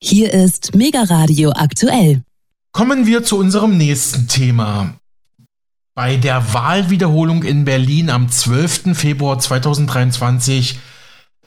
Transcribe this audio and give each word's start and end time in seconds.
Hier 0.00 0.32
ist 0.32 0.76
Mega 0.76 1.02
Radio 1.02 1.50
aktuell. 1.50 2.22
Kommen 2.70 3.06
wir 3.06 3.24
zu 3.24 3.36
unserem 3.36 3.76
nächsten 3.76 4.28
Thema. 4.28 4.94
Bei 5.96 6.16
der 6.16 6.54
Wahlwiederholung 6.54 7.42
in 7.42 7.64
Berlin 7.64 8.08
am 8.08 8.30
12. 8.30 8.96
Februar 8.96 9.40
2023 9.40 10.78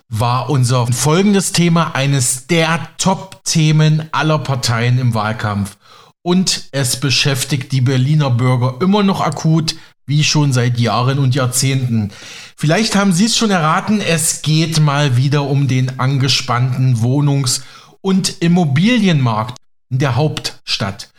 war 0.10 0.50
unser 0.50 0.86
folgendes 0.88 1.54
Thema 1.54 1.96
eines 1.96 2.48
der 2.48 2.90
Top-Themen 2.98 4.10
aller 4.12 4.40
Parteien 4.40 5.00
im 5.00 5.14
Wahlkampf. 5.14 5.78
Und 6.22 6.66
es 6.74 7.00
beschäftigt 7.00 7.72
die 7.72 7.80
Berliner 7.80 8.32
Bürger 8.32 8.76
immer 8.82 9.02
noch 9.02 9.22
akut, 9.22 9.76
wie 10.06 10.26
schon 10.26 10.52
seit 10.52 10.78
Jahren 10.78 11.20
und 11.20 11.36
Jahrzehnten. 11.36 12.12
Vielleicht 12.58 12.98
haben 12.98 13.14
Sie 13.14 13.26
es 13.26 13.38
schon 13.38 13.50
erraten, 13.50 14.02
es 14.02 14.42
geht 14.42 14.82
mal 14.82 15.16
wieder 15.16 15.44
um 15.44 15.70
den 15.70 16.02
angespannten 16.02 16.98
Wohnungs- 17.02 17.62
und 18.02 18.42
Immobilienmarkt 18.42 19.58
in 19.90 20.00
der 20.00 20.16
Hauptstadt. 20.16 21.10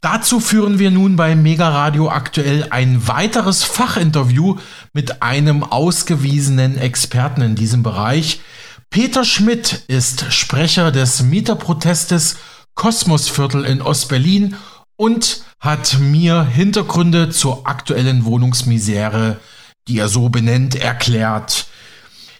Dazu 0.00 0.38
führen 0.38 0.78
wir 0.78 0.90
nun 0.90 1.16
bei 1.16 1.34
Mega 1.34 1.70
Radio 1.70 2.10
aktuell 2.10 2.66
ein 2.68 3.08
weiteres 3.08 3.64
Fachinterview 3.64 4.58
mit 4.92 5.22
einem 5.22 5.64
ausgewiesenen 5.64 6.76
Experten 6.76 7.40
in 7.40 7.54
diesem 7.54 7.82
Bereich. 7.82 8.40
Peter 8.90 9.24
Schmidt 9.24 9.84
ist 9.88 10.30
Sprecher 10.30 10.92
des 10.92 11.22
Mieterprotestes 11.22 12.36
Kosmosviertel 12.74 13.64
in 13.64 13.80
Ostberlin 13.80 14.56
und 14.96 15.42
hat 15.58 15.98
mir 15.98 16.44
Hintergründe 16.44 17.30
zur 17.30 17.66
aktuellen 17.66 18.26
Wohnungsmisere, 18.26 19.40
die 19.88 19.98
er 19.98 20.08
so 20.08 20.28
benennt, 20.28 20.74
erklärt. 20.74 21.66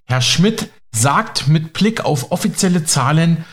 Herr 0.05 0.21
Schmidt 0.21 0.69
sagt 0.95 1.49
mit 1.49 1.73
Blick 1.73 2.05
auf 2.05 2.31
offizielle 2.31 2.85
Zahlen, 2.85 3.45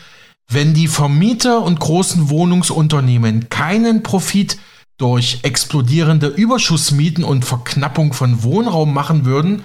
wenn 0.54 0.74
die 0.74 0.88
Vermieter 0.88 1.62
und 1.62 1.80
großen 1.80 2.28
Wohnungsunternehmen 2.28 3.48
keinen 3.48 4.02
Profit 4.02 4.58
durch 4.98 5.40
explodierende 5.42 6.28
Überschussmieten 6.28 7.24
und 7.24 7.44
Verknappung 7.44 8.12
von 8.12 8.42
Wohnraum 8.42 8.92
machen 8.94 9.24
würden, 9.24 9.64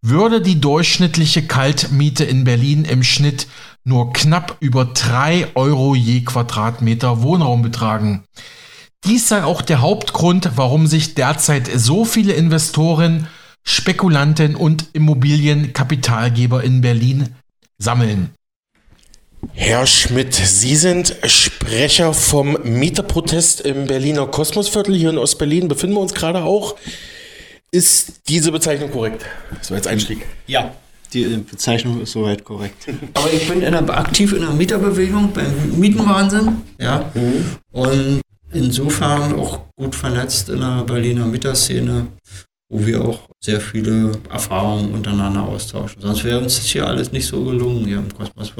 würde 0.00 0.40
die 0.40 0.60
durchschnittliche 0.60 1.46
Kaltmiete 1.46 2.24
in 2.24 2.44
Berlin 2.44 2.84
im 2.84 3.02
Schnitt 3.02 3.48
nur 3.84 4.12
knapp 4.12 4.56
über 4.60 4.84
3 4.84 5.48
Euro 5.54 5.94
je 5.94 6.22
Quadratmeter 6.22 7.22
Wohnraum 7.22 7.62
betragen. 7.62 8.24
Dies 9.04 9.28
sei 9.28 9.44
auch 9.44 9.62
der 9.62 9.80
Hauptgrund, 9.80 10.52
warum 10.56 10.86
sich 10.86 11.14
derzeit 11.14 11.68
so 11.74 12.04
viele 12.04 12.32
Investoren 12.32 13.28
Spekulanten 13.64 14.54
und 14.54 14.86
Immobilienkapitalgeber 14.92 16.62
in 16.64 16.80
Berlin 16.80 17.34
sammeln. 17.78 18.30
Herr 19.52 19.86
Schmidt, 19.86 20.34
Sie 20.34 20.76
sind 20.76 21.16
Sprecher 21.24 22.14
vom 22.14 22.58
Mieterprotest 22.62 23.60
im 23.60 23.86
Berliner 23.86 24.26
Kosmosviertel 24.26 24.94
hier 24.94 25.10
in 25.10 25.18
Ostberlin. 25.18 25.68
Befinden 25.68 25.96
wir 25.96 26.00
uns 26.00 26.14
gerade 26.14 26.42
auch. 26.42 26.76
Ist 27.70 28.28
diese 28.28 28.50
Bezeichnung 28.50 28.90
korrekt? 28.90 29.24
Das 29.58 29.70
war 29.70 29.76
jetzt 29.76 29.86
Einstieg. 29.86 30.26
Ja, 30.46 30.72
die 31.12 31.24
Bezeichnung 31.24 32.00
ist 32.00 32.12
soweit 32.12 32.44
korrekt. 32.44 32.86
Aber 33.14 33.32
ich 33.32 33.48
bin 33.48 33.62
in 33.62 33.72
der, 33.72 33.98
aktiv 33.98 34.32
in 34.32 34.40
der 34.40 34.50
Mieterbewegung 34.50 35.32
beim 35.32 35.78
Mietenwahnsinn. 35.78 36.62
Ja. 36.78 37.10
Mhm. 37.14 37.44
Und 37.72 38.20
insofern 38.52 39.38
auch 39.38 39.60
gut 39.76 39.94
vernetzt 39.94 40.48
in 40.48 40.60
der 40.60 40.84
Berliner 40.84 41.26
Mieterszene 41.26 42.06
wo 42.68 42.86
wir 42.86 43.02
auch 43.02 43.20
sehr 43.40 43.60
viele 43.60 44.12
Erfahrungen 44.30 44.92
untereinander 44.92 45.42
austauschen. 45.42 46.02
Sonst 46.02 46.24
wäre 46.24 46.40
uns 46.40 46.56
das 46.56 46.66
hier 46.66 46.86
alles 46.86 47.12
nicht 47.12 47.26
so 47.26 47.44
gelungen, 47.44 47.86
hier 47.86 47.98
im 47.98 48.14
Kosmos 48.14 48.52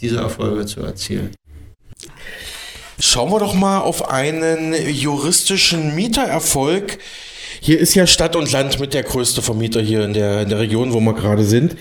diese 0.00 0.16
Erfolge 0.16 0.66
zu 0.66 0.80
erzielen. 0.80 1.30
Schauen 2.98 3.30
wir 3.30 3.38
doch 3.38 3.54
mal 3.54 3.80
auf 3.80 4.08
einen 4.10 4.74
juristischen 4.88 5.94
Mietererfolg. 5.94 6.98
Hier 7.60 7.78
ist 7.78 7.94
ja 7.94 8.06
Stadt 8.06 8.34
und 8.34 8.50
Land 8.50 8.80
mit 8.80 8.94
der 8.94 9.02
größte 9.02 9.42
Vermieter 9.42 9.80
hier 9.80 10.04
in 10.04 10.14
der, 10.14 10.42
in 10.42 10.48
der 10.48 10.58
Region, 10.58 10.92
wo 10.92 11.00
wir 11.00 11.14
gerade 11.14 11.44
sind. 11.44 11.76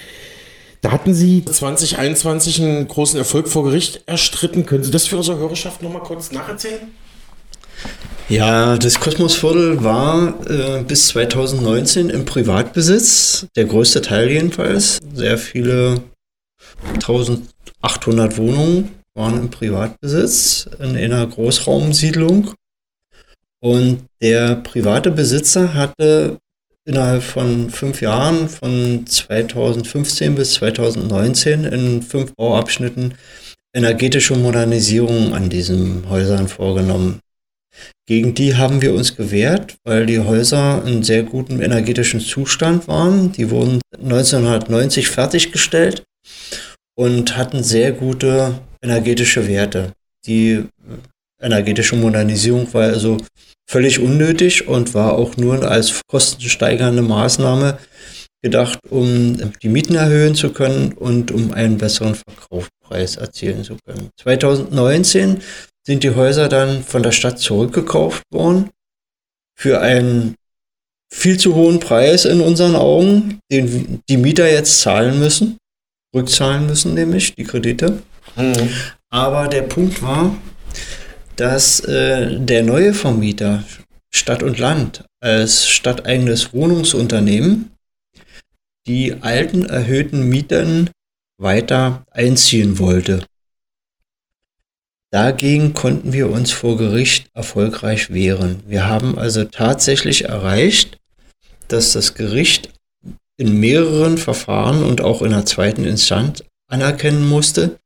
Da 0.81 0.91
hatten 0.91 1.13
Sie 1.13 1.45
2021 1.45 2.61
einen 2.61 2.88
großen 2.88 3.17
Erfolg 3.17 3.47
vor 3.47 3.63
Gericht 3.63 4.03
erstritten. 4.07 4.66
Können 4.66 4.83
Sie 4.83 4.91
das 4.91 5.07
für 5.07 5.17
unsere 5.17 5.38
Hörerschaft 5.38 5.81
noch 5.83 5.94
mal 5.94 6.00
kurz 6.00 6.31
nacherzählen? 6.31 6.91
Ja, 8.31 8.78
das 8.78 8.97
Kosmosviertel 8.97 9.84
war 9.84 10.40
äh, 10.50 10.84
bis 10.84 11.09
2019 11.09 12.09
im 12.09 12.24
Privatbesitz, 12.24 13.46
der 13.58 13.66
größte 13.66 14.02
Teil 14.02 14.30
jedenfalls. 14.30 15.00
Sehr 15.14 15.38
viele 15.38 16.02
1800 16.94 18.38
Wohnungen 18.38 18.92
waren 19.16 19.38
im 19.38 19.50
Privatbesitz 19.50 20.69
in 20.80 20.96
einer 20.96 21.28
Großraumsiedlung. 21.28 22.53
Und 23.59 24.06
der 24.22 24.56
private 24.56 25.12
Besitzer 25.12 25.74
hatte 25.74 26.38
innerhalb 26.86 27.24
von 27.24 27.69
fünf 27.69 28.02
Jahren, 28.02 28.48
von 28.48 29.06
2015 29.06 30.36
bis 30.36 30.53
2019, 30.53 31.66
in 31.66 32.02
fünf 32.02 32.34
Bauabschnitten 32.36 33.16
energetische 33.74 34.38
Modernisierung 34.38 35.34
an 35.34 35.50
diesen 35.50 36.09
Häusern 36.09 36.48
vorgenommen. 36.48 37.19
Gegen 38.07 38.33
die 38.33 38.55
haben 38.55 38.81
wir 38.81 38.93
uns 38.93 39.15
gewehrt, 39.15 39.75
weil 39.83 40.05
die 40.05 40.19
Häuser 40.19 40.83
in 40.85 41.03
sehr 41.03 41.23
gutem 41.23 41.61
energetischen 41.61 42.19
Zustand 42.19 42.87
waren. 42.87 43.31
Die 43.31 43.49
wurden 43.49 43.79
1990 43.97 45.07
fertiggestellt 45.07 46.03
und 46.95 47.37
hatten 47.37 47.63
sehr 47.63 47.91
gute 47.91 48.59
energetische 48.81 49.47
Werte. 49.47 49.93
Die 50.25 50.65
energetische 51.41 51.95
Modernisierung 51.95 52.73
war 52.73 52.83
also 52.83 53.17
völlig 53.69 53.99
unnötig 53.99 54.67
und 54.67 54.93
war 54.93 55.13
auch 55.13 55.38
nur 55.38 55.69
als 55.69 56.01
kostensteigernde 56.07 57.01
Maßnahme 57.01 57.79
gedacht, 58.43 58.79
um 58.89 59.53
die 59.61 59.69
Mieten 59.69 59.95
erhöhen 59.95 60.35
zu 60.35 60.51
können 60.51 60.93
und 60.93 61.31
um 61.31 61.53
einen 61.53 61.77
besseren 61.77 62.15
Verkaufspreis 62.15 63.15
erzielen 63.15 63.63
zu 63.63 63.77
können. 63.85 64.09
2019 64.19 65.41
sind 65.86 66.03
die 66.03 66.16
Häuser 66.16 66.47
dann 66.47 66.84
von 66.84 67.03
der 67.03 67.12
Stadt 67.12 67.40
zurückgekauft 67.40 68.24
worden 68.31 68.69
für 69.58 69.81
einen 69.81 70.36
viel 71.14 71.38
zu 71.38 71.56
hohen 71.56 71.80
Preis 71.80 72.25
in 72.25 72.42
unseren 72.42 72.75
Augen, 72.75 73.40
den 73.52 74.02
die 74.09 74.18
Mieter 74.18 74.50
jetzt 74.50 74.80
zahlen 74.80 75.19
müssen, 75.19 75.58
rückzahlen 76.16 76.66
müssen 76.66 76.94
nämlich 76.94 77.36
die 77.36 77.44
Kredite. 77.44 78.02
Mhm. 78.36 78.69
Aber 79.09 79.47
der 79.47 79.64
Punkt 79.64 80.02
war, 80.02 80.36
dass 81.36 81.81
äh, 81.81 82.40
der 82.40 82.63
neue 82.63 82.94
Vermieter 82.94 83.63
Stadt 84.13 84.44
und 84.44 84.59
Land 84.59 85.06
als 85.22 85.68
stadteigenes 85.68 86.53
Wohnungsunternehmen 86.53 87.72
die 88.88 89.13
alten 89.22 89.66
erhöhten 89.66 90.28
Mieten 90.28 90.90
weiter 91.38 92.03
einziehen 92.12 92.78
wollte. 92.80 93.25
Dagegen 95.11 95.73
konnten 95.73 96.13
wir 96.13 96.29
uns 96.29 96.51
vor 96.51 96.77
Gericht 96.77 97.29
erfolgreich 97.33 98.13
wehren. 98.13 98.63
Wir 98.66 98.88
haben 98.88 99.17
also 99.17 99.44
tatsächlich 99.44 100.23
erreicht, 100.25 100.99
dass 101.67 101.91
das 101.91 102.13
Gericht 102.13 102.69
in 103.35 103.59
mehreren 103.59 104.17
Verfahren 104.17 104.83
und 104.83 105.01
auch 105.01 105.21
in 105.21 105.31
der 105.31 105.45
zweiten 105.45 105.83
Instanz 105.83 106.44
anerkennen 106.69 107.27
musste, 107.27 107.79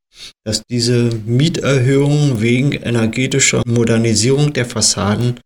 dass 0.43 0.63
diese 0.69 1.09
Mieterhöhungen 1.25 2.41
wegen 2.41 2.73
energetischer 2.73 3.63
Modernisierung 3.65 4.53
der 4.53 4.65
Fassaden 4.65 5.39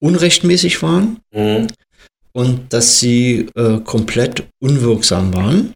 unrechtmäßig 0.00 0.82
waren 0.82 1.20
mhm. 1.32 1.68
und 2.32 2.72
dass 2.72 3.00
sie 3.00 3.48
äh, 3.54 3.80
komplett 3.80 4.44
unwirksam 4.60 5.34
waren. 5.34 5.74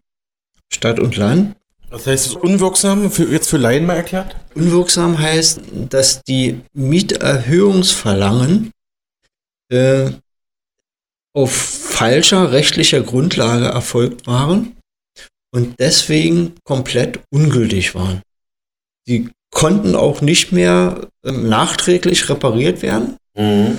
Stadt 0.72 1.00
und 1.00 1.16
Land 1.16 1.56
was 1.94 2.06
heißt 2.06 2.27
es 2.27 2.34
unwirksam, 2.34 3.10
für, 3.10 3.31
jetzt 3.31 3.49
für 3.49 3.56
Laien 3.56 3.87
mal 3.87 3.97
erklärt? 3.97 4.37
Unwirksam 4.55 5.19
heißt, 5.19 5.61
dass 5.88 6.23
die 6.23 6.61
Mieterhöhungsverlangen 6.73 8.73
äh, 9.70 10.11
auf 11.32 11.52
falscher 11.52 12.52
rechtlicher 12.52 13.00
Grundlage 13.00 13.67
erfolgt 13.67 14.26
waren 14.26 14.76
und 15.52 15.79
deswegen 15.79 16.56
komplett 16.64 17.20
ungültig 17.31 17.94
waren. 17.94 18.23
Sie 19.06 19.31
konnten 19.52 19.94
auch 19.94 20.20
nicht 20.20 20.50
mehr 20.50 21.08
äh, 21.23 21.31
nachträglich 21.31 22.29
repariert 22.29 22.82
werden. 22.82 23.17
Mhm 23.37 23.79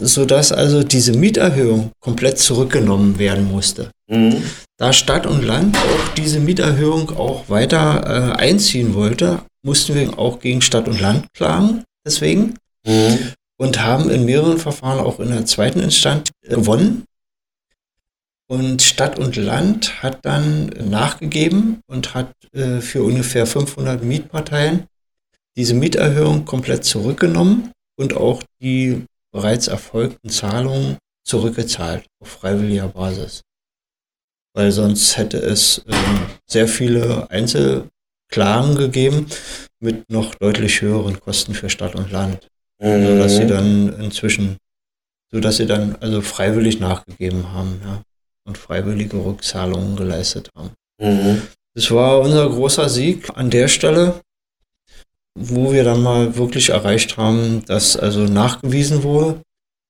sodass 0.00 0.52
also 0.52 0.82
diese 0.82 1.12
Mieterhöhung 1.12 1.92
komplett 2.00 2.38
zurückgenommen 2.38 3.18
werden 3.18 3.50
musste. 3.50 3.90
Mhm. 4.08 4.42
Da 4.76 4.92
Stadt 4.92 5.26
und 5.26 5.42
Land 5.42 5.76
auch 5.76 6.14
diese 6.14 6.40
Mieterhöhung 6.40 7.10
auch 7.16 7.48
weiter 7.48 8.34
äh, 8.36 8.40
einziehen 8.40 8.94
wollte, 8.94 9.40
mussten 9.62 9.94
wir 9.94 10.18
auch 10.18 10.38
gegen 10.40 10.62
Stadt 10.62 10.88
und 10.88 11.00
Land 11.00 11.26
klagen, 11.34 11.84
deswegen. 12.04 12.54
Mhm. 12.86 13.32
Und 13.58 13.82
haben 13.82 14.10
in 14.10 14.26
mehreren 14.26 14.58
Verfahren 14.58 15.00
auch 15.00 15.18
in 15.18 15.30
der 15.30 15.46
zweiten 15.46 15.80
Instanz 15.80 16.30
gewonnen. 16.42 17.04
Und 18.48 18.82
Stadt 18.82 19.18
und 19.18 19.34
Land 19.36 20.02
hat 20.02 20.18
dann 20.22 20.66
nachgegeben 20.66 21.80
und 21.86 22.14
hat 22.14 22.32
äh, 22.52 22.80
für 22.80 23.02
ungefähr 23.02 23.46
500 23.46 24.04
Mietparteien 24.04 24.84
diese 25.56 25.74
Mieterhöhung 25.74 26.44
komplett 26.44 26.84
zurückgenommen 26.84 27.72
und 27.96 28.14
auch 28.14 28.42
die 28.60 29.04
bereits 29.36 29.68
erfolgten 29.68 30.30
Zahlungen 30.30 30.96
zurückgezahlt 31.22 32.06
auf 32.20 32.28
freiwilliger 32.28 32.88
Basis. 32.88 33.42
Weil 34.54 34.72
sonst 34.72 35.18
hätte 35.18 35.36
es 35.36 35.84
äh, 35.86 35.94
sehr 36.46 36.66
viele 36.66 37.30
Einzelklagen 37.30 38.76
gegeben 38.76 39.26
mit 39.78 40.08
noch 40.10 40.34
deutlich 40.36 40.80
höheren 40.80 41.20
Kosten 41.20 41.52
für 41.52 41.68
Stadt 41.68 41.94
und 41.94 42.10
Land. 42.10 42.48
Mhm. 42.80 43.06
Sodass 43.06 43.36
sie 43.36 43.46
dann 43.46 44.00
inzwischen, 44.00 44.56
sodass 45.30 45.58
sie 45.58 45.66
dann 45.66 45.96
also 45.96 46.22
freiwillig 46.22 46.80
nachgegeben 46.80 47.52
haben, 47.52 47.82
ja, 47.84 48.00
und 48.46 48.56
freiwillige 48.56 49.18
Rückzahlungen 49.22 49.96
geleistet 49.96 50.48
haben. 50.56 50.70
Mhm. 50.98 51.42
Das 51.74 51.90
war 51.90 52.20
unser 52.20 52.48
großer 52.48 52.88
Sieg 52.88 53.28
an 53.34 53.50
der 53.50 53.68
Stelle, 53.68 54.22
wo 55.36 55.72
wir 55.72 55.84
dann 55.84 56.02
mal 56.02 56.36
wirklich 56.36 56.70
erreicht 56.70 57.18
haben, 57.18 57.62
dass 57.66 57.96
also 57.96 58.20
nachgewiesen 58.20 59.02
wurde 59.02 59.40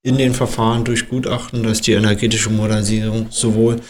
in 0.03 0.19
den 0.19 0.35
Verfahren 0.35 0.85
durch 0.85 1.09
Gutachten, 1.09 1.63
dass 1.63 1.81
die 1.81 1.93
energetische 1.93 2.51
Modernisierung 2.51 3.29
sowohl 3.31 3.81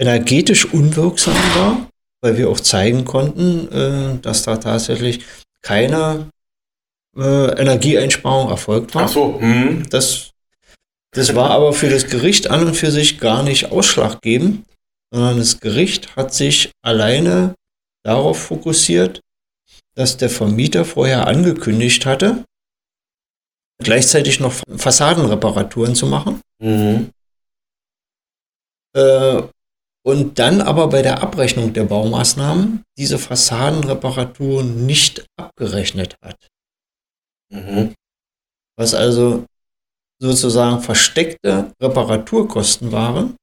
energetisch 0.00 0.64
unwirksam 0.64 1.34
war, 1.54 1.88
weil 2.22 2.38
wir 2.38 2.48
auch 2.48 2.60
zeigen 2.60 3.04
konnten, 3.04 3.70
äh, 3.70 4.18
dass 4.22 4.44
da 4.44 4.56
tatsächlich 4.56 5.24
keine 5.62 6.30
äh, 7.16 7.60
Energieeinsparung 7.60 8.48
erfolgt 8.48 8.94
war. 8.94 9.04
Ach 9.04 9.08
so. 9.08 9.38
Mhm. 9.40 9.88
Das, 9.90 10.30
das 11.12 11.34
war 11.34 11.50
aber 11.50 11.72
für 11.72 11.90
das 11.90 12.06
Gericht 12.06 12.48
an 12.48 12.66
und 12.66 12.74
für 12.74 12.90
sich 12.90 13.18
gar 13.18 13.42
nicht 13.42 13.72
ausschlaggebend, 13.72 14.64
sondern 15.12 15.38
das 15.38 15.60
Gericht 15.60 16.16
hat 16.16 16.32
sich 16.32 16.70
alleine 16.82 17.54
darauf 18.04 18.38
fokussiert, 18.38 19.20
dass 19.94 20.16
der 20.16 20.30
Vermieter 20.30 20.84
vorher 20.84 21.26
angekündigt 21.26 22.06
hatte, 22.06 22.44
gleichzeitig 23.78 24.40
noch 24.40 24.52
Fassadenreparaturen 24.76 25.94
zu 25.94 26.06
machen. 26.06 26.40
Mhm. 26.60 27.10
Äh, 28.94 29.42
und 30.02 30.38
dann 30.38 30.62
aber 30.62 30.88
bei 30.88 31.02
der 31.02 31.22
Abrechnung 31.22 31.72
der 31.72 31.84
Baumaßnahmen 31.84 32.84
diese 32.96 33.18
Fassadenreparaturen 33.18 34.86
nicht 34.86 35.26
abgerechnet 35.36 36.16
hat. 36.22 36.48
Mhm. 37.50 37.94
Was 38.76 38.94
also 38.94 39.44
sozusagen 40.20 40.80
versteckte 40.80 41.72
Reparaturkosten 41.80 42.92
waren, 42.92 43.36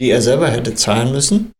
die 0.00 0.10
er 0.10 0.22
selber 0.22 0.50
hätte 0.50 0.74
zahlen 0.74 1.12
müssen, 1.12 1.52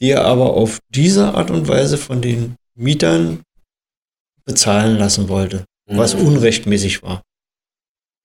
die 0.00 0.10
er 0.10 0.24
aber 0.24 0.54
auf 0.54 0.78
diese 0.88 1.34
Art 1.34 1.50
und 1.50 1.68
Weise 1.68 1.98
von 1.98 2.22
den 2.22 2.56
Mietern 2.80 3.42
bezahlen 4.44 4.98
lassen 4.98 5.28
wollte, 5.28 5.64
mhm. 5.86 5.98
was 5.98 6.14
unrechtmäßig 6.14 7.02
war. 7.02 7.22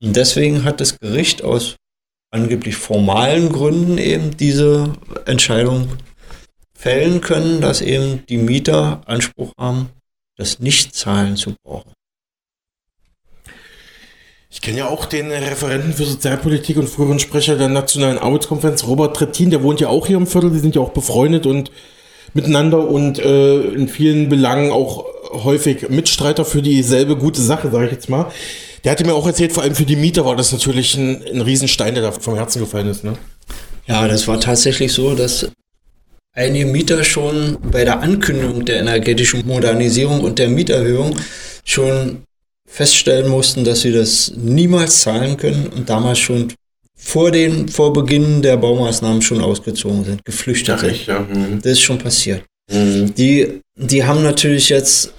Und 0.02 0.16
deswegen 0.16 0.64
hat 0.64 0.82
das 0.82 0.98
Gericht 1.00 1.44
aus 1.44 1.76
angeblich 2.32 2.76
formalen 2.76 3.52
Gründen 3.52 3.98
eben 3.98 4.36
diese 4.36 4.94
Entscheidung 5.26 5.90
fällen 6.78 7.22
können, 7.22 7.62
dass 7.62 7.82
eben 7.82 8.26
die 8.28 8.38
Mieter 8.38 9.02
Anspruch 9.06 9.54
haben, 9.58 9.90
das 10.38 10.60
Nichtzahlen 10.60 11.38
zu 11.38 11.56
brauchen. 11.64 11.92
Ich 14.50 14.62
kenne 14.62 14.80
ja 14.80 14.88
auch 14.88 15.06
den 15.06 15.32
Referenten 15.32 15.94
für 15.94 16.06
Sozialpolitik 16.06 16.78
und 16.78 16.88
früheren 16.88 17.20
Sprecher 17.20 17.58
der 17.58 17.68
Nationalen 17.68 18.18
Arbeitskonferenz, 18.18 18.86
Robert 18.86 19.16
Trittin, 19.16 19.50
der 19.50 19.64
wohnt 19.64 19.82
ja 19.82 19.90
auch 19.90 20.08
hier 20.08 20.18
im 20.18 20.28
Viertel, 20.28 20.52
die 20.52 20.60
sind 20.60 20.76
ja 20.76 20.82
auch 20.82 20.92
befreundet 20.92 21.46
und 21.46 21.72
miteinander 22.36 22.88
und 22.88 23.18
äh, 23.18 23.62
in 23.62 23.88
vielen 23.88 24.30
Belangen 24.30 24.72
auch 24.72 25.06
häufig 25.44 25.90
Mitstreiter 25.90 26.46
für 26.46 26.62
dieselbe 26.62 27.16
gute 27.16 27.42
Sache, 27.42 27.72
sage 27.72 27.86
ich 27.86 27.92
jetzt 27.92 28.10
mal. 28.10 28.32
Der 28.84 28.92
hatte 28.92 29.06
mir 29.06 29.16
auch 29.16 29.26
erzählt, 29.26 29.54
vor 29.54 29.64
allem 29.64 29.74
für 29.74 29.86
die 29.86 29.96
Mieter 29.96 30.26
war 30.26 30.36
das 30.36 30.52
natürlich 30.52 30.96
ein, 30.96 31.24
ein 31.34 31.42
Riesenstein, 31.42 31.96
der 31.96 32.04
da 32.04 32.12
vom 32.12 32.36
Herzen 32.36 32.60
gefallen 32.60 32.88
ist. 32.88 33.04
Ne? 33.04 33.14
Ja, 33.88 34.08
das 34.08 34.28
war 34.28 34.40
tatsächlich 34.40 34.94
so, 34.94 35.16
dass 35.16 35.50
einige 36.34 36.66
Mieter 36.66 37.04
schon 37.04 37.58
bei 37.72 37.86
der 37.86 38.02
Ankündigung 38.02 38.66
der 38.66 38.82
energetischen 38.82 39.48
Modernisierung 39.48 40.22
und 40.22 40.38
der 40.38 40.50
Mieterhöhung 40.50 41.16
schon 41.64 42.24
feststellen 42.68 43.30
mussten, 43.30 43.64
dass 43.64 43.82
sie 43.82 43.94
das 43.94 44.34
niemals 44.36 45.02
zahlen 45.02 45.38
können 45.38 45.68
und 45.68 45.90
damals 45.90 46.20
schon 46.20 46.54
vor 46.96 47.32
den 47.32 47.68
vor 47.68 47.94
Beginn 47.94 48.42
der 48.42 48.58
Baumaßnahmen 48.58 49.22
schon 49.22 49.42
ausgezogen 49.42 50.06
sind, 50.06 50.26
geflüchtet 50.26 50.80
sind. 50.80 51.06
Ja. 51.06 51.20
Mhm. 51.20 51.62
Das 51.62 51.74
ist 51.74 51.82
schon 51.82 51.98
passiert. 51.98 52.44
Mhm. 52.72 53.14
Die, 53.16 53.62
die 53.76 54.04
haben 54.04 54.24
natürlich 54.24 54.70
jetzt 54.70 55.14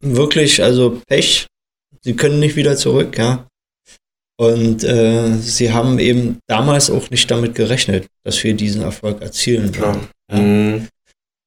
wirklich 0.00 0.62
also 0.62 1.00
Pech. 1.06 1.46
Sie 2.02 2.14
können 2.14 2.40
nicht 2.40 2.56
wieder 2.56 2.76
zurück, 2.76 3.16
ja. 3.16 3.46
Und 4.36 4.82
äh, 4.82 5.36
sie 5.38 5.72
haben 5.72 5.98
eben 5.98 6.38
damals 6.48 6.90
auch 6.90 7.10
nicht 7.10 7.30
damit 7.30 7.54
gerechnet, 7.54 8.06
dass 8.24 8.42
wir 8.42 8.54
diesen 8.54 8.82
Erfolg 8.82 9.22
erzielen 9.22 9.74
werden. 9.76 10.08
Ja. 10.30 10.38
Mhm. 10.38 10.88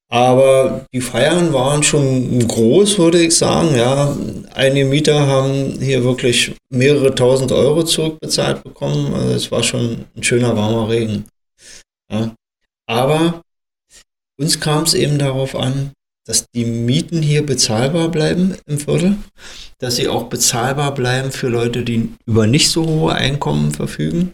Aber 0.10 0.86
die 0.94 1.02
Feiern 1.02 1.52
waren 1.52 1.82
schon 1.82 2.48
groß, 2.48 3.00
würde 3.00 3.22
ich 3.22 3.36
sagen. 3.36 3.76
Ja, 3.76 4.16
einige 4.54 4.86
Mieter 4.86 5.26
haben 5.28 5.80
hier 5.82 6.04
wirklich 6.04 6.56
mehrere 6.70 7.14
tausend 7.16 7.52
Euro 7.52 7.84
zurückbezahlt 7.84 8.64
bekommen. 8.64 9.14
Also 9.14 9.34
es 9.34 9.52
war 9.52 9.64
schon 9.64 10.06
ein 10.16 10.24
schöner 10.24 10.56
warmer 10.56 10.90
Regen. 10.90 11.26
Ja. 12.12 12.34
Aber 12.88 13.42
uns 14.40 14.60
kam 14.60 14.84
es 14.84 14.94
eben 14.94 15.18
darauf 15.18 15.56
an, 15.56 15.92
dass 16.28 16.46
die 16.54 16.66
Mieten 16.66 17.22
hier 17.22 17.46
bezahlbar 17.46 18.10
bleiben 18.10 18.56
im 18.68 18.80
Viertel, 18.80 19.18
dass 19.80 19.96
sie 19.96 20.08
auch 20.08 20.24
bezahlbar 20.24 20.94
bleiben 20.94 21.32
für 21.32 21.48
Leute, 21.48 21.84
die 21.84 22.14
über 22.26 22.46
nicht 22.48 22.70
so 22.70 22.86
hohe 22.86 23.14
Einkommen 23.14 23.72
verfügen 23.72 24.34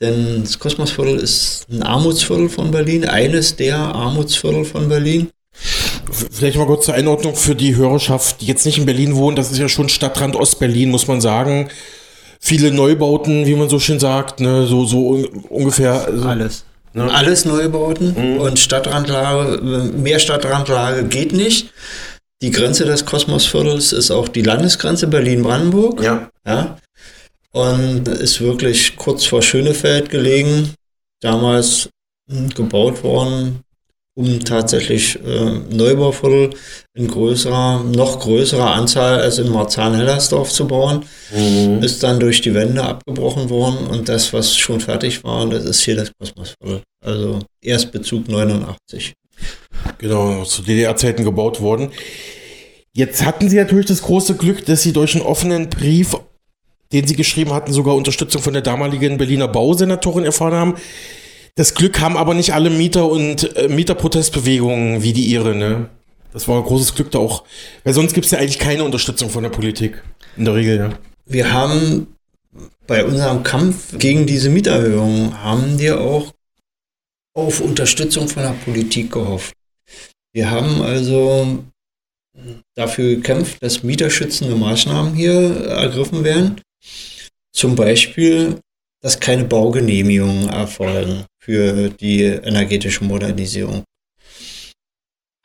denn 0.00 0.42
das 0.42 0.58
Kosmosviertel 0.58 1.18
ist 1.18 1.66
ein 1.70 1.82
Armutsviertel 1.82 2.48
von 2.48 2.70
Berlin, 2.70 3.04
eines 3.04 3.56
der 3.56 3.76
Armutsviertel 3.76 4.64
von 4.64 4.88
Berlin. 4.88 5.30
Vielleicht 6.10 6.56
mal 6.56 6.66
kurz 6.66 6.86
zur 6.86 6.94
Einordnung 6.94 7.36
für 7.36 7.54
die 7.54 7.76
Hörerschaft, 7.76 8.40
die 8.40 8.46
jetzt 8.46 8.66
nicht 8.66 8.78
in 8.78 8.86
Berlin 8.86 9.14
wohnt. 9.14 9.38
Das 9.38 9.52
ist 9.52 9.58
ja 9.58 9.68
schon 9.68 9.88
Stadtrand 9.88 10.36
Ostberlin, 10.36 10.90
muss 10.90 11.06
man 11.06 11.20
sagen. 11.20 11.70
Viele 12.40 12.72
Neubauten, 12.72 13.46
wie 13.46 13.54
man 13.54 13.68
so 13.68 13.78
schön 13.78 14.00
sagt, 14.00 14.40
ne? 14.40 14.66
so, 14.66 14.84
so 14.84 15.24
ungefähr. 15.48 16.08
So, 16.14 16.28
Alles. 16.28 16.64
Ne? 16.92 17.12
Alles 17.12 17.44
Neubauten 17.44 18.34
mhm. 18.34 18.40
und 18.40 18.58
Stadtrandlage, 18.58 19.62
mehr 19.96 20.18
Stadtrandlage 20.18 21.04
geht 21.04 21.32
nicht. 21.32 21.70
Die 22.42 22.50
Grenze 22.50 22.84
des 22.84 23.06
Kosmosviertels 23.06 23.92
ist 23.92 24.10
auch 24.10 24.28
die 24.28 24.42
Landesgrenze 24.42 25.06
Berlin-Brandenburg. 25.06 26.02
Ja. 26.02 26.28
ja 26.46 26.76
und 27.54 28.08
ist 28.08 28.40
wirklich 28.40 28.96
kurz 28.96 29.24
vor 29.24 29.40
Schönefeld 29.40 30.10
gelegen, 30.10 30.74
damals 31.20 31.88
hm, 32.28 32.50
gebaut 32.50 33.04
worden, 33.04 33.60
um 34.16 34.40
tatsächlich 34.44 35.20
äh, 35.24 35.60
Neubauviertel 35.70 36.50
in 36.94 37.06
größerer, 37.06 37.84
noch 37.84 38.18
größerer 38.18 38.74
Anzahl 38.74 39.20
als 39.20 39.38
in 39.38 39.50
Marzahn-Hellersdorf 39.50 40.50
zu 40.52 40.66
bauen. 40.66 41.04
Mhm. 41.32 41.80
Ist 41.82 42.02
dann 42.02 42.18
durch 42.18 42.40
die 42.40 42.54
Wände 42.54 42.82
abgebrochen 42.82 43.48
worden 43.50 43.86
und 43.86 44.08
das, 44.08 44.32
was 44.32 44.56
schon 44.56 44.80
fertig 44.80 45.22
war, 45.22 45.48
das 45.48 45.64
ist 45.64 45.82
hier 45.82 45.96
das 45.96 46.10
Kosmosviertel. 46.18 46.82
Also 47.04 47.40
Erstbezug 47.62 48.28
89. 48.28 49.14
Genau, 49.98 50.44
zu 50.44 50.62
DDR-Zeiten 50.62 51.24
gebaut 51.24 51.60
worden. 51.60 51.92
Jetzt 52.96 53.24
hatten 53.24 53.48
Sie 53.48 53.56
natürlich 53.56 53.86
das 53.86 54.02
große 54.02 54.34
Glück, 54.34 54.64
dass 54.66 54.82
Sie 54.82 54.92
durch 54.92 55.14
einen 55.14 55.24
offenen 55.24 55.68
Brief 55.70 56.16
den 56.94 57.06
sie 57.06 57.16
geschrieben 57.16 57.52
hatten, 57.52 57.72
sogar 57.72 57.94
Unterstützung 57.94 58.40
von 58.40 58.52
der 58.52 58.62
damaligen 58.62 59.18
Berliner 59.18 59.48
Bausenatorin 59.48 60.24
erfahren 60.24 60.54
haben. 60.54 60.74
Das 61.56 61.74
Glück 61.74 62.00
haben 62.00 62.16
aber 62.16 62.34
nicht 62.34 62.54
alle 62.54 62.70
Mieter 62.70 63.08
und 63.08 63.56
äh, 63.56 63.68
Mieterprotestbewegungen 63.68 65.02
wie 65.02 65.12
die 65.12 65.26
ihre, 65.26 65.54
ne? 65.54 65.88
Das 66.32 66.48
war 66.48 66.58
ein 66.58 66.64
großes 66.64 66.94
Glück 66.94 67.10
da 67.12 67.18
auch. 67.18 67.44
Weil 67.84 67.94
sonst 67.94 68.12
gibt 68.12 68.26
es 68.26 68.32
ja 68.32 68.38
eigentlich 68.38 68.58
keine 68.58 68.82
Unterstützung 68.82 69.30
von 69.30 69.42
der 69.42 69.50
Politik. 69.50 70.02
In 70.36 70.44
der 70.44 70.54
Regel, 70.54 70.78
ja. 70.78 70.98
Wir 71.26 71.52
haben 71.52 72.08
bei 72.86 73.04
unserem 73.04 73.42
Kampf 73.42 73.96
gegen 73.98 74.26
diese 74.26 74.50
Mieterhöhung 74.50 75.42
haben 75.42 75.78
wir 75.78 76.00
auch 76.00 76.32
auf 77.34 77.60
Unterstützung 77.60 78.28
von 78.28 78.42
der 78.42 78.54
Politik 78.64 79.12
gehofft. 79.12 79.54
Wir 80.32 80.50
haben 80.50 80.82
also 80.82 81.64
dafür 82.74 83.14
gekämpft, 83.16 83.62
dass 83.62 83.82
mieterschützende 83.82 84.56
Maßnahmen 84.56 85.14
hier 85.14 85.66
ergriffen 85.66 86.24
werden. 86.24 86.60
Zum 87.52 87.76
Beispiel, 87.76 88.60
dass 89.00 89.20
keine 89.20 89.44
Baugenehmigungen 89.44 90.48
erfolgen 90.48 91.26
für 91.38 91.90
die 91.90 92.22
energetische 92.22 93.04
Modernisierung. 93.04 93.84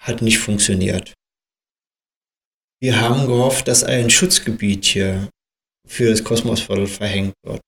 Hat 0.02 0.22
nicht 0.22 0.40
funktioniert. 0.40 1.14
Wir 2.82 3.02
haben 3.02 3.28
gehofft, 3.28 3.68
dass 3.68 3.84
ein 3.84 4.10
Schutzgebiet 4.10 4.86
hier 4.86 5.30
für 5.86 6.10
das 6.10 6.24
Kosmosviertel 6.24 6.88
verhängt 6.88 7.34
wird. 7.44 7.60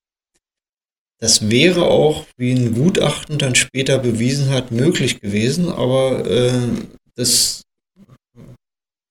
das 1.20 1.50
wäre 1.50 1.84
auch, 1.84 2.26
wie 2.36 2.52
ein 2.52 2.74
Gutachten 2.74 3.38
dann 3.38 3.54
später 3.54 3.98
bewiesen 3.98 4.48
hat, 4.48 4.72
möglich 4.72 5.20
gewesen, 5.20 5.68
aber 5.68 6.26
äh, 6.26 6.68
das, 7.14 7.62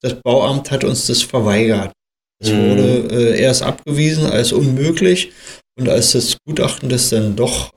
das 0.02 0.20
Bauamt 0.22 0.72
hat 0.72 0.84
uns 0.84 1.06
das 1.06 1.22
verweigert. 1.22 1.94
Es 2.42 2.52
mhm. 2.52 2.70
wurde 2.70 3.08
äh, 3.12 3.40
erst 3.40 3.62
abgewiesen 3.62 4.26
als 4.26 4.52
unmöglich 4.52 5.32
und 5.80 5.88
als 5.88 6.14
das 6.14 6.38
Gutachten 6.46 6.90
das 6.90 7.10
dann 7.10 7.36
doch 7.36 7.72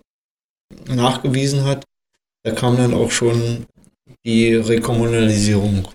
nachgewiesen 0.89 1.65
hat, 1.65 1.85
da 2.45 2.53
kam 2.53 2.77
dann 2.77 2.95
auch 2.95 3.11
schon 3.11 3.67
die 4.25 4.55
Rekommunalisierung. 4.55 5.89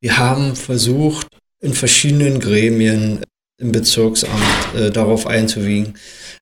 Wir 0.00 0.16
haben 0.16 0.56
versucht, 0.56 1.28
in 1.60 1.74
verschiedenen 1.74 2.40
Gremien 2.40 3.24
im 3.60 3.72
Bezirksamt 3.72 4.32
äh, 4.76 4.90
darauf 4.90 5.26
einzuwiegen, 5.26 5.94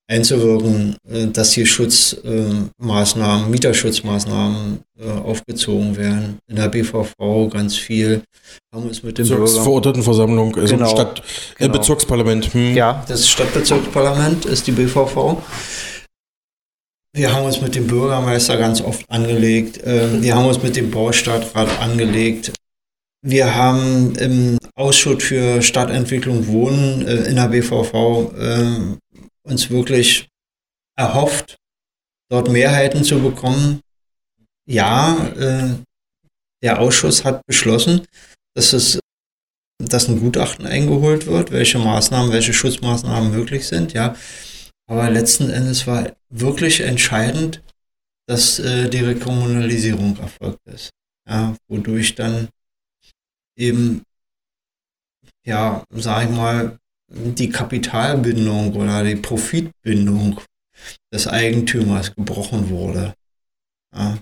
einzuwirken, 0.07 0.97
äh, 1.11 1.27
dass 1.27 1.53
hier 1.53 1.67
Schutzmaßnahmen, 1.67 3.47
äh, 3.47 3.51
Mieterschutzmaßnahmen 3.51 4.81
äh, 5.01 5.11
aufgezogen 5.11 5.97
werden. 5.97 6.39
In 6.47 6.57
der 6.57 6.69
BVV 6.69 7.15
ganz 7.51 7.77
viel. 7.77 8.23
Haben 8.73 8.89
uns 8.89 9.03
mit 9.03 9.19
dem 9.19 9.29
Bezirksverordnetenversammlung, 9.29 10.55
also 10.57 10.77
genau, 10.77 10.91
Stadt, 10.91 11.21
äh, 11.21 11.65
genau. 11.65 11.73
Bezirksparlament. 11.73 12.53
Hm. 12.53 12.75
Ja, 12.77 13.05
das 13.09 13.29
Stadtbezirksparlament 13.29 14.45
ist 14.45 14.67
die 14.67 14.73
BVV. 14.73 15.39
Wir 17.15 17.33
haben 17.33 17.47
uns 17.47 17.63
mit 17.63 17.75
dem 17.75 17.87
Bürgermeister 17.87 18.59
ganz 18.59 18.83
oft 18.83 19.11
angelegt. 19.11 19.81
Wir 19.83 20.35
haben 20.35 20.45
uns 20.45 20.63
mit 20.63 20.77
dem 20.77 20.91
Baustadtrat 20.91 21.81
angelegt. 21.81 22.53
Wir 23.29 23.57
haben 23.57 24.15
im 24.19 24.57
Ausschuss 24.77 25.25
für 25.25 25.61
Stadtentwicklung 25.61 26.47
Wohnen 26.47 27.05
äh, 27.09 27.25
in 27.25 27.35
der 27.35 27.49
BVV 27.49 28.33
äh, 28.39 28.97
uns 29.43 29.69
wirklich 29.69 30.29
erhofft, 30.97 31.57
dort 32.31 32.49
Mehrheiten 32.49 33.03
zu 33.03 33.21
bekommen. 33.21 33.81
Ja, 34.65 35.27
äh, 35.37 35.75
der 36.63 36.79
Ausschuss 36.79 37.25
hat 37.25 37.45
beschlossen, 37.49 38.07
dass 38.55 38.73
es 38.73 39.01
dass 39.83 40.09
ein 40.09 40.21
Gutachten 40.21 40.65
eingeholt 40.65 41.27
wird, 41.27 41.51
welche 41.51 41.81
Maßnahmen, 41.81 42.33
welche 42.33 42.53
Schutzmaßnahmen 42.53 43.33
möglich 43.33 43.67
sind, 43.67 43.93
ja. 43.93 44.15
Aber 44.89 45.11
letzten 45.11 45.51
Endes 45.51 45.89
war 45.89 46.15
wirklich 46.31 46.81
entscheidend, 46.81 47.61
dass 48.29 48.61
äh, 48.61 48.89
die 48.89 49.01
Rekommunalisierung 49.01 50.17
erfolgt 50.19 50.65
ist. 50.67 50.91
Ja, 51.29 51.57
wodurch 51.69 52.15
dann 52.15 52.49
eben, 53.57 54.03
ja, 55.45 55.85
sag 55.91 56.25
ich 56.25 56.31
mal, 56.31 56.79
die 57.09 57.51
Kapitalbindung 57.51 58.75
oder 58.75 59.05
die 59.05 59.17
Profitbindung 59.17 60.41
des 61.13 61.27
Eigentümers 61.27 62.15
gebrochen 62.15 62.69
wurde. 62.69 63.15
Ja, 63.95 64.19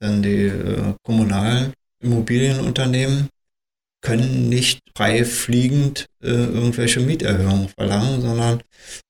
denn 0.00 0.22
die 0.22 0.46
äh, 0.46 0.94
kommunalen 1.02 1.72
Immobilienunternehmen 2.00 3.28
können 4.00 4.48
nicht 4.48 4.80
frei 4.96 5.24
fliegend 5.24 6.06
äh, 6.22 6.28
irgendwelche 6.28 7.00
Mieterhöhungen 7.00 7.68
verlangen, 7.68 8.20
sondern 8.20 8.62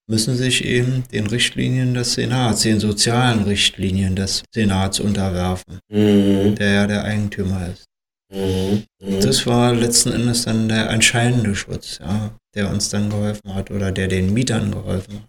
müssen 0.09 0.35
sich 0.35 0.65
eben 0.65 1.05
den 1.13 1.27
Richtlinien 1.27 1.93
des 1.93 2.15
Senats, 2.15 2.63
den 2.63 2.81
sozialen 2.81 3.43
Richtlinien 3.43 4.17
des 4.17 4.43
Senats 4.55 4.99
unterwerfen, 5.01 5.81
mhm. 5.91 6.55
der 6.55 6.73
ja 6.73 6.87
der 6.87 7.05
Eigentümer 7.05 7.69
ist. 7.69 7.85
Mhm. 8.31 8.85
Mhm. 9.01 9.21
Das 9.21 9.47
war 9.47 9.75
letzten 9.75 10.13
Endes 10.13 10.45
dann 10.45 10.69
der 10.69 10.91
entscheidende 10.91 11.55
Schutz, 11.55 11.99
ja, 12.01 12.31
der 12.55 12.71
uns 12.71 12.91
dann 12.91 13.11
geholfen 13.11 13.55
hat 13.55 13.71
oder 13.71 13.93
der 13.93 14.09
den 14.09 14.33
Mietern 14.33 14.71
geholfen 14.71 15.15
hat. 15.15 15.29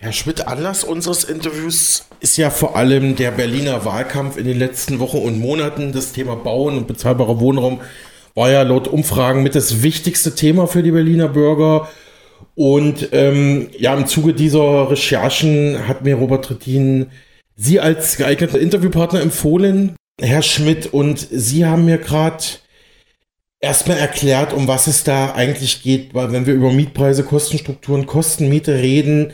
Herr 0.00 0.12
Schmidt, 0.12 0.46
Anlass 0.46 0.84
unseres 0.84 1.24
Interviews 1.24 2.04
ist 2.20 2.36
ja 2.36 2.50
vor 2.50 2.76
allem 2.76 3.16
der 3.16 3.32
Berliner 3.32 3.84
Wahlkampf 3.84 4.36
in 4.36 4.44
den 4.44 4.56
letzten 4.56 5.00
Wochen 5.00 5.18
und 5.18 5.40
Monaten. 5.40 5.90
Das 5.90 6.12
Thema 6.12 6.36
Bauen 6.36 6.76
und 6.76 6.86
bezahlbarer 6.86 7.40
Wohnraum 7.40 7.80
war 8.36 8.48
ja 8.48 8.62
laut 8.62 8.86
Umfragen 8.86 9.42
mit 9.42 9.56
das 9.56 9.82
wichtigste 9.82 10.36
Thema 10.36 10.68
für 10.68 10.84
die 10.84 10.92
Berliner 10.92 11.28
Bürger. 11.28 11.88
Und 12.54 13.08
ähm, 13.10 13.70
ja, 13.76 13.92
im 13.94 14.06
Zuge 14.06 14.34
dieser 14.34 14.88
Recherchen 14.88 15.88
hat 15.88 16.04
mir 16.04 16.14
Robert 16.14 16.44
Trittin 16.44 17.10
Sie 17.56 17.80
als 17.80 18.16
geeigneter 18.16 18.60
Interviewpartner 18.60 19.20
empfohlen, 19.20 19.96
Herr 20.20 20.42
Schmidt. 20.42 20.92
Und 20.92 21.26
Sie 21.30 21.64
haben 21.64 21.84
mir 21.84 21.98
gerade 21.98 22.42
erstmal 23.60 23.98
erklärt, 23.98 24.52
um 24.52 24.66
was 24.68 24.86
es 24.86 25.02
da 25.04 25.32
eigentlich 25.32 25.82
geht, 25.82 26.14
weil 26.14 26.32
wenn 26.32 26.46
wir 26.46 26.54
über 26.54 26.72
Mietpreise, 26.72 27.24
Kostenstrukturen, 27.24 28.06
Kostenmiete 28.06 28.74
reden, 28.74 29.32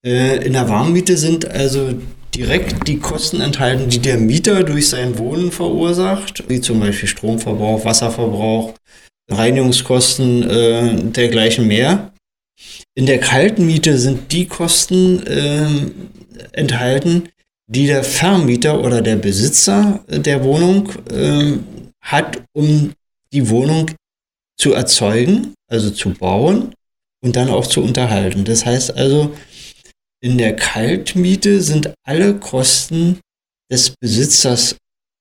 Äh, 0.04 0.44
in 0.46 0.54
der 0.54 0.68
Warmmiete 0.68 1.18
sind 1.18 1.48
also 1.50 1.92
direkt 2.34 2.88
die 2.88 2.98
Kosten 2.98 3.40
enthalten, 3.40 3.88
die 3.88 3.98
der 3.98 4.16
Mieter 4.16 4.64
durch 4.64 4.88
sein 4.88 5.18
Wohnen 5.18 5.52
verursacht, 5.52 6.44
wie 6.48 6.60
zum 6.60 6.80
Beispiel 6.80 7.08
Stromverbrauch, 7.08 7.84
Wasserverbrauch, 7.84 8.74
Reinigungskosten, 9.30 10.48
äh, 10.48 10.94
dergleichen 11.10 11.66
mehr. 11.66 12.12
In 12.94 13.06
der 13.06 13.18
kalten 13.18 13.66
Miete 13.66 13.98
sind 13.98 14.32
die 14.32 14.46
Kosten 14.46 15.26
äh, 15.26 15.66
enthalten, 16.52 17.28
die 17.66 17.86
der 17.86 18.04
Vermieter 18.04 18.82
oder 18.82 19.00
der 19.00 19.16
Besitzer 19.16 20.04
der 20.08 20.44
Wohnung 20.44 20.90
äh, 21.10 21.58
hat, 22.00 22.42
um 22.52 22.92
die 23.32 23.48
Wohnung 23.48 23.90
zu 24.58 24.72
erzeugen, 24.72 25.54
also 25.70 25.90
zu 25.90 26.10
bauen 26.10 26.74
und 27.22 27.36
dann 27.36 27.48
auch 27.48 27.66
zu 27.66 27.82
unterhalten. 27.82 28.44
Das 28.44 28.66
heißt 28.66 28.96
also, 28.96 29.32
in 30.22 30.38
der 30.38 30.54
Kaltmiete 30.56 31.60
sind 31.60 31.92
alle 32.04 32.34
Kosten 32.38 33.20
des 33.70 33.94
Besitzers 34.00 34.76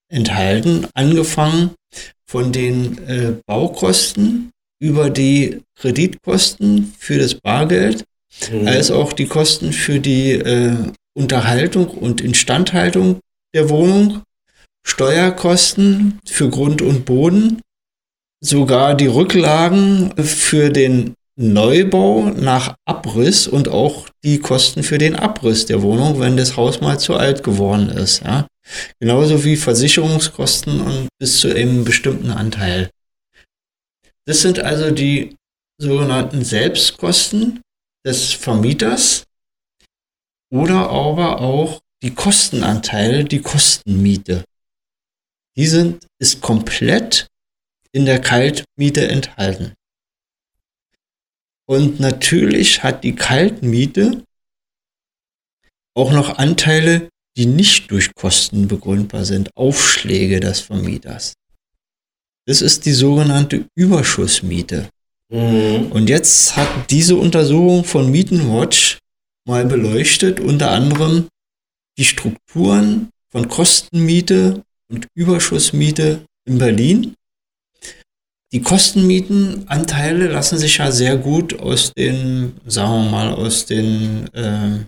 enthalten, 0.09 0.87
angefangen 0.93 1.71
von 2.25 2.51
den 2.51 2.97
äh, 3.07 3.33
Baukosten 3.45 4.51
über 4.79 5.09
die 5.09 5.61
Kreditkosten 5.75 6.93
für 6.97 7.17
das 7.17 7.35
Bargeld, 7.35 8.03
mhm. 8.51 8.67
als 8.67 8.91
auch 8.91 9.13
die 9.13 9.25
Kosten 9.27 9.73
für 9.73 9.99
die 9.99 10.33
äh, 10.33 10.75
Unterhaltung 11.13 11.87
und 11.87 12.21
Instandhaltung 12.21 13.19
der 13.53 13.69
Wohnung, 13.69 14.21
Steuerkosten 14.85 16.19
für 16.25 16.49
Grund 16.49 16.81
und 16.81 17.05
Boden, 17.05 17.61
sogar 18.39 18.95
die 18.95 19.07
Rücklagen 19.07 20.13
für 20.17 20.69
den 20.69 21.13
Neubau 21.35 22.29
nach 22.29 22.75
Abriss 22.85 23.47
und 23.47 23.69
auch 23.69 24.09
die 24.23 24.39
Kosten 24.39 24.83
für 24.83 24.97
den 24.97 25.15
Abriss 25.15 25.65
der 25.65 25.81
Wohnung, 25.81 26.19
wenn 26.19 26.37
das 26.37 26.57
Haus 26.57 26.81
mal 26.81 26.99
zu 26.99 27.15
alt 27.15 27.43
geworden 27.43 27.89
ist. 27.89 28.23
Ja? 28.23 28.47
Genauso 28.99 29.43
wie 29.43 29.55
Versicherungskosten 29.55 30.81
und 30.81 31.07
bis 31.19 31.39
zu 31.39 31.53
einem 31.53 31.83
bestimmten 31.83 32.31
Anteil. 32.31 32.89
Das 34.25 34.41
sind 34.41 34.59
also 34.59 34.91
die 34.91 35.35
sogenannten 35.79 36.43
Selbstkosten 36.43 37.61
des 38.05 38.33
Vermieters 38.33 39.23
oder 40.51 40.89
aber 40.89 41.41
auch 41.41 41.81
die 42.03 42.13
Kostenanteile, 42.13 43.23
die 43.23 43.41
Kostenmiete. 43.41 44.43
Die 45.57 45.67
sind, 45.67 46.05
ist 46.19 46.41
komplett 46.41 47.27
in 47.91 48.05
der 48.05 48.19
Kaltmiete 48.19 49.07
enthalten. 49.07 49.73
Und 51.67 51.99
natürlich 51.99 52.83
hat 52.83 53.03
die 53.03 53.15
Kaltmiete 53.15 54.23
auch 55.93 56.11
noch 56.11 56.37
Anteile, 56.37 57.09
die 57.37 57.45
nicht 57.45 57.91
durch 57.91 58.13
Kosten 58.15 58.67
begründbar 58.67 59.25
sind, 59.25 59.49
Aufschläge 59.55 60.39
des 60.39 60.61
Vermieters. 60.61 61.33
Das 62.45 62.61
ist 62.61 62.85
die 62.85 62.93
sogenannte 62.93 63.65
Überschussmiete. 63.75 64.89
Mhm. 65.29 65.91
Und 65.91 66.09
jetzt 66.09 66.57
hat 66.57 66.69
diese 66.89 67.15
Untersuchung 67.15 67.83
von 67.83 68.11
Mietenwatch 68.11 68.99
mal 69.45 69.65
beleuchtet, 69.65 70.39
unter 70.39 70.71
anderem 70.71 71.27
die 71.97 72.05
Strukturen 72.05 73.09
von 73.29 73.47
Kostenmiete 73.47 74.61
und 74.89 75.07
Überschussmiete 75.15 76.25
in 76.45 76.57
Berlin. 76.57 77.15
Die 78.53 78.61
Kostenmietenanteile 78.61 80.27
lassen 80.27 80.57
sich 80.57 80.77
ja 80.77 80.91
sehr 80.91 81.15
gut 81.15 81.57
aus 81.59 81.93
den, 81.93 82.53
sagen 82.65 83.05
wir 83.05 83.11
mal, 83.11 83.33
aus 83.33 83.65
den 83.65 84.27
äh, 84.33 84.79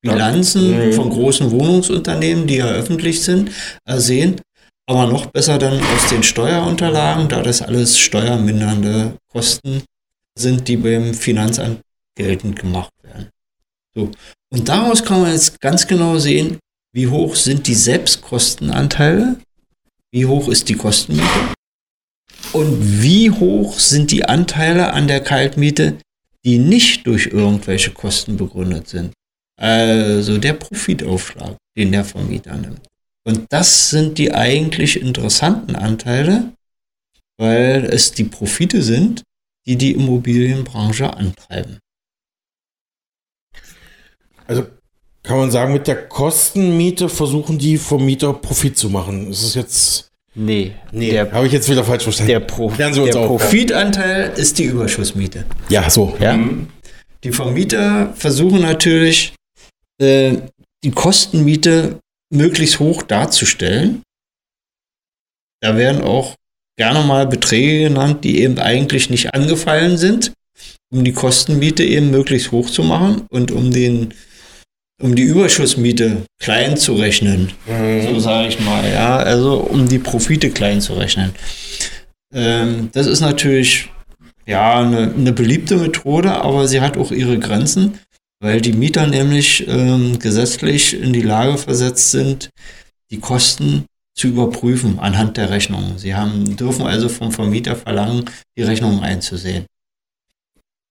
Bilanzen 0.00 0.88
mhm. 0.88 0.92
von 0.94 1.10
großen 1.10 1.50
Wohnungsunternehmen, 1.50 2.46
die 2.46 2.56
ja 2.56 2.68
öffentlich 2.68 3.22
sind, 3.22 3.50
ersehen. 3.84 4.40
Aber 4.86 5.06
noch 5.06 5.26
besser 5.26 5.58
dann 5.58 5.78
aus 5.78 6.08
den 6.10 6.22
Steuerunterlagen, 6.22 7.28
da 7.28 7.42
das 7.42 7.60
alles 7.60 7.98
steuermindernde 7.98 9.16
Kosten 9.30 9.82
sind, 10.34 10.66
die 10.66 10.78
beim 10.78 11.12
Finanzamt 11.12 11.82
geltend 12.16 12.58
gemacht 12.58 12.90
werden. 13.02 13.28
So. 13.94 14.10
Und 14.50 14.68
daraus 14.68 15.04
kann 15.04 15.20
man 15.20 15.32
jetzt 15.32 15.60
ganz 15.60 15.86
genau 15.86 16.18
sehen, 16.18 16.58
wie 16.92 17.06
hoch 17.06 17.36
sind 17.36 17.66
die 17.66 17.74
Selbstkostenanteile, 17.74 19.36
wie 20.10 20.24
hoch 20.24 20.48
ist 20.48 20.70
die 20.70 20.74
Kostenmiete 20.74 21.54
und 22.52 23.02
wie 23.02 23.30
hoch 23.30 23.78
sind 23.78 24.10
die 24.10 24.24
Anteile 24.24 24.92
an 24.92 25.08
der 25.08 25.20
Kaltmiete, 25.20 25.98
die 26.44 26.58
nicht 26.58 27.06
durch 27.06 27.26
irgendwelche 27.26 27.92
Kosten 27.92 28.36
begründet 28.36 28.88
sind. 28.88 29.12
Also 29.58 30.38
der 30.38 30.54
Profitaufschlag, 30.54 31.56
den 31.76 31.92
der 31.92 32.04
Vermieter 32.04 32.56
nimmt. 32.56 32.86
Und 33.24 33.46
das 33.50 33.90
sind 33.90 34.16
die 34.16 34.32
eigentlich 34.32 35.00
interessanten 35.00 35.76
Anteile, 35.76 36.52
weil 37.38 37.84
es 37.84 38.12
die 38.12 38.24
Profite 38.24 38.82
sind, 38.82 39.22
die 39.66 39.76
die 39.76 39.92
Immobilienbranche 39.92 41.12
antreiben. 41.12 41.78
Also 44.46 44.66
kann 45.22 45.38
man 45.38 45.50
sagen, 45.50 45.72
mit 45.74 45.86
der 45.86 46.08
Kostenmiete 46.08 47.08
versuchen 47.08 47.58
die 47.58 47.76
Vermieter 47.76 48.32
Profit 48.32 48.76
zu 48.76 48.88
machen. 48.88 49.30
Ist 49.30 49.54
jetzt. 49.54 50.09
Nee, 50.34 50.72
nee. 50.92 51.18
Habe 51.18 51.46
ich 51.46 51.52
jetzt 51.52 51.68
wieder 51.68 51.84
falsch 51.84 52.04
verstanden. 52.04 52.30
Der, 52.30 52.40
Pro 52.40 52.70
der 52.70 53.26
Profitanteil 53.26 54.32
ist 54.36 54.58
die 54.58 54.64
Überschussmiete. 54.64 55.44
Ja, 55.68 55.90
so. 55.90 56.16
Ja? 56.20 56.36
Mhm. 56.36 56.68
Die 57.24 57.32
Vermieter 57.32 58.14
versuchen 58.14 58.62
natürlich, 58.62 59.34
äh, 60.00 60.36
die 60.84 60.92
Kostenmiete 60.92 61.98
möglichst 62.32 62.78
hoch 62.78 63.02
darzustellen. 63.02 64.02
Da 65.60 65.76
werden 65.76 66.02
auch 66.02 66.36
gerne 66.78 67.02
mal 67.02 67.26
Beträge 67.26 67.88
genannt, 67.88 68.24
die 68.24 68.40
eben 68.40 68.58
eigentlich 68.58 69.10
nicht 69.10 69.34
angefallen 69.34 69.98
sind, 69.98 70.32
um 70.90 71.04
die 71.04 71.12
Kostenmiete 71.12 71.84
eben 71.84 72.10
möglichst 72.10 72.52
hoch 72.52 72.70
zu 72.70 72.82
machen 72.82 73.26
und 73.30 73.50
um 73.50 73.70
den 73.70 74.14
um 75.00 75.14
die 75.14 75.22
Überschussmiete 75.22 76.22
klein 76.38 76.76
zu 76.76 76.94
rechnen. 76.94 77.52
Mhm. 77.66 78.02
So 78.02 78.20
sage 78.20 78.48
ich 78.48 78.60
mal, 78.60 78.88
ja, 78.90 79.16
also 79.16 79.56
um 79.56 79.88
die 79.88 79.98
Profite 79.98 80.50
klein 80.50 80.80
zu 80.80 80.92
rechnen. 80.92 81.32
Ähm, 82.32 82.90
das 82.92 83.06
ist 83.06 83.20
natürlich 83.20 83.90
ja 84.46 84.80
eine, 84.80 85.12
eine, 85.12 85.32
beliebte 85.32 85.76
Methode, 85.76 86.32
aber 86.32 86.68
sie 86.68 86.80
hat 86.80 86.96
auch 86.96 87.10
ihre 87.10 87.38
Grenzen, 87.38 87.98
weil 88.40 88.60
die 88.60 88.72
Mieter 88.72 89.06
nämlich 89.06 89.66
ähm, 89.68 90.18
gesetzlich 90.18 90.94
in 91.00 91.12
die 91.12 91.22
Lage 91.22 91.58
versetzt 91.58 92.10
sind, 92.10 92.50
die 93.10 93.18
Kosten 93.18 93.86
zu 94.14 94.28
überprüfen 94.28 94.98
anhand 94.98 95.36
der 95.36 95.50
Rechnungen. 95.50 95.98
Sie 95.98 96.14
haben, 96.14 96.56
dürfen 96.56 96.86
also 96.86 97.08
vom 97.08 97.32
Vermieter 97.32 97.74
verlangen, 97.74 98.26
die 98.56 98.62
Rechnungen 98.62 99.00
einzusehen. 99.00 99.66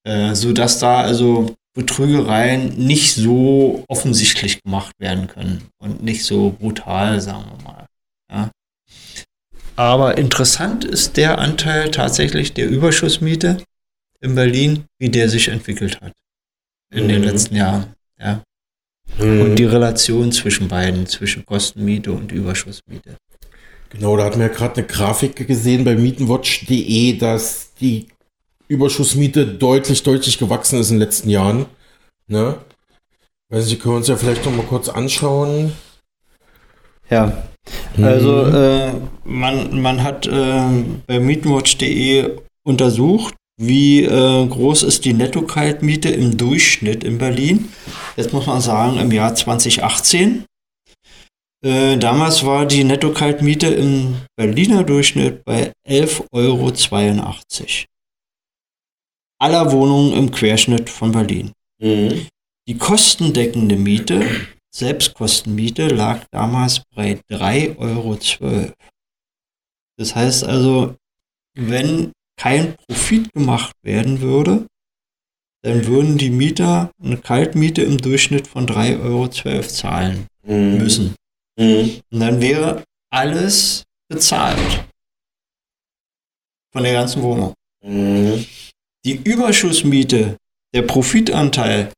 Äh, 0.03 0.33
sodass 0.33 0.79
da 0.79 1.01
also 1.01 1.55
Betrügereien 1.79 2.77
nicht 2.77 3.15
so 3.15 3.85
offensichtlich 3.87 4.61
gemacht 4.61 4.93
werden 4.99 5.27
können 5.27 5.63
und 5.77 6.03
nicht 6.03 6.25
so 6.25 6.51
brutal, 6.51 7.21
sagen 7.21 7.45
wir 7.45 7.63
mal. 7.63 7.85
Ja. 8.29 8.51
Aber 9.77 10.17
interessant 10.17 10.83
ist 10.83 11.15
der 11.15 11.37
Anteil 11.39 11.89
tatsächlich 11.89 12.53
der 12.53 12.67
Überschussmiete 12.67 13.63
in 14.19 14.35
Berlin, 14.35 14.83
wie 14.99 15.07
der 15.07 15.29
sich 15.29 15.47
entwickelt 15.47 16.01
hat 16.01 16.11
in 16.93 17.05
mhm. 17.05 17.09
den 17.09 17.23
letzten 17.23 17.55
Jahren. 17.55 17.93
Ja. 18.19 18.43
Mhm. 19.17 19.41
Und 19.41 19.55
die 19.55 19.63
Relation 19.63 20.33
zwischen 20.33 20.67
beiden, 20.67 21.07
zwischen 21.07 21.45
Kostenmiete 21.45 22.11
und 22.11 22.33
Überschussmiete. 22.33 23.15
Genau, 23.89 24.17
da 24.17 24.25
hatten 24.25 24.41
wir 24.41 24.49
gerade 24.49 24.79
eine 24.79 24.85
Grafik 24.87 25.47
gesehen 25.47 25.85
bei 25.85 25.95
Mietenwatch.de, 25.95 27.17
dass 27.17 27.73
die 27.75 28.09
Überschussmiete 28.69 29.45
deutlich, 29.45 30.03
deutlich 30.03 30.37
gewachsen 30.37 30.79
ist 30.79 30.91
in 30.91 30.95
den 30.97 31.01
letzten 31.01 31.29
Jahren. 31.29 31.65
Ne? 32.27 32.57
Weiß 33.49 33.65
nicht, 33.65 33.81
können 33.81 33.95
wir 33.95 33.97
uns 33.97 34.07
ja 34.07 34.15
vielleicht 34.15 34.45
noch 34.45 34.55
mal 34.55 34.65
kurz 34.65 34.87
anschauen. 34.87 35.73
Ja, 37.09 37.43
also 37.97 38.43
mhm. 38.43 38.55
äh, 38.55 38.91
man, 39.23 39.81
man 39.81 40.03
hat 40.03 40.27
äh, 40.27 40.83
bei 41.07 41.19
Mietenwatch.de 41.19 42.37
untersucht, 42.63 43.33
wie 43.59 44.03
äh, 44.03 44.47
groß 44.47 44.83
ist 44.83 45.05
die 45.05 45.13
Netto-Kaltmiete 45.13 46.09
im 46.09 46.37
Durchschnitt 46.37 47.03
in 47.03 47.17
Berlin. 47.17 47.69
Jetzt 48.15 48.31
muss 48.31 48.45
man 48.45 48.61
sagen, 48.61 48.99
im 48.99 49.11
Jahr 49.11 49.33
2018. 49.33 50.45
Äh, 51.65 51.97
damals 51.97 52.45
war 52.45 52.65
die 52.65 52.83
Netto-Kaltmiete 52.83 53.67
im 53.67 54.17
Berliner 54.37 54.83
Durchschnitt 54.83 55.43
bei 55.43 55.73
11,82 55.87 56.23
Euro 56.31 56.71
aller 59.39 59.71
Wohnungen 59.71 60.13
im 60.13 60.31
Querschnitt 60.31 60.89
von 60.89 61.11
Berlin. 61.11 61.53
Mhm. 61.81 62.27
Die 62.67 62.77
kostendeckende 62.77 63.77
Miete, 63.77 64.23
Selbstkostenmiete, 64.71 65.87
lag 65.87 66.25
damals 66.31 66.83
bei 66.95 67.19
3,12 67.31 67.77
Euro. 67.79 68.17
Das 69.97 70.15
heißt 70.15 70.43
also, 70.43 70.95
wenn 71.55 72.11
kein 72.37 72.75
Profit 72.75 73.33
gemacht 73.33 73.73
werden 73.81 74.21
würde, 74.21 74.67
dann 75.63 75.85
würden 75.87 76.17
die 76.17 76.29
Mieter 76.29 76.91
eine 77.01 77.17
Kaltmiete 77.17 77.81
im 77.81 77.97
Durchschnitt 77.97 78.47
von 78.47 78.65
3,12 78.65 79.01
Euro 79.01 79.27
zahlen 79.27 80.27
mhm. 80.43 80.77
müssen. 80.77 81.15
Mhm. 81.57 82.01
Und 82.11 82.19
dann 82.19 82.39
wäre 82.39 82.83
alles 83.09 83.83
bezahlt. 84.07 84.85
Von 86.71 86.83
der 86.83 86.93
ganzen 86.93 87.21
Wohnung. 87.23 87.53
Mhm. 87.83 88.45
Die 89.05 89.15
Überschussmiete, 89.15 90.37
der 90.73 90.81
Profitanteil, 90.81 91.91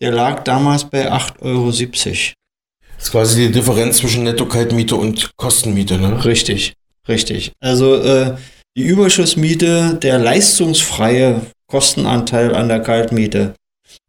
der 0.00 0.12
lag 0.12 0.44
damals 0.44 0.88
bei 0.88 1.10
8,70 1.10 1.40
Euro. 1.42 1.70
Das 1.70 3.04
ist 3.04 3.10
quasi 3.10 3.46
die 3.46 3.52
Differenz 3.52 3.98
zwischen 3.98 4.24
Netto-Kaltmiete 4.24 4.96
und 4.96 5.30
Kostenmiete, 5.36 5.98
ne? 5.98 6.24
Richtig, 6.24 6.74
richtig. 7.08 7.52
Also 7.60 7.96
äh, 7.96 8.36
die 8.76 8.84
Überschussmiete, 8.84 9.98
der 10.00 10.18
leistungsfreie 10.18 11.42
Kostenanteil 11.68 12.54
an 12.54 12.68
der 12.68 12.80
Kaltmiete, 12.80 13.54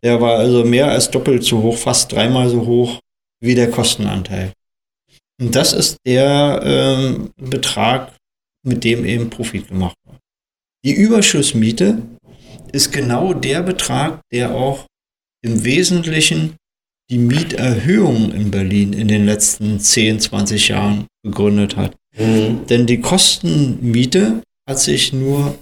der 0.04 0.22
war 0.22 0.38
also 0.38 0.64
mehr 0.64 0.90
als 0.90 1.10
doppelt 1.10 1.44
so 1.44 1.62
hoch, 1.62 1.78
fast 1.78 2.12
dreimal 2.12 2.50
so 2.50 2.66
hoch 2.66 3.00
wie 3.42 3.56
der 3.56 3.72
Kostenanteil. 3.72 4.54
Und 5.42 5.56
das 5.56 5.74
ist 5.74 5.98
der 6.06 6.62
ähm, 6.64 7.32
Betrag, 7.38 8.16
mit 8.64 8.84
dem 8.84 9.06
eben 9.06 9.30
Profit 9.30 9.70
gemacht 9.70 9.96
wird. 10.06 10.20
Die 10.86 10.94
Überschussmiete 10.94 12.02
ist 12.72 12.92
genau 12.92 13.34
der 13.34 13.64
Betrag, 13.64 14.22
der 14.32 14.54
auch 14.54 14.86
im 15.42 15.64
Wesentlichen 15.64 16.56
die 17.10 17.18
Mieterhöhung 17.18 18.32
in 18.32 18.52
Berlin 18.52 18.94
in 18.94 19.08
den 19.08 19.26
letzten 19.26 19.80
10, 19.80 20.20
20 20.20 20.68
Jahren 20.68 21.08
begründet 21.24 21.76
hat. 21.76 21.96
Mhm. 22.16 22.66
Denn 22.68 22.86
die 22.86 23.02
Kostenmiete 23.02 24.44
hat 24.68 24.80
sich 24.80 25.14
nur 25.14 25.58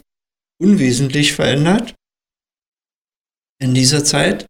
unwesentlich 0.60 1.34
verändert 1.34 1.96
in 3.60 3.74
dieser 3.74 4.04
Zeit, 4.04 4.46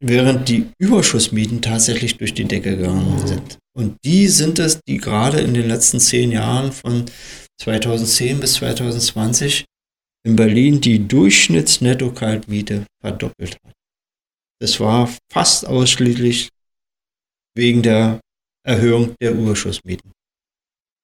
während 0.00 0.48
die 0.48 0.70
Überschussmieten 0.78 1.60
tatsächlich 1.60 2.16
durch 2.18 2.34
die 2.34 2.44
Decke 2.44 2.76
gegangen 2.76 3.26
sind. 3.26 3.58
Und 3.76 3.96
die 4.04 4.28
sind 4.28 4.58
es, 4.58 4.80
die 4.86 4.98
gerade 4.98 5.40
in 5.40 5.54
den 5.54 5.68
letzten 5.68 5.98
zehn 5.98 6.30
Jahren 6.30 6.72
von 6.72 7.06
2010 7.60 8.40
bis 8.40 8.54
2020 8.54 9.64
in 10.28 10.36
Berlin 10.36 10.78
die 10.78 11.08
Durchschnittsnetto-Kaltmiete 11.08 12.84
verdoppelt 13.00 13.56
hat. 13.64 13.72
Das 14.60 14.78
war 14.78 15.08
fast 15.32 15.66
ausschließlich 15.66 16.50
wegen 17.56 17.82
der 17.82 18.20
Erhöhung 18.62 19.14
der 19.22 19.32
Überschussmieten. 19.32 20.12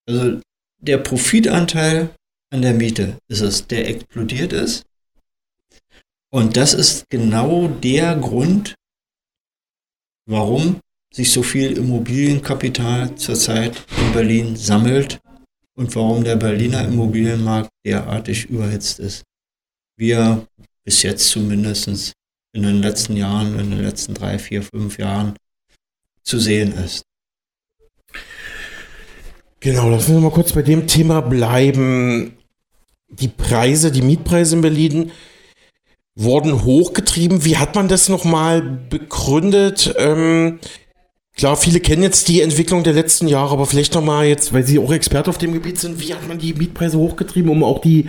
Also 0.07 0.43
der 0.79 0.99
Profitanteil 0.99 2.15
an 2.53 2.61
der 2.61 2.75
Miete 2.75 3.17
ist 3.29 3.41
es, 3.41 3.67
der 3.67 3.89
explodiert 3.89 4.53
ist. 4.53 4.85
Und 6.31 6.59
das 6.59 6.75
ist 6.75 7.09
genau 7.09 7.69
der 7.69 8.17
Grund, 8.17 8.75
warum 10.29 10.81
sich 11.15 11.33
so 11.33 11.43
viel 11.43 11.79
Immobilienkapital 11.79 13.15
zurzeit 13.17 13.87
in 13.99 14.13
Berlin 14.13 14.57
sammelt 14.57 15.19
und 15.77 15.95
warum 15.95 16.25
der 16.25 16.37
Berliner 16.37 16.87
Immobilienmarkt 16.87 17.71
derartig 17.85 18.47
überhitzt 18.47 18.99
ist, 18.99 19.25
wie 19.97 20.13
er 20.13 20.47
bis 20.85 21.03
jetzt 21.03 21.29
zumindest 21.29 22.13
in 22.53 22.63
den 22.63 22.83
letzten 22.83 23.17
Jahren, 23.17 23.59
in 23.59 23.71
den 23.71 23.83
letzten 23.83 24.15
drei, 24.15 24.39
vier, 24.39 24.63
fünf 24.63 24.99
Jahren 24.99 25.35
zu 26.23 26.39
sehen 26.39 26.73
ist. 26.73 27.03
Genau, 29.61 29.89
lassen 29.89 30.15
wir 30.15 30.21
mal 30.21 30.31
kurz 30.31 30.53
bei 30.53 30.63
dem 30.63 30.87
Thema 30.87 31.23
bleiben. 31.23 32.37
Die 33.09 33.29
Preise, 33.29 33.91
die 33.91 34.03
Mietpreise 34.03 34.57
in 34.57 34.63
Berlin 34.63 35.13
wurden 36.15 36.65
hochgetrieben. 36.65 37.45
Wie 37.45 37.57
hat 37.57 37.75
man 37.75 37.89
das 37.89 38.09
nochmal 38.09 38.61
begründet? 38.63 39.95
Ähm, 39.99 40.61
klar, 41.37 41.57
viele 41.57 41.81
kennen 41.81 42.03
jetzt 42.03 42.29
die 42.29 42.41
Entwicklung 42.41 42.85
der 42.85 42.93
letzten 42.93 43.29
Jahre, 43.29 43.53
aber 43.53 43.67
vielleicht 43.67 43.95
nochmal 43.95 44.27
jetzt, 44.27 44.53
weil 44.53 44.65
Sie 44.65 44.79
auch 44.79 44.93
Experte 44.93 45.31
auf 45.31 45.39
dem 45.39 45.53
Gebiet 45.53 45.79
sind, 45.79 46.01
wie 46.01 46.15
hat 46.15 46.27
man 46.29 46.39
die 46.39 46.55
Mietpreise 46.55 46.99
hochgetrieben, 46.99 47.51
um 47.51 47.65
auch 47.65 47.81
die 47.81 48.09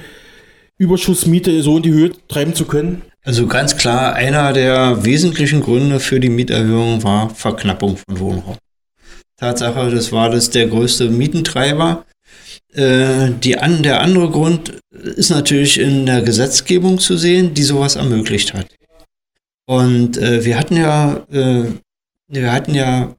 Überschussmiete 0.77 1.61
so 1.63 1.77
in 1.77 1.83
die 1.83 1.91
Höhe 1.91 2.11
treiben 2.27 2.53
zu 2.53 2.65
können? 2.65 3.01
Also 3.23 3.47
ganz 3.47 3.75
klar, 3.75 4.13
einer 4.13 4.53
der 4.53 5.03
wesentlichen 5.03 5.61
Gründe 5.61 5.99
für 5.99 6.19
die 6.19 6.29
Mieterhöhung 6.29 7.03
war 7.03 7.29
Verknappung 7.31 7.97
von 7.97 8.19
Wohnraum. 8.19 8.57
Tatsache, 9.38 9.89
das 9.89 10.11
war 10.11 10.29
das 10.29 10.51
der 10.51 10.67
größte 10.67 11.09
Mietentreiber. 11.09 12.05
Äh, 12.73 13.31
die 13.43 13.57
an, 13.57 13.83
der 13.83 14.01
andere 14.01 14.29
Grund 14.29 14.79
ist 14.91 15.29
natürlich 15.29 15.79
in 15.79 16.05
der 16.05 16.21
Gesetzgebung 16.21 16.99
zu 16.99 17.17
sehen, 17.17 17.53
die 17.53 17.63
sowas 17.63 17.95
ermöglicht 17.95 18.53
hat. 18.53 18.67
Und 19.65 20.17
äh, 20.17 20.45
wir 20.45 20.59
hatten 20.59 20.77
ja, 20.77 21.25
äh, 21.31 21.65
wir 22.27 22.51
hatten 22.51 22.73
ja 22.73 23.15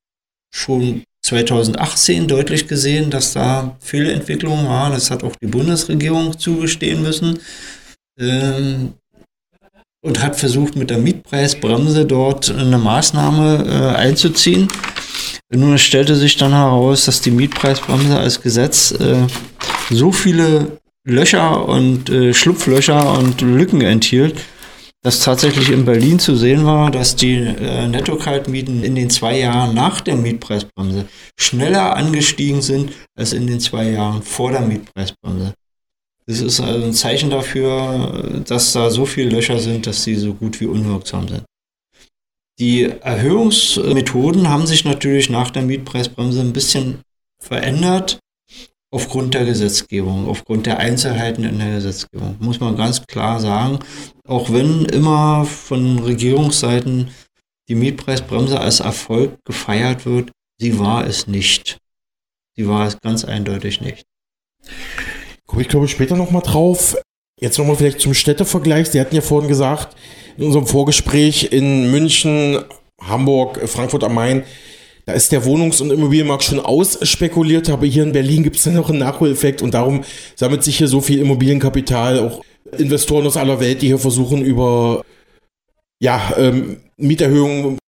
schon 0.55 1.05
2018 1.23 2.29
deutlich 2.29 2.69
gesehen, 2.69 3.11
dass 3.11 3.33
da 3.33 3.77
Fehlentwicklungen 3.81 4.67
waren. 4.67 4.93
Das 4.93 5.11
hat 5.11 5.25
auch 5.25 5.35
die 5.37 5.47
Bundesregierung 5.47 6.39
zugestehen 6.39 7.03
müssen. 7.03 7.41
Ähm, 8.19 8.95
und 10.03 10.23
hat 10.23 10.37
versucht, 10.37 10.77
mit 10.77 10.91
der 10.91 10.99
Mietpreisbremse 10.99 12.05
dort 12.07 12.49
eine 12.51 12.79
Maßnahme 12.79 13.65
äh, 13.67 13.97
einzuziehen. 13.97 14.69
Nun 15.53 15.79
stellte 15.79 16.15
sich 16.15 16.37
dann 16.37 16.53
heraus, 16.53 17.07
dass 17.07 17.21
die 17.21 17.33
Mietpreisbremse 17.33 18.17
als 18.17 18.41
Gesetz 18.41 18.93
äh, 18.93 19.27
so 19.91 20.13
viele 20.13 20.79
Löcher 21.05 21.69
und 21.69 22.09
äh, 22.09 22.33
Schlupflöcher 22.33 23.19
und 23.19 23.41
Lücken 23.41 23.81
enthielt, 23.81 24.37
dass 25.07 25.21
tatsächlich 25.21 25.71
in 25.71 25.85
Berlin 25.85 26.19
zu 26.19 26.35
sehen 26.35 26.67
war, 26.67 26.91
dass 26.91 27.15
die 27.15 27.37
äh, 27.37 27.87
Netto-Kaltmieten 27.87 28.83
in 28.83 28.97
den 28.97 29.09
zwei 29.09 29.39
Jahren 29.39 29.73
nach 29.73 30.01
der 30.01 30.17
Mietpreisbremse 30.17 31.07
schneller 31.39 31.95
angestiegen 31.95 32.61
sind 32.61 32.91
als 33.15 33.33
in 33.33 33.47
den 33.47 33.61
zwei 33.61 33.89
Jahren 33.91 34.25
vor 34.25 34.51
der 34.51 34.63
Mietpreisbremse. 34.63 35.55
Das 36.27 36.41
ist 36.41 36.59
also 36.59 36.85
ein 36.85 36.93
Zeichen 36.93 37.31
dafür, 37.31 38.43
dass 38.49 38.73
da 38.73 38.91
so 38.91 39.07
viele 39.07 39.31
Löcher 39.31 39.61
sind, 39.61 39.87
dass 39.87 40.03
sie 40.03 40.17
so 40.17 40.35
gut 40.35 40.61
wie 40.61 40.67
unwirksam 40.67 41.29
sind. 41.29 41.45
Die 42.59 42.83
Erhöhungsmethoden 42.83 44.49
haben 44.49 44.67
sich 44.67 44.85
natürlich 44.85 45.31
nach 45.31 45.53
der 45.53 45.63
Mietpreisbremse 45.63 46.41
ein 46.41 46.53
bisschen 46.53 46.99
verändert 47.39 48.19
aufgrund 48.91 49.35
der 49.35 49.45
Gesetzgebung, 49.45 50.27
aufgrund 50.27 50.67
der 50.67 50.79
Einzelheiten 50.79 51.45
in 51.45 51.61
der 51.61 51.75
Gesetzgebung, 51.75 52.35
muss 52.41 52.59
man 52.59 52.77
ganz 52.77 53.07
klar 53.07 53.39
sagen. 53.39 53.79
Auch 54.27 54.53
wenn 54.53 54.87
immer 54.87 55.45
von 55.45 56.01
Regierungsseiten 56.01 57.11
die 57.69 57.75
Mietpreisbremse 57.75 58.61
als 58.61 58.81
Erfolg 58.81 59.37
gefeiert 59.45 60.05
wird, 60.05 60.31
sie 60.59 60.79
war 60.79 61.07
es 61.07 61.27
nicht. 61.27 61.79
Sie 62.57 62.67
war 62.67 62.87
es 62.87 63.01
ganz 63.01 63.25
eindeutig 63.25 63.81
nicht. 63.81 64.05
Komme 65.47 65.63
ich 65.63 65.69
glaube 65.69 65.87
ich 65.87 65.93
später 65.93 66.17
nochmal 66.17 66.43
drauf. 66.43 66.97
Jetzt 67.41 67.59
nochmal 67.59 67.77
vielleicht 67.77 68.01
zum 68.01 68.15
Städtevergleich. 68.15 68.89
Sie 68.89 69.01
hatten 69.01 69.15
ja 69.15 69.21
vorhin 69.21 69.49
gesagt, 69.49 69.97
in 70.37 70.45
unserem 70.45 70.67
Vorgespräch 70.67 71.53
in 71.53 71.91
München, 71.91 72.65
Hamburg, 73.01 73.61
Frankfurt 73.69 74.05
am 74.05 74.15
Main, 74.15 74.43
da 75.05 75.13
ist 75.13 75.31
der 75.31 75.45
Wohnungs- 75.45 75.81
und 75.81 75.93
Immobilienmarkt 75.93 76.43
schon 76.43 76.59
ausspekuliert, 76.59 77.71
aber 77.71 77.87
hier 77.87 78.03
in 78.03 78.13
Berlin 78.13 78.43
gibt 78.43 78.57
es 78.57 78.65
dann 78.65 78.75
noch 78.75 78.91
einen 78.91 78.99
Nachholeffekt 78.99 79.63
und 79.63 79.73
darum 79.73 80.03
sammelt 80.35 80.65
sich 80.65 80.79
hier 80.79 80.89
so 80.89 81.01
viel 81.01 81.21
Immobilienkapital, 81.21 82.19
auch 82.19 82.43
Investoren 82.79 83.27
aus 83.27 83.37
aller 83.37 83.61
Welt, 83.61 83.83
die 83.83 83.89
hier 83.89 83.99
versuchen 83.99 84.43
über 84.43 85.03
ja, 86.01 86.33
ähm, 86.37 86.79
Mieterhöhungen, 86.97 87.79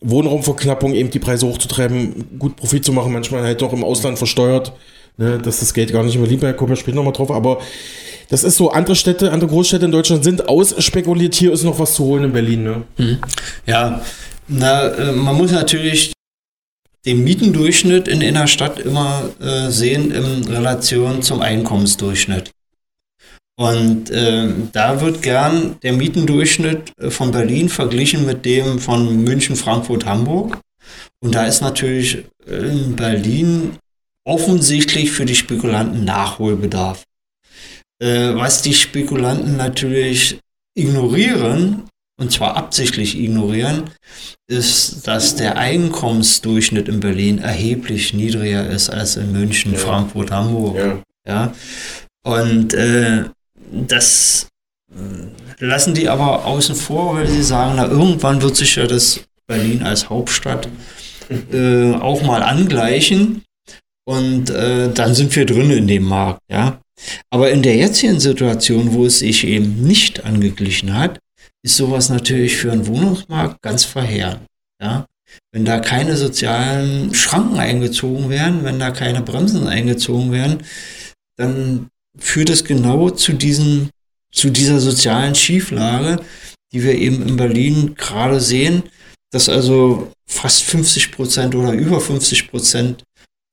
Wohnraumverknappung 0.00 0.94
eben 0.94 1.10
die 1.10 1.18
Preise 1.18 1.46
hochzutreiben, 1.46 2.38
gut 2.38 2.56
Profit 2.56 2.84
zu 2.84 2.92
machen, 2.92 3.12
manchmal 3.12 3.42
halt 3.42 3.60
doch 3.62 3.72
im 3.72 3.84
Ausland 3.84 4.18
versteuert, 4.18 4.72
ne, 5.16 5.38
dass 5.38 5.60
das 5.60 5.74
Geld 5.74 5.92
gar 5.92 6.04
nicht 6.04 6.14
in 6.14 6.20
Berlin 6.20 6.38
bleibt, 6.38 6.58
kommen 6.58 6.76
später 6.76 6.96
nochmal 6.96 7.12
drauf, 7.12 7.30
aber 7.30 7.60
das 8.28 8.44
ist 8.44 8.56
so, 8.56 8.70
andere 8.70 8.94
Städte, 8.94 9.32
andere 9.32 9.50
Großstädte 9.50 9.86
in 9.86 9.92
Deutschland 9.92 10.22
sind 10.22 10.48
ausspekuliert, 10.48 11.34
hier 11.34 11.52
ist 11.52 11.64
noch 11.64 11.78
was 11.78 11.94
zu 11.94 12.04
holen 12.04 12.24
in 12.24 12.32
Berlin. 12.32 12.62
Ne? 12.62 12.82
Mhm. 12.98 13.18
Ja, 13.66 14.02
na, 14.46 14.88
äh, 14.88 15.12
man 15.12 15.34
muss 15.36 15.50
natürlich 15.50 16.12
den 17.06 17.24
Mietendurchschnitt 17.24 18.06
in 18.06 18.22
einer 18.22 18.46
Stadt 18.46 18.78
immer 18.80 19.30
äh, 19.40 19.70
sehen 19.70 20.10
in 20.10 20.44
Relation 20.44 21.22
zum 21.22 21.40
Einkommensdurchschnitt. 21.40 22.50
Und 23.58 24.10
äh, 24.10 24.52
da 24.72 25.00
wird 25.00 25.20
gern 25.20 25.80
der 25.82 25.92
Mietendurchschnitt 25.92 26.92
äh, 26.96 27.10
von 27.10 27.32
Berlin 27.32 27.68
verglichen 27.68 28.24
mit 28.24 28.44
dem 28.44 28.78
von 28.78 29.24
München, 29.24 29.56
Frankfurt, 29.56 30.06
Hamburg. 30.06 30.60
Und 31.20 31.34
da 31.34 31.44
ist 31.44 31.60
natürlich 31.60 32.24
in 32.46 32.94
Berlin 32.94 33.76
offensichtlich 34.24 35.10
für 35.10 35.24
die 35.24 35.34
Spekulanten 35.34 36.04
Nachholbedarf. 36.04 37.02
Äh, 38.00 38.36
was 38.36 38.62
die 38.62 38.74
Spekulanten 38.74 39.56
natürlich 39.56 40.38
ignorieren, 40.76 41.82
und 42.20 42.30
zwar 42.30 42.56
absichtlich 42.56 43.18
ignorieren, 43.18 43.90
ist, 44.46 45.08
dass 45.08 45.34
der 45.34 45.58
Einkommensdurchschnitt 45.58 46.88
in 46.88 47.00
Berlin 47.00 47.38
erheblich 47.38 48.14
niedriger 48.14 48.70
ist 48.70 48.88
als 48.88 49.16
in 49.16 49.32
München, 49.32 49.72
ja. 49.72 49.78
Frankfurt, 49.78 50.30
Hamburg. 50.30 50.76
Ja. 50.76 51.02
ja? 51.26 51.54
Und 52.22 52.72
äh, 52.74 53.24
das 53.72 54.48
äh, 54.92 55.64
lassen 55.64 55.94
die 55.94 56.08
aber 56.08 56.44
außen 56.46 56.74
vor, 56.74 57.16
weil 57.16 57.28
sie 57.28 57.42
sagen, 57.42 57.74
na 57.76 57.86
irgendwann 57.86 58.42
wird 58.42 58.56
sich 58.56 58.76
ja 58.76 58.86
das 58.86 59.20
Berlin 59.46 59.82
als 59.82 60.08
Hauptstadt 60.08 60.68
äh, 61.52 61.92
auch 61.94 62.22
mal 62.22 62.42
angleichen 62.42 63.42
und 64.04 64.50
äh, 64.50 64.92
dann 64.92 65.14
sind 65.14 65.34
wir 65.36 65.46
drin 65.46 65.70
in 65.70 65.86
dem 65.86 66.04
Markt, 66.04 66.40
ja. 66.50 66.80
Aber 67.30 67.50
in 67.50 67.62
der 67.62 67.76
jetzigen 67.76 68.18
Situation, 68.20 68.92
wo 68.92 69.06
es 69.06 69.20
sich 69.20 69.46
eben 69.46 69.82
nicht 69.82 70.24
angeglichen 70.24 70.98
hat, 70.98 71.20
ist 71.62 71.76
sowas 71.76 72.08
natürlich 72.08 72.56
für 72.56 72.72
einen 72.72 72.86
Wohnungsmarkt 72.86 73.62
ganz 73.62 73.84
verheerend. 73.84 74.42
Ja? 74.80 75.06
Wenn 75.52 75.64
da 75.64 75.80
keine 75.80 76.16
sozialen 76.16 77.14
Schranken 77.14 77.58
eingezogen 77.58 78.30
werden, 78.30 78.64
wenn 78.64 78.78
da 78.78 78.90
keine 78.90 79.22
Bremsen 79.22 79.66
eingezogen 79.66 80.32
werden, 80.32 80.64
dann 81.36 81.88
führt 82.18 82.50
es 82.50 82.64
genau 82.64 83.10
zu 83.10 83.32
diesen, 83.32 83.90
zu 84.32 84.50
dieser 84.50 84.80
sozialen 84.80 85.34
Schieflage, 85.34 86.20
die 86.72 86.82
wir 86.82 86.94
eben 86.94 87.26
in 87.26 87.36
Berlin 87.36 87.94
gerade 87.96 88.40
sehen, 88.40 88.82
dass 89.30 89.48
also 89.48 90.10
fast 90.26 90.64
50 90.64 91.12
Prozent 91.12 91.54
oder 91.54 91.72
über 91.72 92.00
50 92.00 92.50
Prozent 92.50 93.04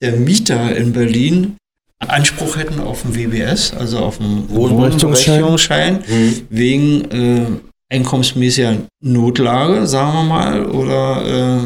der 0.02 0.14
Mieter 0.14 0.76
in 0.76 0.94
Berlin 0.94 1.58
Anspruch 2.00 2.58
hätten 2.58 2.80
auf 2.80 3.06
ein 3.06 3.16
WBS, 3.16 3.74
also 3.74 4.00
auf 4.00 4.20
einen 4.20 4.50
Wohnberechtigungsschein, 4.50 6.04
mhm. 6.08 6.42
wegen 6.50 7.12
äh, 7.12 7.46
einkommensmäßiger 7.90 8.78
Notlage, 9.02 9.88
sagen 9.88 10.14
wir 10.14 10.24
mal, 10.24 10.66
oder 10.66 11.64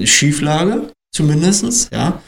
äh, 0.00 0.06
Schieflage 0.06 0.90
zumindest, 1.12 1.92
ja. 1.92 2.20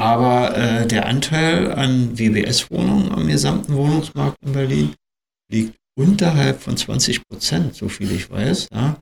Aber 0.00 0.56
äh, 0.56 0.86
der 0.86 1.04
Anteil 1.04 1.72
an 1.72 2.18
WBS-Wohnungen 2.18 3.12
am 3.12 3.28
gesamten 3.28 3.74
Wohnungsmarkt 3.74 4.38
in 4.42 4.52
Berlin 4.52 4.94
liegt 5.52 5.76
unterhalb 5.94 6.62
von 6.62 6.74
20 6.74 7.28
Prozent, 7.28 7.74
so 7.74 7.90
viel 7.90 8.10
ich 8.10 8.30
weiß. 8.30 8.68
Ja. 8.72 8.98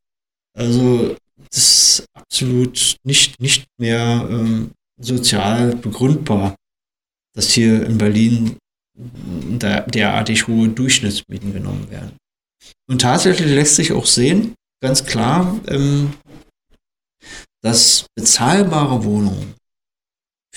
Also 0.57 1.15
das 1.51 1.57
ist 1.57 2.07
absolut 2.15 2.97
nicht, 3.05 3.41
nicht 3.41 3.67
mehr 3.79 4.27
ähm, 4.29 4.73
sozial 5.01 5.77
begründbar, 5.77 6.57
dass 7.33 7.53
hier 7.53 7.87
in 7.87 7.97
Berlin 7.97 8.57
derartig 8.97 10.49
hohe 10.49 10.69
Durchschnittsmieten 10.69 11.53
genommen 11.53 11.89
werden. 11.93 12.17
Und 12.91 13.03
tatsächlich 13.03 13.47
lässt 13.47 13.77
sich 13.77 13.93
auch 13.93 14.07
sehen, 14.07 14.55
ganz 14.83 15.05
klar, 15.05 15.61
ähm, 15.69 16.15
dass 17.63 18.07
bezahlbare 18.17 19.05
Wohnungen 19.05 19.55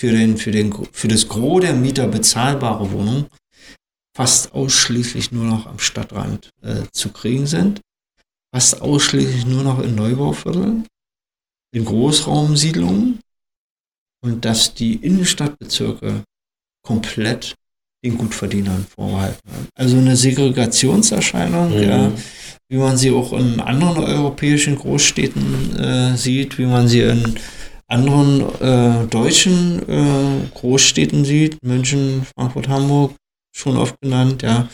für, 0.02 0.12
den, 0.12 0.36
für, 0.36 0.50
den, 0.50 0.74
für 0.92 1.08
das 1.08 1.28
Gros 1.28 1.62
der 1.62 1.74
Mieter 1.74 2.08
bezahlbare 2.08 2.92
Wohnungen 2.92 3.28
fast 4.18 4.52
ausschließlich 4.52 5.32
nur 5.32 5.46
noch 5.46 5.68
am 5.68 5.78
Stadtrand 5.78 6.50
äh, 6.64 6.86
zu 6.92 7.10
kriegen 7.10 7.46
sind, 7.46 7.82
fast 8.52 8.82
ausschließlich 8.82 9.46
nur 9.46 9.62
noch 9.62 9.78
in 9.78 9.94
Neubauvierteln, 9.94 10.88
in 11.72 11.86
Großraumsiedlungen 11.86 13.20
und 14.24 14.44
dass 14.44 14.74
die 14.74 14.96
Innenstadtbezirke 14.96 16.24
komplett 16.84 17.54
den 18.04 18.18
Gutverdienern 18.18 18.88
vorgehalten 18.88 19.52
wird. 19.52 19.70
Also 19.76 19.98
eine 19.98 20.16
Segregationserscheinung, 20.16 21.78
mhm. 21.78 21.84
ja, 21.84 22.12
wie 22.70 22.78
man 22.78 22.98
sie 22.98 23.12
auch 23.12 23.34
in 23.34 23.60
anderen 23.60 24.04
europäischen 24.04 24.78
Großstädten 24.78 25.76
äh, 25.80 26.18
sieht, 26.18 26.58
wie 26.58 26.66
man 26.66 26.88
sie 26.88 27.02
in 27.02 27.38
anderen 27.92 28.42
äh, 28.62 29.08
deutschen 29.08 29.88
äh, 29.88 30.48
Großstädten 30.54 31.26
sieht, 31.26 31.62
München, 31.64 32.26
Frankfurt, 32.36 32.68
Hamburg, 32.68 33.16
schon 33.56 33.78
oft 33.78 34.00
genannt, 34.02 34.42
ja. 34.42 34.70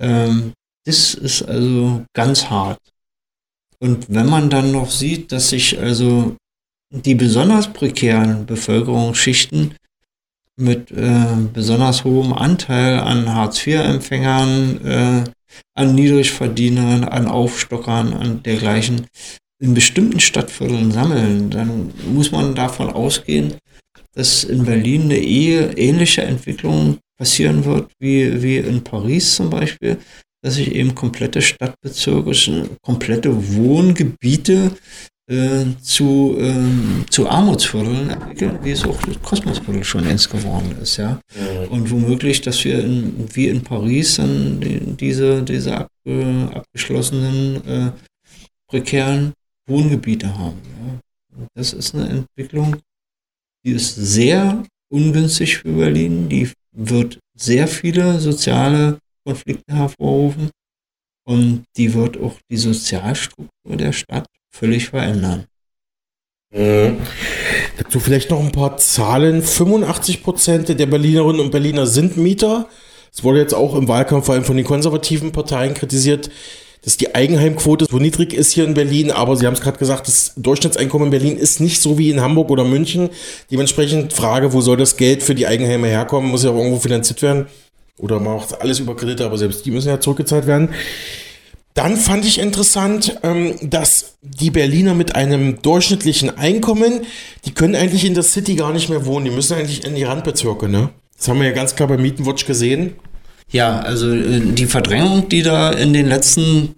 Ähm, 0.00 0.52
das 0.84 1.14
ist 1.14 1.42
also 1.42 2.04
ganz 2.14 2.48
hart. 2.48 2.78
Und 3.80 4.06
wenn 4.08 4.26
man 4.28 4.48
dann 4.48 4.72
noch 4.72 4.90
sieht, 4.90 5.32
dass 5.32 5.50
sich 5.50 5.78
also 5.78 6.36
die 6.90 7.14
besonders 7.14 7.72
prekären 7.72 8.46
Bevölkerungsschichten 8.46 9.74
mit 10.58 10.90
äh, 10.92 11.26
besonders 11.52 12.04
hohem 12.04 12.32
Anteil 12.32 13.00
an 13.00 13.34
Hartz-IV-Empfängern, 13.34 14.84
äh, 14.86 15.24
an 15.74 15.94
Niedrigverdienern, 15.94 17.04
an 17.04 17.26
Aufstockern, 17.26 18.14
an 18.14 18.42
dergleichen 18.42 19.06
in 19.58 19.74
bestimmten 19.74 20.20
Stadtvierteln 20.20 20.92
sammeln, 20.92 21.50
dann 21.50 21.92
muss 22.12 22.30
man 22.30 22.54
davon 22.54 22.90
ausgehen, 22.90 23.54
dass 24.14 24.44
in 24.44 24.64
Berlin 24.64 25.04
eine 25.04 25.18
ehe 25.18 25.72
ähnliche 25.76 26.22
Entwicklung 26.22 26.98
passieren 27.18 27.64
wird 27.64 27.90
wie, 27.98 28.42
wie 28.42 28.58
in 28.58 28.82
Paris 28.84 29.36
zum 29.36 29.50
Beispiel, 29.50 29.98
dass 30.42 30.54
sich 30.54 30.74
eben 30.74 30.94
komplette 30.94 31.40
Stadtbezirke, 31.40 32.68
komplette 32.82 33.30
Wohngebiete 33.54 34.72
äh, 35.28 35.64
zu, 35.82 36.36
äh, 36.38 37.06
zu 37.10 37.28
Armutsvierteln 37.28 38.10
entwickeln, 38.10 38.58
wie 38.62 38.70
es 38.70 38.84
auch 38.84 39.00
das 39.02 39.20
Kosmosviertel 39.22 39.82
schon 39.82 40.04
längst 40.04 40.30
geworden 40.30 40.76
ist, 40.80 40.98
ja. 40.98 41.20
Und 41.70 41.90
womöglich, 41.90 42.42
dass 42.42 42.64
wir 42.64 42.78
in, 42.78 43.26
wie 43.34 43.48
in 43.48 43.62
Paris 43.62 44.16
dann 44.16 44.60
die, 44.60 44.78
diese, 44.78 45.42
diese 45.42 45.78
ab, 45.78 45.88
äh, 46.06 46.44
abgeschlossenen 46.54 47.66
äh, 47.66 47.90
prekären 48.68 49.32
Wohngebiete 49.66 50.36
haben. 50.38 50.60
Ja. 50.64 51.46
Das 51.54 51.72
ist 51.72 51.94
eine 51.94 52.08
Entwicklung, 52.08 52.76
die 53.64 53.72
ist 53.72 53.94
sehr 53.94 54.64
ungünstig 54.88 55.58
für 55.58 55.72
Berlin, 55.72 56.28
die 56.28 56.50
wird 56.72 57.18
sehr 57.36 57.66
viele 57.68 58.20
soziale 58.20 58.98
Konflikte 59.24 59.74
hervorrufen 59.74 60.50
und 61.26 61.64
die 61.76 61.92
wird 61.92 62.18
auch 62.20 62.36
die 62.50 62.56
Sozialstruktur 62.56 63.76
der 63.76 63.92
Stadt 63.92 64.26
völlig 64.54 64.88
verändern. 64.88 65.46
Mhm. 66.54 66.98
Dazu 67.76 68.00
vielleicht 68.00 68.30
noch 68.30 68.40
ein 68.40 68.52
paar 68.52 68.76
Zahlen. 68.78 69.42
85 69.42 70.22
Prozent 70.22 70.68
der 70.68 70.86
Berlinerinnen 70.86 71.40
und 71.40 71.50
Berliner 71.50 71.86
sind 71.86 72.16
Mieter. 72.16 72.68
Es 73.12 73.24
wurde 73.24 73.40
jetzt 73.40 73.54
auch 73.54 73.74
im 73.74 73.88
Wahlkampf 73.88 74.26
vor 74.26 74.34
allem 74.34 74.44
von 74.44 74.56
den 74.56 74.64
konservativen 74.64 75.32
Parteien 75.32 75.74
kritisiert, 75.74 76.30
dass 76.86 76.96
die 76.96 77.16
Eigenheimquote 77.16 77.86
so 77.90 77.98
niedrig 77.98 78.32
ist 78.32 78.52
hier 78.52 78.64
in 78.64 78.74
Berlin. 78.74 79.10
Aber 79.10 79.36
Sie 79.36 79.44
haben 79.44 79.54
es 79.54 79.60
gerade 79.60 79.76
gesagt, 79.76 80.06
das 80.06 80.34
Durchschnittseinkommen 80.36 81.08
in 81.08 81.10
Berlin 81.10 81.36
ist 81.36 81.60
nicht 81.60 81.82
so 81.82 81.98
wie 81.98 82.10
in 82.10 82.20
Hamburg 82.20 82.48
oder 82.48 82.62
München. 82.62 83.10
Dementsprechend 83.50 84.12
Frage, 84.12 84.52
wo 84.52 84.60
soll 84.60 84.76
das 84.76 84.96
Geld 84.96 85.24
für 85.24 85.34
die 85.34 85.48
Eigenheime 85.48 85.88
herkommen? 85.88 86.30
Muss 86.30 86.44
ja 86.44 86.50
auch 86.50 86.56
irgendwo 86.56 86.78
finanziert 86.78 87.22
werden. 87.22 87.46
Oder 87.98 88.20
macht 88.20 88.60
alles 88.60 88.78
über 88.78 88.94
Kredite, 88.94 89.24
aber 89.24 89.36
selbst 89.36 89.66
die 89.66 89.72
müssen 89.72 89.88
ja 89.88 89.98
zurückgezahlt 89.98 90.46
werden. 90.46 90.68
Dann 91.74 91.96
fand 91.96 92.24
ich 92.24 92.38
interessant, 92.38 93.18
ähm, 93.24 93.56
dass 93.62 94.18
die 94.22 94.52
Berliner 94.52 94.94
mit 94.94 95.16
einem 95.16 95.60
durchschnittlichen 95.62 96.38
Einkommen, 96.38 97.00
die 97.46 97.52
können 97.52 97.74
eigentlich 97.74 98.04
in 98.04 98.14
der 98.14 98.22
City 98.22 98.54
gar 98.54 98.72
nicht 98.72 98.88
mehr 98.90 99.06
wohnen. 99.06 99.24
Die 99.24 99.32
müssen 99.32 99.54
eigentlich 99.54 99.84
in 99.84 99.96
die 99.96 100.04
Randbezirke, 100.04 100.68
ne? 100.68 100.90
Das 101.18 101.26
haben 101.26 101.40
wir 101.40 101.48
ja 101.48 101.52
ganz 101.52 101.74
klar 101.74 101.88
bei 101.88 101.96
Mietenwatch 101.96 102.46
gesehen. 102.46 102.94
Ja, 103.52 103.80
also 103.80 104.12
äh, 104.12 104.40
die 104.40 104.66
Verdrängung, 104.66 105.28
die 105.28 105.42
da 105.42 105.70
in 105.72 105.92
den 105.92 106.06
letzten 106.06 106.74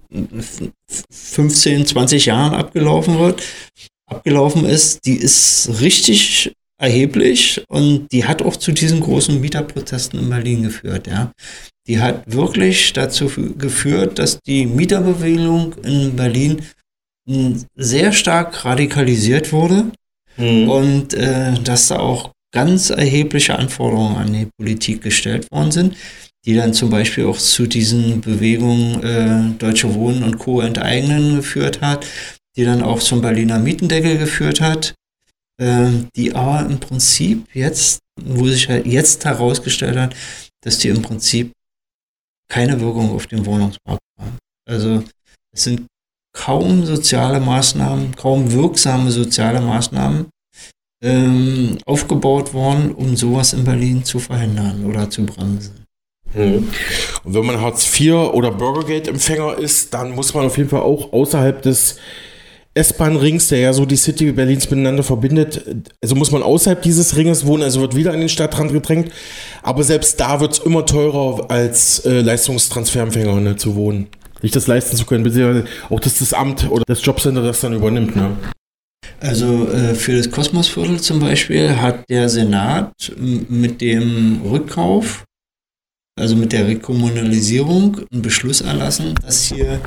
15, 1.11 1.87
20 1.87 2.27
Jahren 2.27 2.55
abgelaufen 2.55 3.19
wird, 3.19 3.43
abgelaufen 4.07 4.65
ist, 4.65 5.05
die 5.07 5.17
ist 5.17 5.81
richtig 5.81 6.53
erheblich 6.81 7.65
und 7.69 8.09
die 8.13 8.25
hat 8.25 8.43
auch 8.43 8.57
zu 8.57 8.73
diesen 8.73 9.01
großen 9.01 9.41
Mieterprotesten 9.41 10.21
in 10.21 10.31
Berlin 10.31 10.63
geführt, 10.63 11.07
ja 11.09 11.33
die 11.89 11.99
hat 12.01 12.31
wirklich 12.31 12.93
dazu 12.93 13.31
geführt, 13.57 14.19
dass 14.19 14.39
die 14.41 14.67
Mieterbewegung 14.67 15.75
in 15.83 16.15
Berlin 16.15 16.63
hm, 17.29 17.65
sehr 17.75 18.13
stark 18.13 18.65
radikalisiert 18.65 19.53
wurde 19.53 19.91
mhm. 20.37 20.69
und 20.69 21.15
äh, 21.15 21.55
dass 21.65 21.89
da 21.89 21.99
auch 21.99 22.31
ganz 22.53 22.91
erhebliche 22.91 23.59
Anforderungen 23.59 24.17
an 24.17 24.33
die 24.33 24.49
Politik 24.59 25.03
gestellt 25.03 25.51
worden 25.51 25.71
sind, 25.71 25.97
die 26.49 26.55
dann 26.55 26.73
zum 26.73 26.89
Beispiel 26.89 27.27
auch 27.27 27.37
zu 27.37 27.67
diesen 27.67 28.23
Bewegungen 28.23 29.03
äh, 29.03 29.59
Deutsche 29.59 29.95
Wohnen 29.95 30.23
und 30.23 30.39
Co. 30.39 30.63
enteignen 30.63 31.37
geführt 31.37 31.83
hat, 31.83 32.07
die 32.57 32.65
dann 32.65 32.83
auch 32.83 33.01
zum 33.01 33.21
Berliner 33.21 33.59
Mietendeckel 33.59 34.17
geführt 34.17 34.63
hat, 34.63 34.95
äh, 35.61 35.91
die 36.17 36.35
aber 36.35 36.65
im 36.65 36.81
Prinzip 36.81 37.55
jetzt, 37.55 37.99
wo 38.19 38.49
sich 38.49 38.67
halt 38.67 38.87
jetzt 38.87 39.27
herausgestellt 39.27 39.99
hat, 39.99 40.17
dass 40.65 40.79
die 40.79 40.89
im 40.89 41.03
Prinzip 41.03 41.53
keine 42.51 42.81
Wirkung 42.81 43.11
auf 43.15 43.27
den 43.27 43.45
Wohnungsmarkt 43.45 44.01
haben. 44.19 44.39
Also 44.67 45.05
es 45.55 45.65
sind 45.65 45.87
kaum 46.35 46.87
soziale 46.87 47.41
Maßnahmen, 47.41 48.17
kaum 48.17 48.51
wirksame 48.51 49.11
soziale 49.11 49.61
Maßnahmen 49.61 50.31
ähm, 51.05 51.77
aufgebaut 51.85 52.55
worden, 52.55 52.95
um 52.95 53.17
sowas 53.17 53.53
in 53.53 53.65
Berlin 53.65 54.03
zu 54.03 54.19
verhindern 54.19 54.87
oder 54.87 55.11
zu 55.11 55.27
bremsen. 55.27 55.88
Mhm. 56.35 56.69
Und 57.25 57.35
wenn 57.35 57.47
man 57.47 57.61
Hartz 57.61 57.89
IV 57.99 58.13
oder 58.33 58.51
Bürgergeld-Empfänger 58.51 59.59
ist, 59.59 59.95
dann 59.95 60.15
muss 60.15 60.35
man 60.35 60.47
auf 60.47 60.57
jeden 60.57 60.69
Fall 60.69 60.83
auch 60.83 61.13
außerhalb 61.13 61.63
des 61.63 61.97
S-Bahn-Rings, 62.75 63.49
der 63.49 63.59
ja 63.59 63.73
so 63.73 63.85
die 63.85 63.97
City 63.97 64.31
Berlins 64.31 64.71
miteinander 64.71 65.03
verbindet. 65.03 65.65
Also 66.01 66.15
muss 66.15 66.31
man 66.31 66.43
außerhalb 66.43 66.81
dieses 66.81 67.17
Ringes 67.17 67.45
wohnen, 67.45 67.63
also 67.63 67.81
wird 67.81 67.97
wieder 67.97 68.13
an 68.13 68.21
den 68.21 68.29
Stadtrand 68.29 68.73
gedrängt. 68.73 69.11
Aber 69.63 69.83
selbst 69.83 70.21
da 70.21 70.41
wird 70.41 70.53
es 70.53 70.59
immer 70.61 70.87
teurer, 70.87 71.51
als 71.51 72.05
äh, 72.05 72.21
Leistungstransferempfänger 72.21 73.41
ne, 73.41 73.57
zu 73.57 73.75
wohnen. 73.75 74.07
Sich 74.41 74.53
das 74.53 74.69
leisten 74.69 74.97
zu 74.97 75.05
können, 75.05 75.25
beziehungsweise 75.25 75.65
auch 75.91 75.99
dass 75.99 76.19
das 76.21 76.33
Amt 76.33 76.71
oder 76.71 76.85
das 76.87 77.05
Jobcenter 77.05 77.43
das 77.43 77.61
dann 77.61 77.73
übernimmt. 77.73 78.15
Ne? 78.15 78.37
Also 79.21 79.67
äh, 79.69 79.95
für 79.95 80.17
das 80.17 80.31
Kosmosviertel 80.31 81.01
zum 81.01 81.19
Beispiel 81.19 81.81
hat 81.81 82.09
der 82.09 82.29
Senat 82.29 82.93
mit 83.17 83.81
dem 83.81 84.43
Rückkauf 84.45 85.25
also 86.19 86.37
mit 86.37 86.53
der 86.53 86.67
Rekommunalisierung, 86.67 88.01
einen 88.13 88.23
Beschluss 88.23 88.61
erlassen, 88.61 89.15
dass 89.23 89.45
hier 89.45 89.81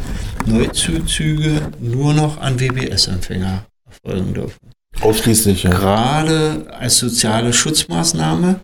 Neuzuzüge 0.46 1.72
nur 1.80 2.14
noch 2.14 2.40
an 2.40 2.60
WBS-Empfänger 2.60 3.66
erfolgen 3.86 4.34
dürfen. 4.34 4.72
Ausschließlich, 5.02 5.64
ja. 5.64 5.72
Gerade 5.72 6.68
als 6.72 6.98
soziale 6.98 7.54
Schutzmaßnahme, 7.54 8.60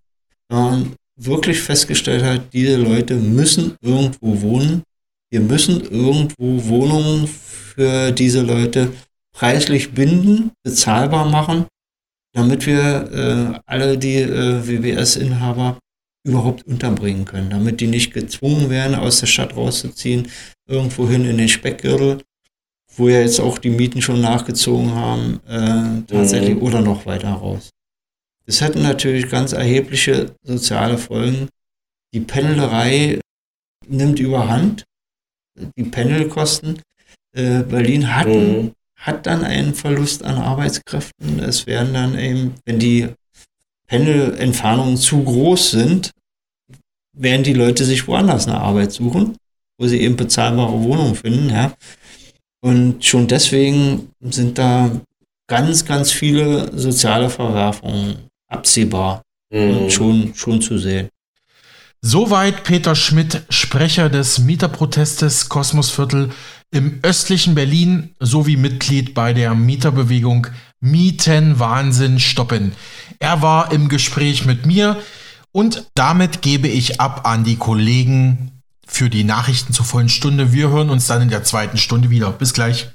wenn 0.49 0.57
man 0.57 0.93
wirklich 1.19 1.59
festgestellt 1.59 2.23
hat, 2.23 2.53
diese 2.53 2.77
Leute 2.77 3.15
müssen 3.15 3.75
irgendwo 3.81 4.41
wohnen. 4.41 4.83
Wir 5.29 5.41
müssen 5.41 5.81
irgendwo 5.81 6.63
Wohnungen 6.67 7.27
für 7.27 8.11
diese 8.11 8.41
Leute 8.41 8.93
preislich 9.33 9.91
binden, 9.93 10.51
bezahlbar 10.63 11.29
machen, 11.29 11.65
damit 12.33 12.65
wir 12.65 13.11
äh, 13.55 13.59
alle 13.65 13.97
die 13.97 14.17
äh, 14.21 14.67
WBS-Inhaber 14.67 15.77
überhaupt 16.27 16.67
unterbringen 16.67 17.25
können, 17.25 17.49
damit 17.49 17.79
die 17.79 17.87
nicht 17.87 18.13
gezwungen 18.13 18.69
werden, 18.69 18.95
aus 18.95 19.21
der 19.21 19.27
Stadt 19.27 19.55
rauszuziehen, 19.55 20.27
irgendwohin 20.67 21.25
in 21.25 21.37
den 21.37 21.47
Speckgürtel, 21.47 22.21
wo 22.95 23.07
ja 23.07 23.21
jetzt 23.21 23.39
auch 23.39 23.57
die 23.57 23.69
Mieten 23.69 24.01
schon 24.01 24.21
nachgezogen 24.21 24.93
haben, 24.93 25.39
äh, 25.47 26.11
tatsächlich 26.11 26.55
mhm. 26.55 26.61
oder 26.63 26.81
noch 26.81 27.05
weiter 27.05 27.31
raus. 27.31 27.69
Das 28.45 28.61
hätte 28.61 28.79
natürlich 28.79 29.29
ganz 29.29 29.53
erhebliche 29.53 30.35
soziale 30.43 30.97
Folgen. 30.97 31.47
Die 32.13 32.21
Pendelerei 32.21 33.19
nimmt 33.87 34.19
überhand, 34.19 34.83
die 35.77 35.83
Pendelkosten. 35.83 36.81
Äh, 37.35 37.63
Berlin 37.63 38.15
hat, 38.15 38.27
mhm. 38.27 38.71
hat 38.95 39.25
dann 39.25 39.43
einen 39.43 39.75
Verlust 39.75 40.23
an 40.23 40.37
Arbeitskräften. 40.37 41.39
Es 41.39 41.67
werden 41.67 41.93
dann 41.93 42.17
eben, 42.17 42.55
wenn 42.65 42.79
die 42.79 43.09
Pendelentfernungen 43.87 44.97
zu 44.97 45.23
groß 45.23 45.71
sind, 45.71 46.11
werden 47.13 47.43
die 47.43 47.53
Leute 47.53 47.85
sich 47.85 48.07
woanders 48.07 48.47
eine 48.47 48.59
Arbeit 48.59 48.91
suchen, 48.91 49.37
wo 49.79 49.87
sie 49.87 50.01
eben 50.01 50.15
bezahlbare 50.15 50.83
Wohnungen 50.83 51.15
finden, 51.15 51.49
ja. 51.49 51.73
Und 52.61 53.05
schon 53.05 53.27
deswegen 53.27 54.09
sind 54.21 54.57
da 54.57 54.91
ganz, 55.47 55.85
ganz 55.85 56.11
viele 56.11 56.77
soziale 56.77 57.29
Verwerfungen 57.29 58.27
absehbar 58.49 59.21
mhm. 59.51 59.77
und 59.77 59.91
schon, 59.91 60.35
schon 60.35 60.61
zu 60.61 60.77
sehen. 60.77 61.09
Soweit 62.01 62.63
Peter 62.63 62.95
Schmidt, 62.95 63.43
Sprecher 63.49 64.09
des 64.09 64.39
Mieterprotestes 64.39 65.49
Kosmosviertel 65.49 66.29
im 66.71 66.99
östlichen 67.01 67.55
Berlin 67.55 68.15
sowie 68.19 68.57
Mitglied 68.57 69.13
bei 69.13 69.33
der 69.33 69.55
Mieterbewegung 69.55 70.47
Mietenwahnsinn 70.79 72.19
stoppen. 72.19 72.73
Er 73.19 73.41
war 73.41 73.71
im 73.71 73.89
Gespräch 73.89 74.45
mit 74.45 74.65
mir 74.65 74.97
Und 75.51 75.89
damit 75.95 76.43
gebe 76.43 76.67
ich 76.67 77.01
ab 77.01 77.27
an 77.27 77.43
die 77.43 77.55
Kollegen 77.55 78.61
für 78.85 79.09
die 79.09 79.23
Nachrichten 79.23 79.73
zur 79.73 79.85
vollen 79.85 80.07
Stunde. 80.07 80.53
Wir 80.53 80.69
hören 80.69 80.91
uns 80.91 81.07
dann 81.07 81.23
in 81.23 81.29
der 81.29 81.43
zweiten 81.43 81.77
Stunde 81.77 82.11
wieder. 82.11 82.31
Bis 82.31 82.53
gleich. 82.53 82.89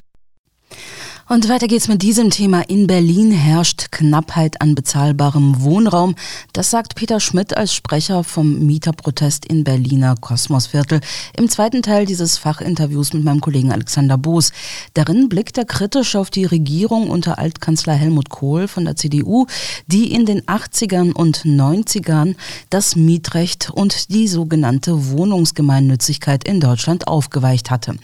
Und 1.29 1.49
weiter 1.49 1.69
geht's 1.69 1.87
mit 1.87 2.03
diesem 2.03 2.31
Thema. 2.31 2.63
In 2.69 2.89
Berlin 2.89 3.31
herrscht 3.31 3.93
Knappheit 3.93 4.61
an 4.61 4.75
bezahlbarem 4.75 5.63
Wohnraum. 5.63 6.17
Das 6.53 6.71
sagt 6.71 6.97
Peter 6.97 7.21
Schmidt 7.21 7.57
als 7.57 7.73
Sprecher 7.73 8.25
vom 8.25 8.67
Mieterprotest 8.67 9.47
in 9.47 9.63
Berliner 9.63 10.17
Kosmosviertel 10.21 11.01
im 11.37 11.49
zweiten 11.49 11.83
Teil 11.83 12.07
dieses 12.07 12.39
Fachinterviews 12.39 13.13
mit 13.13 13.23
meinem 13.23 13.41
Kollegen 13.41 13.71
Alexander 13.71 14.19
Boos. 14.19 14.51
Darin 14.95 15.29
blickt 15.29 15.57
er 15.59 15.65
kritisch 15.65 16.17
auf 16.17 16.31
die 16.31 16.45
Regierung 16.45 17.09
unter 17.09 17.39
Altkanzler 17.39 17.95
Helmut 17.95 18.29
Kohl 18.29 18.67
von 18.67 18.85
der 18.85 18.97
CDU, 18.97 19.47
die 19.87 20.13
in 20.13 20.27
den 20.27 20.43
80ern 20.43 21.13
und 21.13 21.45
90ern 21.45 22.35
das 22.69 22.97
Mietrecht 22.97 23.71
und 23.71 24.11
die 24.11 24.27
sogenannte 24.27 25.11
Wohnungsgemeinnützigkeit 25.11 26.45
in 26.45 26.59
Deutschland 26.61 27.07
aufgeweicht 27.07 27.71
hatte. 27.71 27.95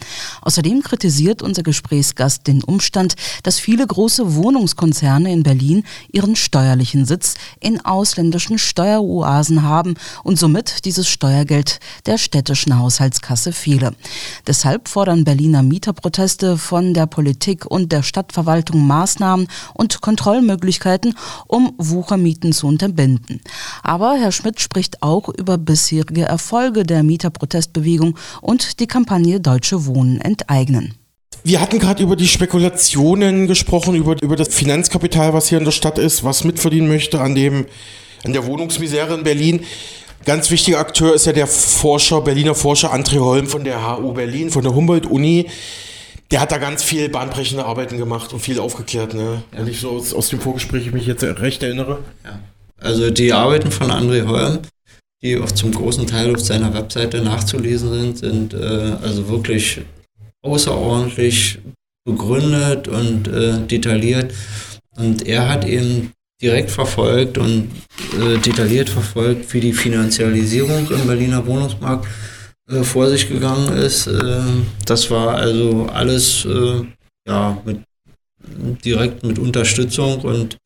Außerdem 0.43 0.83
kritisiert 0.83 1.43
unser 1.43 1.65
Gesprächsgast 1.65 2.47
den 2.47 2.63
Umstand, 2.63 3.08
dass 3.43 3.59
viele 3.59 3.87
große 3.87 4.35
Wohnungskonzerne 4.35 5.33
in 5.33 5.43
Berlin 5.43 5.85
ihren 6.13 6.37
steuerlichen 6.37 7.05
Sitz 7.05 7.35
in 7.61 7.85
ausländischen 7.85 8.59
Steueroasen 8.59 9.63
haben 9.63 9.95
und 10.25 10.39
somit 10.39 10.85
dieses 10.85 11.09
Steuergeld 11.09 11.81
der 12.07 12.19
städtischen 12.19 12.79
Haushaltskasse 12.79 13.53
fehle. 13.53 13.95
Deshalb 14.47 14.89
fordern 14.89 15.25
Berliner 15.25 15.63
Mieterproteste 15.63 16.59
von 16.59 16.95
der 16.95 17.07
Politik 17.07 17.67
und 17.67 17.93
der 17.93 18.03
Stadtverwaltung 18.03 18.87
Maßnahmen 18.87 19.49
und 19.75 20.01
Kontrollmöglichkeiten, 20.01 21.15
um 21.47 21.75
Wuchermieten 21.79 22.53
zu 22.53 22.67
unterbinden. 22.67 23.41
Aber 23.83 24.17
Herr 24.17 24.33
Schmidt 24.33 24.61
spricht 24.61 25.03
auch 25.03 25.29
über 25.29 25.59
bisherige 25.59 26.23
Erfolge 26.23 26.85
der 26.85 27.03
Mieterprotestbewegung 27.03 28.17
und 28.41 28.81
die 28.81 28.87
Kampagne 28.87 29.41
Deutsche 29.41 29.87
Wohnen 29.87 30.21
enteignen. 30.21 30.98
Wir 31.45 31.61
hatten 31.61 31.79
gerade 31.79 32.03
über 32.03 32.17
die 32.17 32.29
Spekulationen 32.29 33.47
gesprochen, 33.47 33.95
über, 33.95 34.17
über 34.21 34.37
das 34.37 34.49
Finanzkapital, 34.49 35.33
was 35.33 35.49
hier 35.49 35.59
in 35.59 35.65
der 35.65 35.73
Stadt 35.73 35.99
ist, 35.99 36.25
was 36.25 36.45
mitverdienen 36.45 36.89
möchte 36.89 37.21
an, 37.21 37.35
dem, 37.35 37.67
an 38.25 38.33
der 38.33 38.45
Wohnungsmisere 38.47 39.15
in 39.15 39.23
Berlin. 39.23 39.65
Ganz 40.25 40.51
wichtiger 40.51 40.79
Akteur 40.79 41.15
ist 41.15 41.27
ja 41.27 41.33
der 41.33 41.47
Forscher, 41.47 42.21
Berliner 42.21 42.55
Forscher 42.55 42.93
André 42.93 43.21
Holm 43.21 43.47
von 43.47 43.65
der 43.65 43.87
HU 43.87 44.13
Berlin, 44.13 44.51
von 44.51 44.63
der 44.63 44.75
Humboldt-Uni. 44.75 45.47
Der 46.31 46.41
hat 46.41 46.53
da 46.53 46.59
ganz 46.59 46.83
viel 46.83 47.09
bahnbrechende 47.09 47.65
Arbeiten 47.65 47.97
gemacht 47.97 48.33
und 48.35 48.41
viel 48.41 48.59
aufgeklärt, 48.59 49.15
ne? 49.15 49.43
Ja. 49.53 49.59
Wenn 49.61 49.69
ich 49.69 49.81
so 49.81 49.91
aus, 49.91 50.13
aus 50.13 50.29
dem 50.29 50.41
Vorgespräch 50.41 50.93
mich 50.93 51.07
jetzt 51.07 51.23
recht 51.23 51.63
erinnere. 51.63 52.01
Ja. 52.25 52.41
Also 52.81 53.11
die 53.11 53.33
Arbeiten 53.33 53.71
von 53.71 53.91
André 53.91 54.27
Holm, 54.27 54.59
die 55.23 55.39
auch 55.39 55.51
zum 55.51 55.73
großen 55.73 56.07
Teil 56.07 56.35
auf 56.35 56.41
seiner 56.41 56.75
Webseite 56.75 57.23
nachzulesen 57.23 57.91
sind, 57.91 58.19
sind 58.19 58.55
äh, 58.55 58.97
also 59.03 59.29
wirklich 59.29 59.81
außerordentlich 60.43 61.59
begründet 62.05 62.89
und 62.89 63.29
äh, 63.29 63.67
detailliert. 63.67 64.33
Und 64.97 65.27
er 65.27 65.49
hat 65.49 65.65
eben 65.65 66.13
direkt 66.41 66.71
verfolgt 66.71 67.39
und 67.39 67.71
äh, 68.21 68.39
detailliert 68.39 68.89
verfolgt, 68.89 69.53
wie 69.53 69.61
die 69.61 69.73
Finanzialisierung 69.73 70.89
im 70.91 71.07
Berliner 71.07 71.47
Wohnungsmarkt 71.47 72.07
äh, 72.71 72.83
vor 72.83 73.09
sich 73.09 73.29
gegangen 73.29 73.77
ist. 73.77 74.07
Äh, 74.07 74.41
das 74.87 75.11
war 75.11 75.35
also 75.35 75.87
alles 75.93 76.45
äh, 76.45 76.85
ja, 77.27 77.61
mit, 77.65 77.81
direkt 78.85 79.25
mit 79.25 79.39
Unterstützung 79.39 80.21
und 80.21 80.57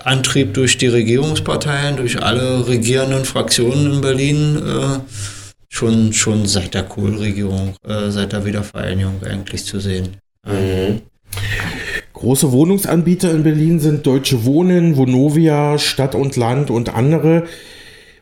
Antrieb 0.00 0.54
durch 0.54 0.78
die 0.78 0.86
Regierungsparteien, 0.86 1.96
durch 1.96 2.22
alle 2.22 2.66
regierenden 2.66 3.24
Fraktionen 3.24 3.94
in 3.94 4.00
Berlin 4.00 4.56
äh, 4.56 4.98
schon, 5.72 6.12
schon 6.12 6.46
seit 6.46 6.74
der 6.74 6.82
Kohl-Regierung, 6.82 7.74
äh, 7.86 8.10
seit 8.10 8.32
der 8.32 8.44
Wiedervereinigung 8.44 9.22
eigentlich 9.24 9.64
zu 9.64 9.80
sehen. 9.80 10.18
Mhm. 10.46 11.00
Große 12.12 12.52
Wohnungsanbieter 12.52 13.32
in 13.32 13.42
Berlin 13.42 13.80
sind 13.80 14.06
Deutsche 14.06 14.44
Wohnen, 14.44 14.96
Vonovia, 14.96 15.78
Stadt 15.78 16.14
und 16.14 16.36
Land 16.36 16.70
und 16.70 16.94
andere. 16.94 17.44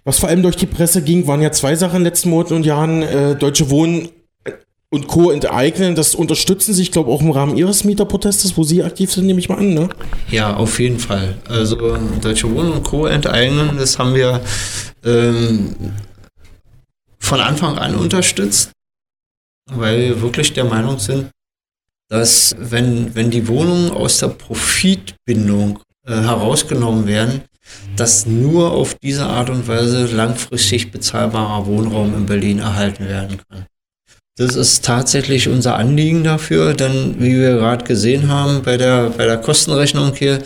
Was 0.04 0.20
vor 0.20 0.28
allem 0.28 0.42
durch 0.42 0.56
die 0.56 0.66
Presse 0.66 1.02
ging, 1.02 1.26
waren 1.26 1.42
ja 1.42 1.50
zwei 1.50 1.74
Sachen 1.74 1.96
in 1.96 2.02
den 2.02 2.12
letzten 2.12 2.30
Monaten 2.30 2.54
und 2.54 2.64
Jahren. 2.64 3.02
Äh, 3.02 3.34
Deutsche 3.34 3.68
Wohnen 3.68 4.08
und 4.88 5.08
Co. 5.08 5.30
enteignen, 5.30 5.94
das 5.94 6.14
unterstützen 6.14 6.72
Sie, 6.72 6.82
ich 6.82 6.92
glaube, 6.92 7.10
auch 7.10 7.20
im 7.20 7.30
Rahmen 7.30 7.56
Ihres 7.56 7.84
Mieterprotestes, 7.84 8.56
wo 8.56 8.64
Sie 8.64 8.82
aktiv 8.82 9.12
sind, 9.12 9.26
nehme 9.26 9.38
ich 9.38 9.48
mal 9.48 9.58
an, 9.58 9.74
ne? 9.74 9.88
Ja, 10.30 10.56
auf 10.56 10.80
jeden 10.80 10.98
Fall. 10.98 11.36
Also 11.48 11.96
Deutsche 12.20 12.52
Wohnen 12.52 12.72
und 12.72 12.82
Co. 12.84 13.06
enteignen, 13.06 13.76
das 13.76 13.98
haben 13.98 14.14
wir 14.14 14.40
ähm, 15.04 15.74
von 17.30 17.40
Anfang 17.40 17.78
an 17.78 17.94
unterstützt, 17.94 18.72
weil 19.70 20.00
wir 20.00 20.20
wirklich 20.20 20.52
der 20.52 20.64
Meinung 20.64 20.98
sind, 20.98 21.30
dass 22.08 22.56
wenn, 22.58 23.14
wenn 23.14 23.30
die 23.30 23.46
Wohnungen 23.46 23.92
aus 23.92 24.18
der 24.18 24.30
Profitbindung 24.30 25.78
äh, 26.08 26.12
herausgenommen 26.12 27.06
werden, 27.06 27.42
dass 27.94 28.26
nur 28.26 28.72
auf 28.72 28.96
diese 28.96 29.26
Art 29.26 29.48
und 29.48 29.68
Weise 29.68 30.06
langfristig 30.06 30.90
bezahlbarer 30.90 31.66
Wohnraum 31.66 32.14
in 32.14 32.26
Berlin 32.26 32.58
erhalten 32.58 33.06
werden 33.06 33.40
kann. 33.48 33.66
Das 34.36 34.56
ist 34.56 34.84
tatsächlich 34.84 35.48
unser 35.48 35.76
Anliegen 35.76 36.24
dafür, 36.24 36.74
denn 36.74 37.20
wie 37.20 37.38
wir 37.38 37.58
gerade 37.58 37.84
gesehen 37.84 38.28
haben 38.28 38.62
bei 38.64 38.76
der, 38.76 39.10
bei 39.10 39.26
der 39.26 39.38
Kostenrechnung 39.38 40.16
hier, 40.16 40.42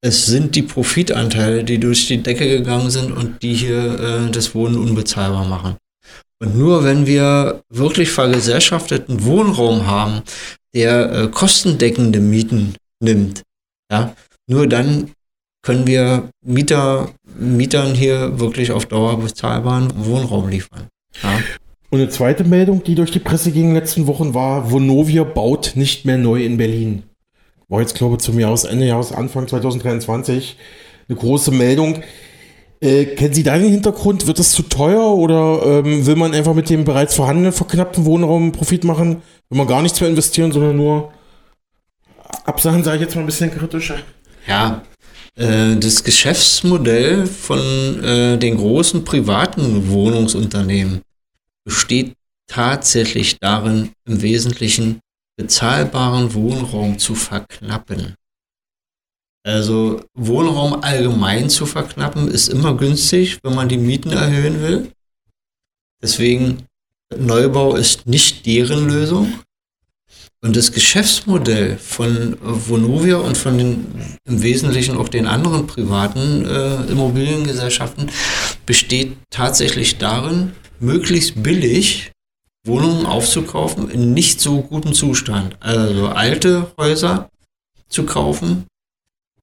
es 0.00 0.26
sind 0.26 0.54
die 0.54 0.62
Profitanteile, 0.62 1.64
die 1.64 1.80
durch 1.80 2.06
die 2.06 2.22
Decke 2.22 2.46
gegangen 2.46 2.90
sind 2.90 3.10
und 3.10 3.42
die 3.42 3.54
hier 3.54 3.98
äh, 3.98 4.30
das 4.30 4.54
Wohnen 4.54 4.78
unbezahlbar 4.78 5.44
machen. 5.44 5.76
Und 6.40 6.56
nur 6.56 6.84
wenn 6.84 7.06
wir 7.06 7.62
wirklich 7.68 8.10
vergesellschafteten 8.10 9.24
Wohnraum 9.24 9.86
haben, 9.86 10.22
der 10.74 11.12
äh, 11.12 11.28
kostendeckende 11.28 12.20
Mieten 12.20 12.74
nimmt, 13.00 13.42
ja, 13.92 14.14
nur 14.46 14.66
dann 14.66 15.12
können 15.62 15.86
wir 15.86 16.30
Mieter, 16.44 17.10
Mietern 17.38 17.94
hier 17.94 18.40
wirklich 18.40 18.72
auf 18.72 18.86
Dauer 18.86 19.20
bezahlbaren 19.20 19.92
Wohnraum 19.96 20.48
liefern. 20.48 20.88
Ja. 21.22 21.38
Und 21.90 22.00
eine 22.00 22.08
zweite 22.08 22.44
Meldung, 22.44 22.84
die 22.84 22.94
durch 22.94 23.10
die 23.10 23.18
Presse 23.18 23.50
ging 23.50 23.64
in 23.64 23.68
den 23.70 23.74
letzten 23.74 24.06
Wochen 24.06 24.32
war, 24.32 24.70
Vonovia 24.70 25.24
baut 25.24 25.72
nicht 25.74 26.06
mehr 26.06 26.18
neu 26.18 26.44
in 26.44 26.56
Berlin. 26.56 27.02
War 27.68 27.80
jetzt, 27.80 27.96
glaube 27.96 28.16
ich, 28.16 28.22
zum 28.22 28.38
Jahresende, 28.38 28.86
Jahresanfang 28.86 29.48
2023 29.48 30.56
eine 31.08 31.18
große 31.18 31.50
Meldung. 31.50 32.02
Äh, 32.82 33.04
kennen 33.14 33.34
Sie 33.34 33.42
deinen 33.42 33.68
Hintergrund? 33.70 34.26
Wird 34.26 34.38
das 34.38 34.52
zu 34.52 34.62
teuer 34.62 35.14
oder 35.14 35.62
ähm, 35.84 36.06
will 36.06 36.16
man 36.16 36.32
einfach 36.32 36.54
mit 36.54 36.70
dem 36.70 36.84
bereits 36.84 37.14
vorhandenen 37.14 37.52
verknappten 37.52 38.06
Wohnraum 38.06 38.52
Profit 38.52 38.84
machen? 38.84 39.22
Will 39.50 39.58
man 39.58 39.66
gar 39.66 39.82
nichts 39.82 40.00
mehr 40.00 40.08
investieren, 40.08 40.50
sondern 40.50 40.76
nur 40.76 41.12
absagen, 42.44 42.82
sage 42.82 42.96
ich 42.96 43.02
jetzt 43.02 43.14
mal 43.14 43.22
ein 43.22 43.26
bisschen 43.26 43.50
kritischer. 43.50 43.98
Ja, 44.46 44.82
äh, 45.36 45.76
das 45.76 46.04
Geschäftsmodell 46.04 47.26
von 47.26 47.58
äh, 48.02 48.38
den 48.38 48.56
großen 48.56 49.04
privaten 49.04 49.88
Wohnungsunternehmen 49.88 51.02
besteht 51.64 52.14
tatsächlich 52.46 53.38
darin, 53.38 53.92
im 54.06 54.22
Wesentlichen 54.22 55.00
bezahlbaren 55.36 56.34
Wohnraum 56.34 56.98
zu 56.98 57.14
verknappen. 57.14 58.14
Also 59.42 60.02
Wohnraum 60.14 60.82
allgemein 60.82 61.48
zu 61.48 61.66
verknappen 61.66 62.28
ist 62.28 62.48
immer 62.48 62.76
günstig, 62.76 63.38
wenn 63.42 63.54
man 63.54 63.68
die 63.68 63.78
Mieten 63.78 64.10
erhöhen 64.10 64.60
will. 64.60 64.92
Deswegen 66.02 66.66
Neubau 67.16 67.74
ist 67.74 68.06
nicht 68.06 68.46
deren 68.46 68.88
Lösung. 68.88 69.40
Und 70.42 70.56
das 70.56 70.72
Geschäftsmodell 70.72 71.76
von 71.76 72.38
Vonovia 72.40 73.16
und 73.16 73.36
von 73.36 73.58
den 73.58 74.16
im 74.26 74.42
Wesentlichen 74.42 74.96
auch 74.96 75.08
den 75.08 75.26
anderen 75.26 75.66
privaten 75.66 76.46
äh, 76.46 76.84
Immobiliengesellschaften 76.90 78.10
besteht 78.64 79.16
tatsächlich 79.28 79.98
darin, 79.98 80.52
möglichst 80.78 81.42
billig 81.42 82.12
Wohnungen 82.66 83.04
aufzukaufen 83.04 83.90
in 83.90 84.14
nicht 84.14 84.40
so 84.40 84.62
gutem 84.62 84.94
Zustand. 84.94 85.56
Also 85.60 86.08
alte 86.08 86.72
Häuser 86.78 87.28
zu 87.88 88.04
kaufen, 88.04 88.64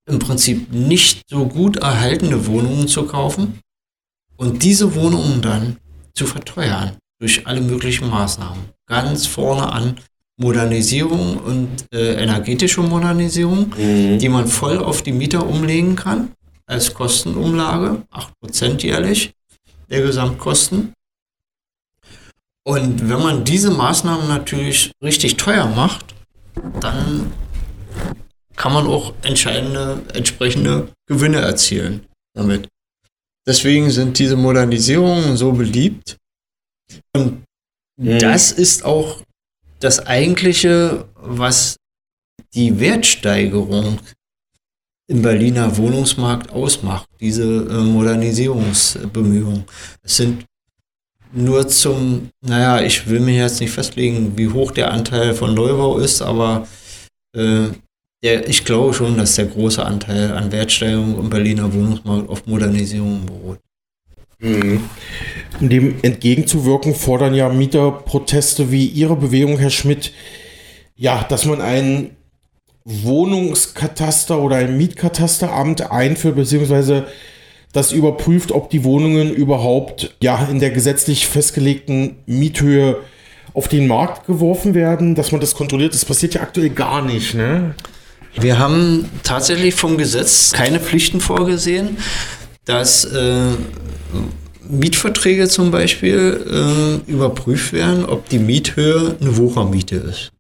im 0.07 0.19
Prinzip 0.19 0.71
nicht 0.71 1.23
so 1.29 1.45
gut 1.45 1.77
erhaltene 1.77 2.47
Wohnungen 2.47 2.87
zu 2.87 3.03
kaufen 3.03 3.59
und 4.37 4.63
diese 4.63 4.95
Wohnungen 4.95 5.41
dann 5.41 5.77
zu 6.13 6.25
verteuern 6.25 6.97
durch 7.19 7.45
alle 7.45 7.61
möglichen 7.61 8.09
Maßnahmen. 8.09 8.69
Ganz 8.87 9.27
vorne 9.27 9.71
an 9.71 9.97
Modernisierung 10.39 11.37
und 11.37 11.69
äh, 11.93 12.21
energetische 12.21 12.81
Modernisierung, 12.81 13.73
mhm. 13.77 14.19
die 14.19 14.29
man 14.29 14.47
voll 14.47 14.77
auf 14.77 15.01
die 15.01 15.11
Mieter 15.11 15.45
umlegen 15.47 15.95
kann 15.95 16.31
als 16.67 16.93
Kostenumlage, 16.93 18.03
8% 18.43 18.83
jährlich 18.83 19.33
der 19.89 20.01
Gesamtkosten. 20.01 20.93
Und 22.63 23.09
wenn 23.09 23.19
man 23.19 23.45
diese 23.45 23.71
Maßnahmen 23.71 24.27
natürlich 24.27 24.91
richtig 25.01 25.37
teuer 25.37 25.67
macht, 25.67 26.13
dann 26.81 27.31
kann 28.57 28.73
man 28.73 28.87
auch 28.87 29.13
entscheidende, 29.21 30.01
entsprechende 30.13 30.89
Gewinne 31.05 31.39
erzielen 31.39 32.05
damit. 32.35 32.67
deswegen 33.47 33.89
sind 33.89 34.19
diese 34.19 34.35
Modernisierungen 34.35 35.37
so 35.37 35.53
beliebt. 35.53 36.17
Und 37.13 37.43
mhm. 37.97 38.19
das 38.19 38.51
ist 38.51 38.83
auch 38.83 39.21
das 39.79 40.05
eigentliche, 40.05 41.07
was 41.15 41.77
die 42.53 42.79
Wertsteigerung 42.79 43.99
im 45.09 45.21
Berliner 45.21 45.77
Wohnungsmarkt 45.77 46.51
ausmacht, 46.51 47.07
diese 47.19 47.43
äh, 47.43 47.83
Modernisierungsbemühungen. 47.83 49.65
Es 50.03 50.17
sind 50.17 50.45
nur 51.31 51.67
zum, 51.67 52.29
naja, 52.41 52.81
ich 52.81 53.07
will 53.07 53.19
mir 53.19 53.37
jetzt 53.37 53.61
nicht 53.61 53.71
festlegen, 53.71 54.37
wie 54.37 54.49
hoch 54.49 54.71
der 54.71 54.91
Anteil 54.91 55.33
von 55.33 55.53
Neubau 55.53 55.99
ist, 55.99 56.21
aber 56.21 56.67
äh, 57.35 57.69
der, 58.27 58.49
ich 58.49 58.65
glaube 58.65 58.93
schon, 58.93 59.17
dass 59.17 59.35
der 59.35 59.45
große 59.45 59.83
Anteil 59.83 60.33
an 60.33 60.51
Wertsteigerung 60.51 61.17
im 61.17 61.29
Berliner 61.29 61.73
Wohnungsmarkt 61.73 62.29
auf 62.29 62.45
Modernisierung 62.45 63.25
beruht. 63.25 63.59
Mhm. 64.39 64.81
Um 65.61 65.69
dem 65.69 65.95
entgegenzuwirken, 66.01 66.93
fordern 66.93 67.33
ja 67.33 67.47
Mieterproteste 67.49 68.69
wie 68.69 68.85
Ihre 68.85 69.15
Bewegung, 69.15 69.57
Herr 69.57 69.69
Schmidt, 69.69 70.11
ja, 70.95 71.25
dass 71.29 71.45
man 71.45 71.61
ein 71.61 72.11
Wohnungskataster 72.83 74.39
oder 74.39 74.57
ein 74.57 74.77
Mietkatasteramt 74.77 75.89
einführt, 75.89 76.35
beziehungsweise 76.35 77.07
das 77.71 77.91
überprüft, 77.91 78.51
ob 78.51 78.69
die 78.69 78.83
Wohnungen 78.83 79.33
überhaupt 79.33 80.15
ja 80.21 80.47
in 80.51 80.59
der 80.59 80.71
gesetzlich 80.71 81.27
festgelegten 81.27 82.17
Miethöhe 82.25 82.97
auf 83.53 83.67
den 83.67 83.87
Markt 83.87 84.27
geworfen 84.27 84.73
werden, 84.73 85.15
dass 85.15 85.31
man 85.31 85.41
das 85.41 85.55
kontrolliert. 85.55 85.93
Das 85.93 86.05
passiert 86.05 86.33
ja 86.35 86.41
aktuell 86.41 86.69
gar 86.69 87.01
nicht, 87.01 87.33
ne? 87.33 87.73
Wir 88.39 88.59
haben 88.59 89.09
tatsächlich 89.23 89.73
vom 89.73 89.97
Gesetz 89.97 90.51
keine 90.51 90.79
Pflichten 90.79 91.21
vorgesehen, 91.21 91.97
dass 92.65 93.05
äh, 93.05 93.51
Mietverträge 94.69 95.47
zum 95.47 95.71
Beispiel 95.71 96.45
äh, 97.07 97.11
überprüft 97.11 97.73
werden, 97.73 98.05
ob 98.05 98.29
die 98.29 98.39
Miethöhe 98.39 99.15
eine 99.19 99.37
Wuchermiete 99.37 99.95
ist. 99.95 100.31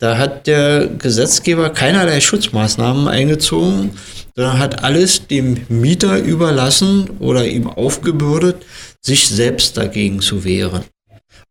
Da 0.00 0.18
hat 0.18 0.48
der 0.48 0.88
Gesetzgeber 0.88 1.70
keinerlei 1.70 2.20
Schutzmaßnahmen 2.20 3.06
eingezogen, 3.06 3.92
sondern 4.34 4.58
hat 4.58 4.82
alles 4.82 5.28
dem 5.28 5.58
Mieter 5.68 6.18
überlassen 6.18 7.08
oder 7.20 7.46
ihm 7.46 7.68
aufgebürdet, 7.68 8.64
sich 9.00 9.28
selbst 9.28 9.76
dagegen 9.76 10.20
zu 10.20 10.44
wehren. 10.44 10.82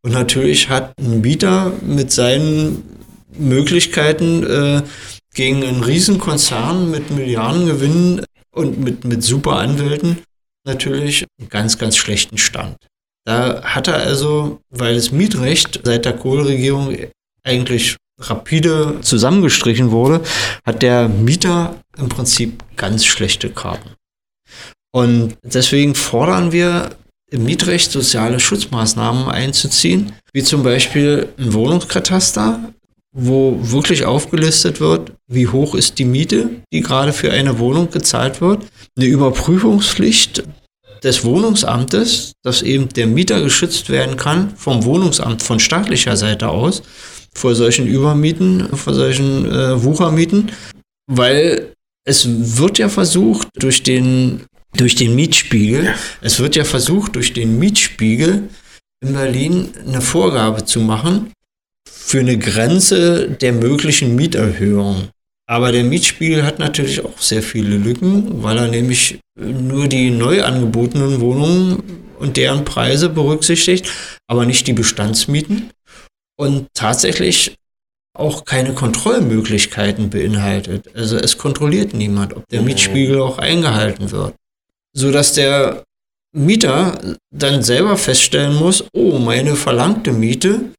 Und 0.01 0.12
natürlich 0.12 0.68
hat 0.68 0.93
ein 0.99 1.22
Mieter 1.22 1.72
mit 1.82 2.12
seinen 2.12 2.84
Möglichkeiten 3.38 4.43
äh, 4.43 4.82
gegen 5.34 5.64
einen 5.64 5.84
Riesenkonzern 5.84 6.92
mit 6.92 7.12
Milliardengewinnen 7.12 8.26
und 8.52 8.80
mit, 8.80 9.04
mit 9.04 9.24
super 9.24 9.58
Anwälten 9.58 10.20
natürlich 10.66 11.26
einen 11.40 11.50
ganz, 11.50 11.78
ganz 11.78 11.98
schlechten 11.98 12.38
Stand. 12.38 12.78
Da 13.26 13.64
hat 13.64 13.88
er 13.88 13.96
also, 13.96 14.60
weil 14.70 14.96
das 14.96 15.12
Mietrecht 15.12 15.82
seit 15.84 16.06
der 16.06 16.14
Kohlregierung 16.14 16.96
eigentlich 17.44 17.98
rapide 18.20 19.00
zusammengestrichen 19.02 19.92
wurde, 19.92 20.22
hat 20.66 20.82
der 20.82 21.10
Mieter 21.10 21.82
im 21.98 22.10
Prinzip 22.10 22.64
ganz 22.76 23.06
schlechte 23.06 23.50
Karten. 23.50 23.92
Und 24.92 25.38
deswegen 25.44 25.96
fordern 25.96 26.52
wir 26.52 26.96
im 27.32 27.46
Mietrecht 27.46 27.92
soziale 27.92 28.40
Schutzmaßnahmen 28.40 29.28
einzuziehen, 29.28 30.14
wie 30.34 30.44
zum 30.44 30.62
Beispiel 30.62 31.30
ein 31.40 31.54
Wohnungskataster, 31.54 32.74
wo 33.14 33.59
wirklich 33.61 34.05
aufgelistet 34.05 34.80
wird, 34.80 35.14
wie 35.28 35.47
hoch 35.47 35.76
ist 35.76 35.99
die 35.99 36.05
Miete, 36.05 36.49
die 36.74 36.82
gerade 36.82 37.14
für 37.14 37.32
eine 37.32 37.59
Wohnung 37.59 37.91
gezahlt 37.91 38.41
wird, 38.41 38.66
eine 38.97 39.05
Überprüfungspflicht 39.05 40.43
des 41.03 41.24
Wohnungsamtes, 41.24 42.34
dass 42.43 42.61
eben 42.61 42.89
der 42.89 43.07
Mieter 43.07 43.41
geschützt 43.41 43.89
werden 43.89 44.18
kann 44.18 44.55
vom 44.55 44.84
Wohnungsamt 44.84 45.43
von 45.43 45.59
staatlicher 45.59 46.18
Seite 46.18 46.49
aus 46.49 46.82
vor 47.36 47.55
solchen 47.55 47.88
Übermieten, 47.88 48.76
vor 48.76 48.93
solchen 48.93 49.45
äh, 49.51 49.84
Wuchermieten, 49.84 50.51
weil 51.07 51.74
es 52.05 52.28
wird 52.57 52.78
ja 52.78 52.89
versucht 52.89 53.47
durch 53.55 53.84
den 53.84 54.43
durch 54.76 54.95
den 54.95 55.14
Mietspiegel, 55.16 55.93
es 56.22 56.39
wird 56.39 56.55
ja 56.55 56.64
versucht 56.64 57.16
durch 57.16 57.34
den 57.34 57.59
Mietspiegel 57.59 58.49
in 59.03 59.14
Berlin 59.14 59.70
eine 59.86 60.01
Vorgabe 60.01 60.66
zu 60.66 60.80
machen, 60.80 61.32
für 62.06 62.20
eine 62.20 62.38
Grenze 62.38 63.30
der 63.30 63.54
möglichen 63.54 64.16
Mieterhöhung. 64.16 65.08
Aber 65.47 65.72
der 65.72 65.84
Mietspiegel 65.84 66.43
hat 66.43 66.60
natürlich 66.60 67.04
auch 67.04 67.18
sehr 67.18 67.41
viele 67.41 67.78
Lücken, 67.78 68.43
weil 68.43 68.58
er 68.58 68.68
nämlich 68.68 69.20
nur 69.36 69.88
die 69.88 70.12
neu 70.12 70.43
angebotenen 70.43 71.22
Wohnungen 71.22 71.82
und 72.20 72.38
deren 72.38 72.66
Preise 72.66 73.10
berücksichtigt, 73.10 73.89
aber 74.28 74.45
nicht 74.45 74.68
die 74.68 74.74
Bestandsmieten 74.74 75.72
und 76.38 76.68
tatsächlich 76.74 77.56
auch 78.16 78.45
keine 78.45 78.74
Kontrollmöglichkeiten 78.74 80.10
beinhaltet. 80.10 80.95
Also 80.95 81.18
es 81.18 81.38
kontrolliert 81.38 81.93
niemand, 81.93 82.36
ob 82.36 82.47
der 82.49 82.60
mhm. 82.60 82.68
Mietspiegel 82.68 83.20
auch 83.22 83.39
eingehalten 83.39 84.12
wird. 84.12 84.36
Sodass 84.95 85.34
der 85.34 85.84
Mieter 86.36 87.18
dann 87.32 87.64
selber 87.64 87.97
feststellen 87.97 88.56
muss, 88.56 88.84
oh, 88.93 89.18
meine 89.18 89.56
verlangte 89.56 90.12
Miete 90.12 90.74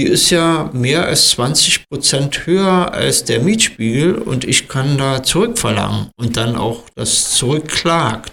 die 0.00 0.06
ist 0.06 0.30
ja 0.30 0.70
mehr 0.72 1.04
als 1.04 1.28
20 1.30 1.86
Prozent 1.90 2.46
höher 2.46 2.90
als 2.90 3.24
der 3.24 3.40
Mietspiegel 3.40 4.14
und 4.14 4.44
ich 4.44 4.66
kann 4.66 4.96
da 4.96 5.22
zurückverlangen 5.22 6.08
und 6.16 6.38
dann 6.38 6.56
auch 6.56 6.88
das 6.94 7.32
zurückklagt. 7.32 8.32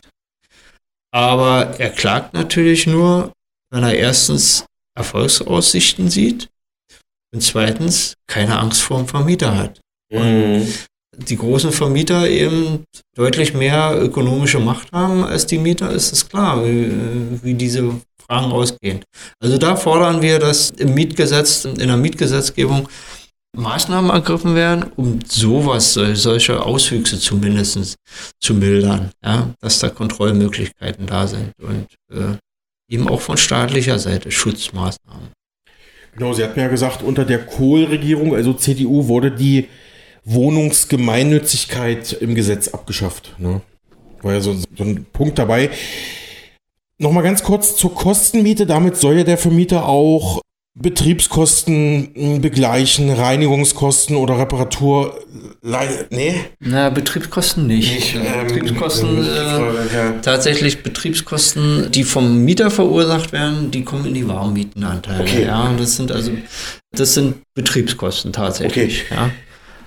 Aber 1.11 1.77
er 1.77 1.89
klagt 1.89 2.33
natürlich 2.33 2.87
nur, 2.87 3.33
wenn 3.69 3.83
er 3.83 3.95
erstens 3.95 4.63
Erfolgsaussichten 4.95 6.09
sieht 6.09 6.47
und 7.33 7.41
zweitens 7.41 8.13
keine 8.27 8.59
Angst 8.59 8.81
vor 8.81 8.99
dem 8.99 9.07
Vermieter 9.07 9.57
hat. 9.57 9.81
Mhm. 10.09 10.73
die 11.17 11.35
großen 11.35 11.73
Vermieter 11.73 12.29
eben 12.29 12.85
deutlich 13.13 13.53
mehr 13.53 14.01
ökonomische 14.01 14.59
Macht 14.59 14.93
haben 14.93 15.25
als 15.25 15.45
die 15.45 15.57
Mieter, 15.57 15.91
ist 15.91 16.13
es 16.13 16.29
klar, 16.29 16.63
wie, 16.65 16.89
wie 17.43 17.55
diese 17.55 17.99
Fragen 18.27 18.51
ausgehen. 18.51 19.03
Also 19.39 19.57
da 19.57 19.75
fordern 19.75 20.21
wir, 20.21 20.39
dass 20.39 20.69
im 20.71 20.93
Mietgesetz, 20.93 21.65
in 21.65 21.75
der 21.77 21.97
Mietgesetzgebung 21.97 22.89
Maßnahmen 23.55 24.11
ergriffen 24.11 24.55
werden, 24.55 24.91
um 24.95 25.19
sowas, 25.25 25.93
solche 25.93 26.63
Auswüchse 26.63 27.19
zumindest 27.19 27.95
zu 28.39 28.53
mildern, 28.53 29.11
ja, 29.23 29.53
dass 29.61 29.79
da 29.79 29.89
Kontrollmöglichkeiten 29.89 31.07
da 31.07 31.25
sind 31.27 31.53
und 31.59 31.87
äh, 32.11 32.37
eben 32.89 33.07
auch 33.07 33.21
von 33.21 33.37
staatlicher 33.37 33.99
Seite 33.99 34.31
Schutzmaßnahmen. 34.31 35.29
Genau, 36.15 36.33
Sie 36.33 36.43
hatten 36.43 36.59
ja 36.59 36.67
gesagt, 36.67 37.03
unter 37.03 37.25
der 37.25 37.45
Kohl-Regierung, 37.45 38.35
also 38.35 38.53
CDU, 38.53 39.07
wurde 39.07 39.31
die 39.31 39.67
Wohnungsgemeinnützigkeit 40.23 42.13
im 42.13 42.35
Gesetz 42.35 42.67
abgeschafft. 42.69 43.35
Ne? 43.37 43.61
War 44.21 44.33
ja 44.33 44.41
so, 44.41 44.55
so 44.55 44.83
ein 44.83 45.05
Punkt 45.13 45.37
dabei. 45.37 45.69
Nochmal 46.99 47.23
ganz 47.23 47.43
kurz 47.43 47.75
zur 47.75 47.93
Kostenmiete. 47.93 48.65
Damit 48.65 48.97
soll 48.97 49.17
ja 49.17 49.23
der 49.23 49.37
Vermieter 49.37 49.85
auch 49.85 50.41
Betriebskosten 50.79 52.11
hm, 52.13 52.41
begleichen, 52.41 53.11
Reinigungskosten 53.11 54.15
oder 54.15 54.37
Reparatur. 54.37 55.19
Nee? 56.09 56.35
Na, 56.59 56.89
Betriebskosten 56.89 57.67
nicht. 57.67 57.93
nicht 57.93 58.15
ähm, 58.15 58.47
Betriebskosten, 58.47 59.17
äh, 59.17 59.27
ja. 59.27 60.13
tatsächlich 60.21 60.83
Betriebskosten, 60.83 61.91
die 61.91 62.03
vom 62.03 62.45
Mieter 62.45 62.69
verursacht 62.69 63.31
werden, 63.31 63.71
die 63.71 63.83
kommen 63.83 64.05
in 64.05 64.13
die 64.13 64.27
Warmmietenanteile. 64.27 65.23
Okay. 65.23 65.45
Ja, 65.45 65.73
das 65.77 65.97
sind 65.97 66.11
also, 66.11 66.31
das 66.91 67.15
sind 67.15 67.37
Betriebskosten 67.55 68.31
tatsächlich. 68.31 69.05
Okay. 69.05 69.15
Ja. 69.15 69.31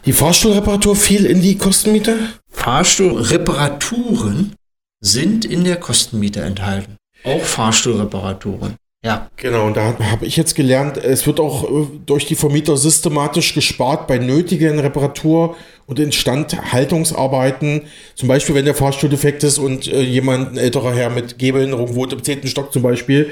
Die 0.06 0.12
Fahrstuhlreparatur 0.12 0.96
fiel 0.96 1.24
in 1.24 1.40
die 1.40 1.56
Kostenmiete? 1.56 2.18
Fahrstuhlreparaturen 2.50 4.54
sind 5.00 5.44
in 5.44 5.64
der 5.64 5.76
Kostenmiete 5.76 6.40
enthalten. 6.40 6.96
Auch 7.24 7.42
Fahrstuhlreparaturen. 7.42 8.76
Ja. 9.02 9.30
Genau, 9.36 9.66
und 9.66 9.76
da 9.76 9.94
habe 9.98 10.26
ich 10.26 10.36
jetzt 10.36 10.54
gelernt, 10.54 10.98
es 10.98 11.26
wird 11.26 11.40
auch 11.40 11.64
äh, 11.64 11.86
durch 12.04 12.26
die 12.26 12.34
Vermieter 12.34 12.76
systematisch 12.76 13.54
gespart 13.54 14.06
bei 14.06 14.18
nötigen 14.18 14.78
Reparatur- 14.78 15.56
und 15.86 15.98
Instandhaltungsarbeiten. 15.98 17.86
Zum 18.14 18.28
Beispiel, 18.28 18.54
wenn 18.54 18.66
der 18.66 18.74
Fahrstuhl 18.74 19.08
defekt 19.08 19.42
ist 19.42 19.58
und 19.58 19.86
äh, 19.86 20.02
jemand, 20.02 20.52
ein 20.52 20.58
älterer 20.58 20.94
Herr 20.94 21.08
mit 21.08 21.38
Gehbehinderung 21.38 21.94
wohnt 21.94 22.12
im 22.12 22.22
zehnten 22.22 22.48
Stock 22.48 22.72
zum 22.72 22.82
Beispiel. 22.82 23.30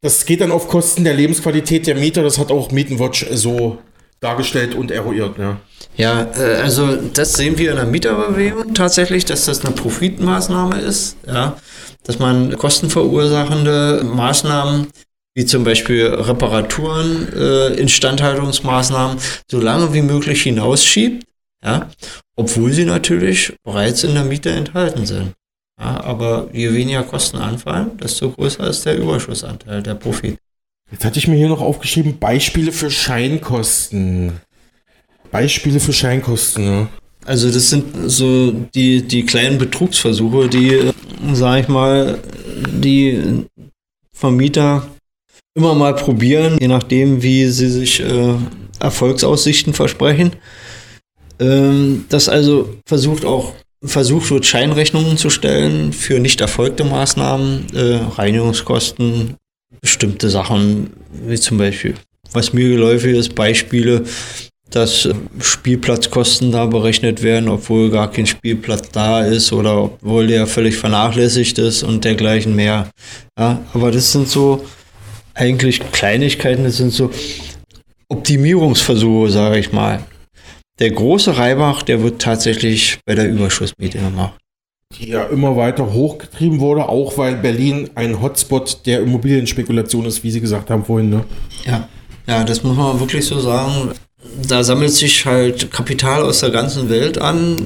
Das 0.00 0.24
geht 0.24 0.40
dann 0.40 0.52
auf 0.52 0.68
Kosten 0.68 1.02
der 1.02 1.14
Lebensqualität 1.14 1.88
der 1.88 1.96
Mieter. 1.96 2.22
Das 2.22 2.38
hat 2.38 2.52
auch 2.52 2.70
Mietenwatch 2.70 3.26
so 3.32 3.78
dargestellt 4.20 4.74
und 4.74 4.92
eruiert. 4.92 5.38
Ja. 5.38 5.56
Ja, 5.96 6.30
äh, 6.38 6.56
also 6.62 6.96
das 6.96 7.34
sehen 7.34 7.58
wir 7.58 7.70
in 7.70 7.76
der 7.76 7.86
Mieterbewegung 7.86 8.74
tatsächlich, 8.74 9.24
dass 9.24 9.46
das 9.46 9.64
eine 9.64 9.74
Profitmaßnahme 9.74 10.80
ist, 10.80 11.16
ja, 11.26 11.56
dass 12.04 12.18
man 12.18 12.56
kostenverursachende 12.56 14.02
Maßnahmen 14.04 14.88
wie 15.34 15.46
zum 15.46 15.64
Beispiel 15.64 16.06
Reparaturen, 16.06 17.32
äh, 17.32 17.74
Instandhaltungsmaßnahmen 17.74 19.18
so 19.50 19.60
lange 19.60 19.94
wie 19.94 20.02
möglich 20.02 20.42
hinausschiebt, 20.42 21.24
ja, 21.64 21.88
obwohl 22.36 22.72
sie 22.72 22.84
natürlich 22.84 23.54
bereits 23.62 24.02
in 24.02 24.14
der 24.14 24.24
Miete 24.24 24.50
enthalten 24.50 25.06
sind. 25.06 25.32
Ja, 25.78 26.02
aber 26.02 26.48
je 26.52 26.74
weniger 26.74 27.04
Kosten 27.04 27.38
anfallen, 27.38 27.96
desto 27.98 28.30
größer 28.30 28.66
ist 28.68 28.84
der 28.84 28.98
Überschussanteil, 28.98 29.82
der 29.82 29.94
Profit. 29.94 30.36
Jetzt 30.90 31.04
hatte 31.04 31.18
ich 31.18 31.28
mir 31.28 31.36
hier 31.36 31.48
noch 31.48 31.60
aufgeschrieben, 31.60 32.18
Beispiele 32.18 32.72
für 32.72 32.90
Scheinkosten. 32.90 34.40
Beispiele 35.30 35.78
für 35.78 35.92
Scheinkosten, 35.92 36.64
ja. 36.66 36.88
Also 37.24 37.50
das 37.50 37.70
sind 37.70 37.84
so 38.06 38.52
die, 38.74 39.02
die 39.02 39.24
kleinen 39.24 39.58
Betrugsversuche, 39.58 40.48
die, 40.48 40.92
sag 41.32 41.60
ich 41.60 41.68
mal, 41.68 42.18
die 42.66 43.44
Vermieter 44.12 44.86
immer 45.54 45.74
mal 45.74 45.94
probieren, 45.94 46.58
je 46.60 46.68
nachdem, 46.68 47.22
wie 47.22 47.46
sie 47.46 47.68
sich 47.68 48.00
äh, 48.00 48.34
Erfolgsaussichten 48.78 49.74
versprechen. 49.74 50.32
Ähm, 51.38 52.04
dass 52.08 52.28
also 52.28 52.74
versucht 52.86 53.24
auch 53.24 53.54
versucht 53.82 54.30
wird, 54.30 54.44
Scheinrechnungen 54.44 55.16
zu 55.16 55.30
stellen 55.30 55.92
für 55.92 56.18
nicht 56.20 56.40
erfolgte 56.40 56.84
Maßnahmen, 56.84 57.66
äh, 57.74 58.00
Reinigungskosten, 58.16 59.36
bestimmte 59.80 60.28
Sachen, 60.28 60.92
wie 61.26 61.40
zum 61.40 61.56
Beispiel, 61.56 61.94
was 62.32 62.52
mir 62.52 62.68
geläufig 62.68 63.16
ist, 63.16 63.34
Beispiele, 63.34 64.04
dass 64.70 65.08
Spielplatzkosten 65.40 66.52
da 66.52 66.66
berechnet 66.66 67.22
werden, 67.22 67.48
obwohl 67.48 67.90
gar 67.90 68.10
kein 68.10 68.26
Spielplatz 68.26 68.90
da 68.90 69.24
ist 69.24 69.52
oder 69.52 69.84
obwohl 69.84 70.28
der 70.28 70.46
völlig 70.46 70.76
vernachlässigt 70.76 71.58
ist 71.58 71.82
und 71.82 72.04
dergleichen 72.04 72.54
mehr. 72.54 72.88
Ja, 73.38 73.60
aber 73.74 73.90
das 73.90 74.12
sind 74.12 74.28
so 74.28 74.64
eigentlich 75.34 75.80
Kleinigkeiten, 75.92 76.64
das 76.64 76.76
sind 76.76 76.92
so 76.92 77.10
Optimierungsversuche, 78.08 79.30
sage 79.30 79.58
ich 79.58 79.72
mal. 79.72 80.00
Der 80.78 80.90
große 80.90 81.36
Reibach, 81.36 81.82
der 81.82 82.02
wird 82.02 82.22
tatsächlich 82.22 82.98
bei 83.04 83.14
der 83.14 83.28
Überschussmiete 83.28 83.98
gemacht. 83.98 84.38
Die 84.98 85.10
ja 85.10 85.24
immer 85.24 85.56
weiter 85.56 85.92
hochgetrieben 85.92 86.58
wurde, 86.58 86.88
auch 86.88 87.16
weil 87.16 87.36
Berlin 87.36 87.90
ein 87.94 88.20
Hotspot 88.20 88.84
der 88.86 89.00
Immobilienspekulation 89.00 90.06
ist, 90.06 90.24
wie 90.24 90.30
Sie 90.30 90.40
gesagt 90.40 90.70
haben 90.70 90.84
vorhin. 90.84 91.10
Ne? 91.10 91.24
Ja. 91.64 91.88
ja, 92.26 92.42
das 92.42 92.64
muss 92.64 92.76
man 92.76 92.98
wirklich 92.98 93.24
so 93.24 93.38
sagen. 93.38 93.92
Da 94.48 94.62
sammelt 94.62 94.92
sich 94.92 95.24
halt 95.26 95.70
Kapital 95.70 96.22
aus 96.22 96.40
der 96.40 96.50
ganzen 96.50 96.88
Welt 96.88 97.18
an, 97.18 97.56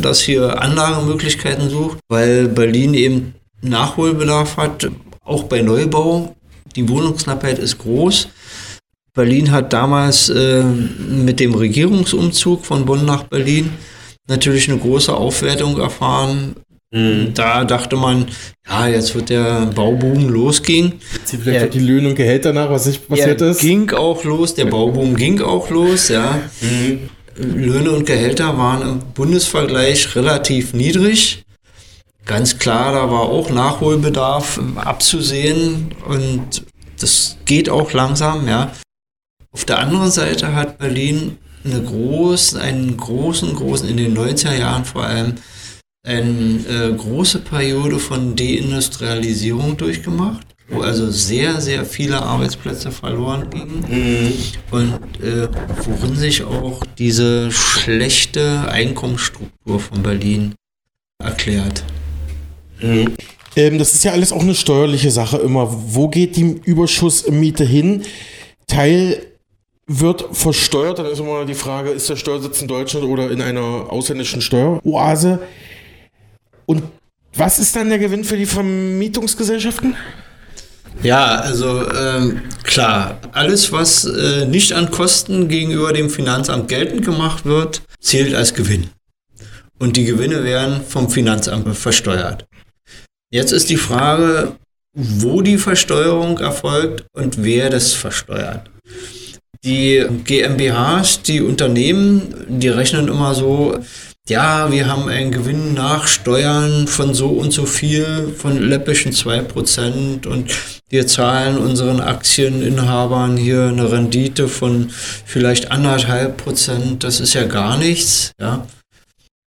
das 0.00 0.20
hier 0.20 0.60
Anlagemöglichkeiten 0.60 1.70
sucht, 1.70 1.98
weil 2.08 2.48
Berlin 2.48 2.94
eben 2.94 3.34
Nachholbedarf 3.62 4.56
hat, 4.56 4.88
auch 5.24 5.44
bei 5.44 5.62
Neubau. 5.62 6.34
Die 6.76 6.88
Wohnungsknappheit 6.88 7.58
ist 7.58 7.78
groß. 7.78 8.28
Berlin 9.14 9.50
hat 9.50 9.72
damals 9.72 10.30
äh, 10.30 10.62
mit 10.62 11.38
dem 11.38 11.54
Regierungsumzug 11.54 12.64
von 12.64 12.86
Bonn 12.86 13.04
nach 13.04 13.24
Berlin 13.24 13.70
natürlich 14.26 14.70
eine 14.70 14.78
große 14.78 15.14
Aufwertung 15.14 15.78
erfahren. 15.78 16.56
Mhm. 16.92 17.32
Da 17.34 17.64
dachte 17.64 17.96
man, 17.96 18.26
ja, 18.68 18.86
jetzt 18.86 19.14
wird 19.14 19.30
der 19.30 19.66
Bauboom 19.66 20.28
losgehen. 20.28 21.00
Vielleicht 21.24 21.60
ja, 21.60 21.66
die 21.66 21.80
Löhne 21.80 22.10
und 22.10 22.14
Gehälter 22.14 22.52
nach, 22.52 22.70
was 22.70 22.84
sich 22.84 23.06
passiert 23.06 23.40
ist. 23.40 23.60
ging 23.60 23.90
auch 23.92 24.24
los, 24.24 24.54
der 24.54 24.66
Bauboom 24.66 25.16
ging 25.16 25.40
auch 25.40 25.70
los, 25.70 26.08
ja. 26.08 26.40
Mhm. 26.60 27.08
Löhne 27.36 27.92
und 27.92 28.04
Gehälter 28.04 28.58
waren 28.58 28.82
im 28.82 28.98
Bundesvergleich 29.14 30.14
relativ 30.14 30.74
niedrig. 30.74 31.44
Ganz 32.26 32.58
klar, 32.58 32.92
da 32.92 33.10
war 33.10 33.22
auch 33.22 33.48
Nachholbedarf 33.50 34.60
abzusehen 34.76 35.94
und 36.06 36.62
das 37.00 37.38
geht 37.46 37.70
auch 37.70 37.92
langsam, 37.94 38.46
ja. 38.46 38.72
Auf 39.50 39.64
der 39.64 39.78
anderen 39.78 40.10
Seite 40.10 40.54
hat 40.54 40.78
Berlin 40.78 41.38
eine 41.64 41.82
groß, 41.82 42.56
einen 42.56 42.96
großen, 42.96 43.54
großen, 43.54 43.88
in 43.88 43.96
den 43.96 44.16
90er 44.16 44.54
Jahren 44.54 44.84
vor 44.84 45.04
allem, 45.04 45.34
eine 46.04 46.60
äh, 46.68 46.92
große 46.96 47.40
Periode 47.40 47.98
von 47.98 48.34
Deindustrialisierung 48.34 49.76
durchgemacht, 49.76 50.46
wo 50.68 50.80
also 50.80 51.10
sehr, 51.10 51.60
sehr 51.60 51.84
viele 51.84 52.20
Arbeitsplätze 52.20 52.90
verloren 52.90 53.48
gingen 53.50 53.84
mhm. 53.88 54.32
und 54.70 54.94
äh, 55.22 55.48
worin 55.84 56.16
sich 56.16 56.42
auch 56.42 56.82
diese 56.98 57.52
schlechte 57.52 58.68
Einkommensstruktur 58.68 59.78
von 59.78 60.02
Berlin 60.02 60.54
erklärt. 61.22 61.84
Mhm. 62.80 63.14
Ähm, 63.54 63.78
das 63.78 63.94
ist 63.94 64.02
ja 64.02 64.12
alles 64.12 64.32
auch 64.32 64.40
eine 64.40 64.54
steuerliche 64.54 65.10
Sache 65.10 65.36
immer. 65.36 65.68
Wo 65.70 66.08
geht 66.08 66.36
die 66.36 66.60
Überschussmiete 66.64 67.64
hin? 67.64 68.02
Teil 68.66 69.24
wird 69.86 70.24
versteuert, 70.32 70.98
dann 70.98 71.06
ist 71.06 71.20
immer 71.20 71.44
die 71.44 71.54
Frage, 71.54 71.90
ist 71.90 72.08
der 72.08 72.16
Steuersitz 72.16 72.62
in 72.62 72.68
Deutschland 72.68 73.06
oder 73.06 73.30
in 73.30 73.42
einer 73.42 73.92
ausländischen 73.92 74.40
Steueroase? 74.40 75.40
Und 76.66 76.82
was 77.34 77.58
ist 77.58 77.74
dann 77.74 77.88
der 77.88 77.98
Gewinn 77.98 78.24
für 78.24 78.36
die 78.36 78.46
Vermietungsgesellschaften? 78.46 79.96
Ja, 81.02 81.36
also 81.36 81.90
ähm, 81.90 82.42
klar, 82.62 83.18
alles, 83.32 83.72
was 83.72 84.04
äh, 84.04 84.44
nicht 84.44 84.72
an 84.72 84.90
Kosten 84.90 85.48
gegenüber 85.48 85.92
dem 85.92 86.10
Finanzamt 86.10 86.68
geltend 86.68 87.04
gemacht 87.04 87.44
wird, 87.44 87.82
zählt 88.00 88.34
als 88.34 88.54
Gewinn. 88.54 88.90
Und 89.78 89.96
die 89.96 90.04
Gewinne 90.04 90.44
werden 90.44 90.82
vom 90.86 91.10
Finanzamt 91.10 91.76
versteuert. 91.76 92.44
Jetzt 93.32 93.52
ist 93.52 93.70
die 93.70 93.76
Frage, 93.76 94.56
wo 94.94 95.42
die 95.42 95.58
Versteuerung 95.58 96.38
erfolgt 96.38 97.06
und 97.14 97.42
wer 97.42 97.70
das 97.70 97.94
versteuert. 97.94 98.70
Die 99.64 100.04
GmbHs, 100.24 101.22
die 101.22 101.40
Unternehmen, 101.40 102.34
die 102.48 102.68
rechnen 102.68 103.08
immer 103.08 103.34
so, 103.34 103.78
ja, 104.28 104.70
wir 104.70 104.86
haben 104.86 105.08
einen 105.08 105.32
Gewinn 105.32 105.74
nach 105.74 106.06
Steuern 106.06 106.86
von 106.86 107.12
so 107.12 107.30
und 107.30 107.50
so 107.50 107.66
viel, 107.66 108.32
von 108.36 108.56
läppischen 108.56 109.12
2% 109.12 110.26
und 110.26 110.52
wir 110.88 111.06
zahlen 111.06 111.58
unseren 111.58 112.00
Aktieninhabern 112.00 113.36
hier 113.36 113.64
eine 113.64 113.90
Rendite 113.90 114.46
von 114.46 114.90
vielleicht 115.26 115.72
anderthalb 115.72 116.36
Prozent. 116.36 117.02
Das 117.02 117.18
ist 117.18 117.34
ja 117.34 117.44
gar 117.44 117.78
nichts, 117.78 118.32
ja. 118.40 118.66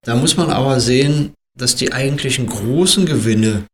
Da 0.05 0.17
muss 0.17 0.37
man 0.37 0.51
aber 0.51 0.81
sehen, 0.81 1.33
dass 1.57 1.77
die 1.77 1.93
eigentlichen 1.93 2.47
großen 2.47 3.07
Gewinne 3.07 3.65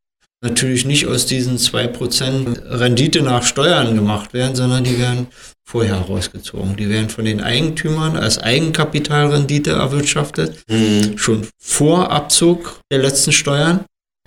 natürlich 0.42 0.84
nicht 0.84 1.06
aus 1.06 1.26
diesen 1.26 1.56
2% 1.56 2.80
Rendite 2.80 3.22
nach 3.22 3.44
Steuern 3.44 3.94
gemacht 3.94 4.34
werden, 4.34 4.56
sondern 4.56 4.84
die 4.84 4.98
werden 4.98 5.28
vorher 5.64 5.96
rausgezogen. 5.96 6.76
Die 6.76 6.88
werden 6.88 7.08
von 7.08 7.24
den 7.24 7.40
Eigentümern 7.40 8.16
als 8.16 8.38
Eigenkapitalrendite 8.38 9.70
erwirtschaftet, 9.70 10.62
mhm. 10.68 11.16
schon 11.16 11.46
vor 11.58 12.10
Abzug 12.10 12.80
der 12.90 12.98
letzten 12.98 13.32
Steuern. 13.32 13.84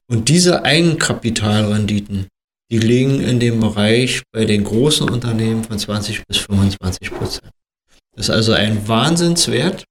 Und 0.08 0.30
diese 0.30 0.64
Eigenkapitalrenditen, 0.64 2.28
die 2.72 2.80
liegen 2.80 3.22
in 3.22 3.40
dem 3.40 3.60
Bereich 3.60 4.24
bei 4.32 4.46
den 4.46 4.64
großen 4.64 5.10
Unternehmen 5.10 5.64
von 5.64 5.78
20 5.78 6.26
bis 6.26 6.38
25 6.38 7.12
Prozent. 7.12 7.52
Das 8.16 8.30
ist 8.30 8.36
also 8.36 8.54
ein 8.54 8.88
Wahnsinnswert. 8.88 9.84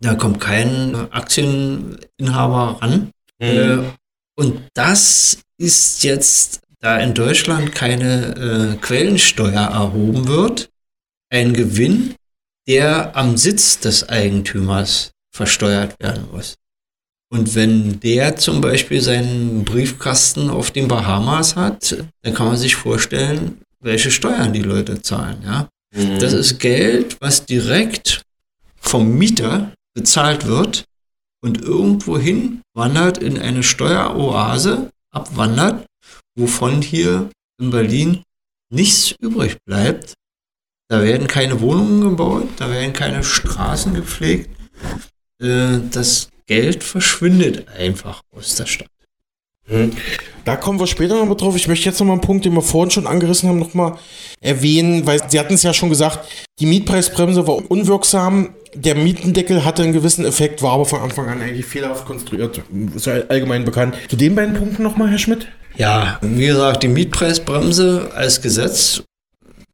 Da 0.00 0.14
kommt 0.14 0.40
kein 0.40 0.94
Aktieninhaber 1.12 2.78
ran. 2.80 3.10
Mhm. 3.40 3.46
Äh, 3.46 3.78
und 4.36 4.62
das 4.74 5.40
ist 5.58 6.02
jetzt, 6.04 6.60
da 6.80 6.98
in 6.98 7.14
Deutschland 7.14 7.74
keine 7.74 8.76
äh, 8.76 8.76
Quellensteuer 8.80 9.60
erhoben 9.60 10.28
wird, 10.28 10.70
ein 11.30 11.52
Gewinn, 11.52 12.14
der 12.68 13.16
am 13.16 13.36
Sitz 13.36 13.80
des 13.80 14.08
Eigentümers 14.08 15.10
versteuert 15.34 15.96
werden 16.00 16.24
muss. 16.32 16.54
Und 17.30 17.54
wenn 17.54 18.00
der 18.00 18.36
zum 18.36 18.60
Beispiel 18.60 19.00
seinen 19.00 19.64
Briefkasten 19.64 20.48
auf 20.48 20.70
den 20.70 20.88
Bahamas 20.88 21.56
hat, 21.56 22.04
dann 22.22 22.34
kann 22.34 22.46
man 22.46 22.56
sich 22.56 22.74
vorstellen, 22.74 23.60
welche 23.80 24.10
Steuern 24.10 24.52
die 24.52 24.62
Leute 24.62 25.02
zahlen. 25.02 25.42
Ja? 25.44 25.68
Mhm. 25.94 26.18
Das 26.20 26.32
ist 26.32 26.58
Geld, 26.58 27.16
was 27.20 27.44
direkt 27.44 28.22
vom 28.80 29.18
Mieter 29.18 29.72
bezahlt 29.94 30.46
wird 30.46 30.84
und 31.42 31.60
irgendwohin 31.60 32.62
wandert 32.74 33.18
in 33.18 33.38
eine 33.38 33.62
Steueroase, 33.62 34.90
abwandert, 35.10 35.86
wovon 36.36 36.82
hier 36.82 37.30
in 37.60 37.70
Berlin 37.70 38.22
nichts 38.70 39.14
übrig 39.20 39.56
bleibt. 39.64 40.14
Da 40.88 41.02
werden 41.02 41.26
keine 41.26 41.60
Wohnungen 41.60 42.00
gebaut, 42.00 42.48
da 42.56 42.70
werden 42.70 42.92
keine 42.92 43.22
Straßen 43.22 43.94
gepflegt. 43.94 44.50
Äh, 45.40 45.80
das 45.90 46.30
Geld 46.46 46.82
verschwindet 46.82 47.68
einfach 47.68 48.22
aus 48.30 48.56
der 48.56 48.66
Stadt. 48.66 48.88
Da 50.48 50.56
kommen 50.56 50.80
wir 50.80 50.86
später 50.86 51.14
nochmal 51.14 51.36
drauf. 51.36 51.56
Ich 51.56 51.68
möchte 51.68 51.84
jetzt 51.84 52.00
nochmal 52.00 52.14
einen 52.14 52.22
Punkt, 52.22 52.46
den 52.46 52.54
wir 52.54 52.62
vorhin 52.62 52.90
schon 52.90 53.06
angerissen 53.06 53.50
haben, 53.50 53.58
nochmal 53.58 53.98
erwähnen, 54.40 55.06
weil 55.06 55.20
Sie 55.28 55.38
hatten 55.38 55.52
es 55.52 55.62
ja 55.62 55.74
schon 55.74 55.90
gesagt, 55.90 56.20
die 56.58 56.64
Mietpreisbremse 56.64 57.46
war 57.46 57.70
unwirksam. 57.70 58.54
Der 58.74 58.94
Mietendeckel 58.94 59.66
hatte 59.66 59.82
einen 59.82 59.92
gewissen 59.92 60.24
Effekt, 60.24 60.62
war 60.62 60.72
aber 60.72 60.86
von 60.86 61.02
Anfang 61.02 61.28
an 61.28 61.42
eigentlich 61.42 61.66
fehlerhaft 61.66 62.06
konstruiert. 62.06 62.62
Ist 62.94 63.04
ja 63.04 63.20
allgemein 63.28 63.66
bekannt. 63.66 63.94
Zu 64.08 64.16
den 64.16 64.34
beiden 64.34 64.54
Punkten 64.54 64.82
nochmal, 64.82 65.10
Herr 65.10 65.18
Schmidt? 65.18 65.48
Ja, 65.76 66.18
wie 66.22 66.46
gesagt, 66.46 66.82
die 66.82 66.88
Mietpreisbremse 66.88 68.10
als 68.14 68.40
Gesetz, 68.40 69.02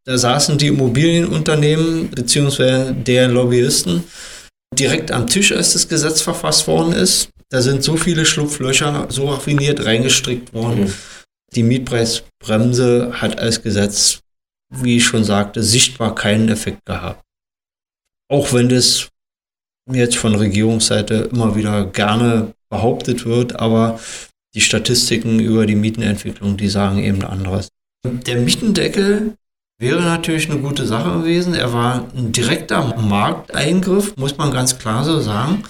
da 0.05 0.19
saßen 0.19 0.59
die 0.59 0.67
Immobilienunternehmen 0.67 2.09
bzw. 2.09 2.95
deren 2.95 3.31
Lobbyisten 3.31 4.03
direkt 4.77 5.13
am 5.13 5.29
Tisch, 5.29 5.53
als 5.53 5.75
das 5.75 5.89
Gesetz 5.89 6.21
verfasst 6.21 6.67
worden 6.67 6.93
ist. 6.95 7.29
Da 7.55 7.63
sind 7.63 7.85
so 7.85 7.97
viele 7.97 8.27
Schlupflöcher 8.27 9.07
so 9.11 9.29
raffiniert 9.29 9.87
reingestrickt 9.87 10.53
worden. 10.53 10.87
Mhm. 10.87 10.95
Die 11.55 11.63
Mietpreisbremse 11.63 13.13
hat 13.21 13.39
als 13.39 13.63
Gesetz, 13.63 14.19
wie 14.71 14.97
ich 14.97 15.05
schon 15.05 15.23
sagte, 15.23 15.63
sichtbar 15.63 16.17
keinen 16.17 16.49
Effekt 16.49 16.85
gehabt. 16.85 17.23
Auch 18.29 18.53
wenn 18.53 18.69
das 18.69 19.09
jetzt 19.89 20.17
von 20.17 20.35
Regierungsseite 20.35 21.31
immer 21.33 21.55
wieder 21.55 21.85
gerne 21.87 22.55
behauptet 22.71 23.25
wird, 23.25 23.61
aber 23.61 24.01
die 24.57 24.61
Statistiken 24.61 25.39
über 25.39 25.65
die 25.65 25.77
Mietenentwicklung, 25.77 26.57
die 26.57 26.69
sagen 26.69 27.05
eben 27.05 27.23
anderes. 27.23 27.69
Der 28.05 28.39
Mietendeckel 28.39 29.37
wäre 29.79 30.03
natürlich 30.03 30.51
eine 30.51 30.59
gute 30.59 30.89
Sache 30.89 31.21
gewesen. 31.21 31.55
Er 31.55 31.73
war 31.73 32.11
ein 32.17 32.33
direkter 32.33 32.97
Markteingriff, 32.97 34.17
muss 34.17 34.37
man 34.39 34.51
ganz 34.51 34.77
klar 34.77 35.05
so 35.05 35.21
sagen. 35.21 35.63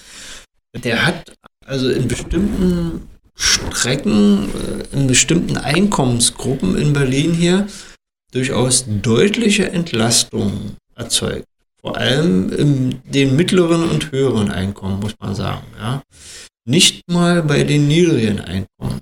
Der 0.83 1.05
hat 1.05 1.31
also 1.67 1.91
in 1.91 2.09
bestimmten 2.09 3.09
Strecken, 3.37 4.49
äh, 4.49 4.97
in 4.97 5.07
bestimmten 5.07 5.57
Einkommensgruppen 5.57 6.77
in 6.77 6.93
Berlin 6.93 7.33
hier 7.33 7.67
durchaus 8.33 8.85
deutliche 9.03 9.71
Entlastungen 9.71 10.77
erzeugt. 10.95 11.45
Vor 11.81 11.97
allem 11.97 12.51
in 12.51 13.01
den 13.05 13.37
mittleren 13.37 13.89
und 13.89 14.11
höheren 14.11 14.51
Einkommen, 14.51 15.01
muss 15.01 15.15
man 15.21 15.35
sagen. 15.35 15.67
Ja. 15.79 16.03
Nicht 16.67 17.03
mal 17.11 17.43
bei 17.43 17.63
den 17.63 17.89
niedrigen 17.89 18.41
Einkommen. 18.41 19.01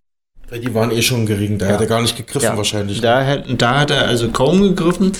Die 0.50 0.74
waren 0.74 0.90
eh 0.90 1.00
schon 1.00 1.24
gering, 1.24 1.58
da 1.58 1.66
ja. 1.66 1.72
hat 1.72 1.80
er 1.80 1.86
gar 1.86 2.02
nicht 2.02 2.16
gegriffen 2.16 2.44
ja. 2.44 2.56
wahrscheinlich. 2.56 3.00
Da 3.00 3.24
hat, 3.24 3.44
da 3.56 3.80
hat 3.80 3.90
er 3.90 4.06
also 4.06 4.30
kaum 4.30 4.60
gegriffen, 4.62 5.12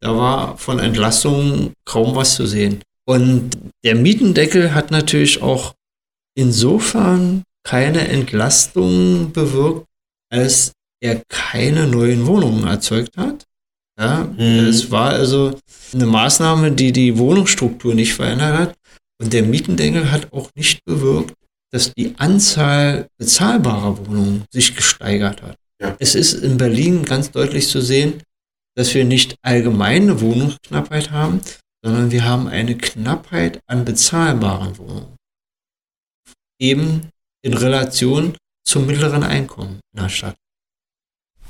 da 0.00 0.16
war 0.16 0.58
von 0.58 0.80
Entlastungen 0.80 1.74
kaum 1.84 2.16
was 2.16 2.34
zu 2.34 2.46
sehen. 2.46 2.80
Und 3.06 3.50
der 3.84 3.94
Mietendeckel 3.94 4.74
hat 4.74 4.90
natürlich 4.90 5.42
auch 5.42 5.74
insofern 6.40 7.42
keine 7.66 8.08
Entlastung 8.08 9.32
bewirkt, 9.32 9.86
als 10.32 10.72
er 11.02 11.22
keine 11.28 11.86
neuen 11.86 12.26
Wohnungen 12.26 12.66
erzeugt 12.66 13.16
hat. 13.16 13.44
Ja, 13.98 14.24
mhm. 14.24 14.66
Es 14.68 14.90
war 14.90 15.10
also 15.10 15.58
eine 15.92 16.06
Maßnahme, 16.06 16.72
die 16.72 16.92
die 16.92 17.18
Wohnungsstruktur 17.18 17.94
nicht 17.94 18.14
verändert 18.14 18.58
hat. 18.58 18.74
Und 19.20 19.32
der 19.32 19.42
Mietendeckel 19.42 20.10
hat 20.10 20.32
auch 20.32 20.48
nicht 20.54 20.82
bewirkt, 20.86 21.34
dass 21.72 21.92
die 21.92 22.14
Anzahl 22.16 23.06
bezahlbarer 23.18 23.98
Wohnungen 23.98 24.44
sich 24.50 24.74
gesteigert 24.74 25.42
hat. 25.42 25.56
Ja. 25.80 25.94
Es 25.98 26.14
ist 26.14 26.32
in 26.32 26.56
Berlin 26.56 27.04
ganz 27.04 27.30
deutlich 27.30 27.68
zu 27.68 27.80
sehen, 27.82 28.22
dass 28.76 28.94
wir 28.94 29.04
nicht 29.04 29.36
allgemeine 29.42 30.20
Wohnungsknappheit 30.20 31.10
haben, 31.10 31.40
sondern 31.84 32.10
wir 32.10 32.24
haben 32.24 32.48
eine 32.48 32.76
Knappheit 32.76 33.60
an 33.66 33.84
bezahlbaren 33.84 34.78
Wohnungen. 34.78 35.19
Eben 36.60 37.08
in 37.42 37.54
Relation 37.54 38.36
zum 38.64 38.86
mittleren 38.86 39.24
Einkommen 39.24 39.80
in 39.94 40.02
der 40.02 40.08
Stadt. 40.08 40.36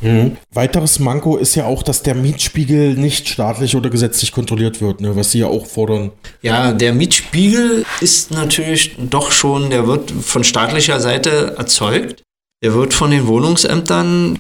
Mhm. 0.01 0.39
Weiteres 0.53 0.99
Manko 0.99 1.37
ist 1.37 1.55
ja 1.55 1.67
auch, 1.67 1.83
dass 1.83 2.03
der 2.03 2.15
Mietspiegel 2.15 2.95
nicht 2.95 3.29
staatlich 3.29 3.77
oder 3.77 3.91
gesetzlich 3.91 4.33
kontrolliert 4.33 4.81
wird, 4.81 5.01
ne, 5.01 5.15
was 5.15 5.33
Sie 5.33 5.41
ja 5.41 5.47
auch 5.47 5.67
fordern. 5.67 6.13
Ja, 6.41 6.73
der 6.73 6.95
Mietspiegel 6.95 7.85
ist 8.01 8.31
natürlich 8.31 8.97
doch 8.99 9.31
schon, 9.31 9.69
der 9.69 9.87
wird 9.87 10.11
von 10.11 10.43
staatlicher 10.45 11.01
Seite 11.01 11.55
erzeugt. 11.59 12.23
Der 12.63 12.75
wird 12.75 12.93
von 12.93 13.11
den 13.11 13.27
Wohnungsämtern, 13.27 14.39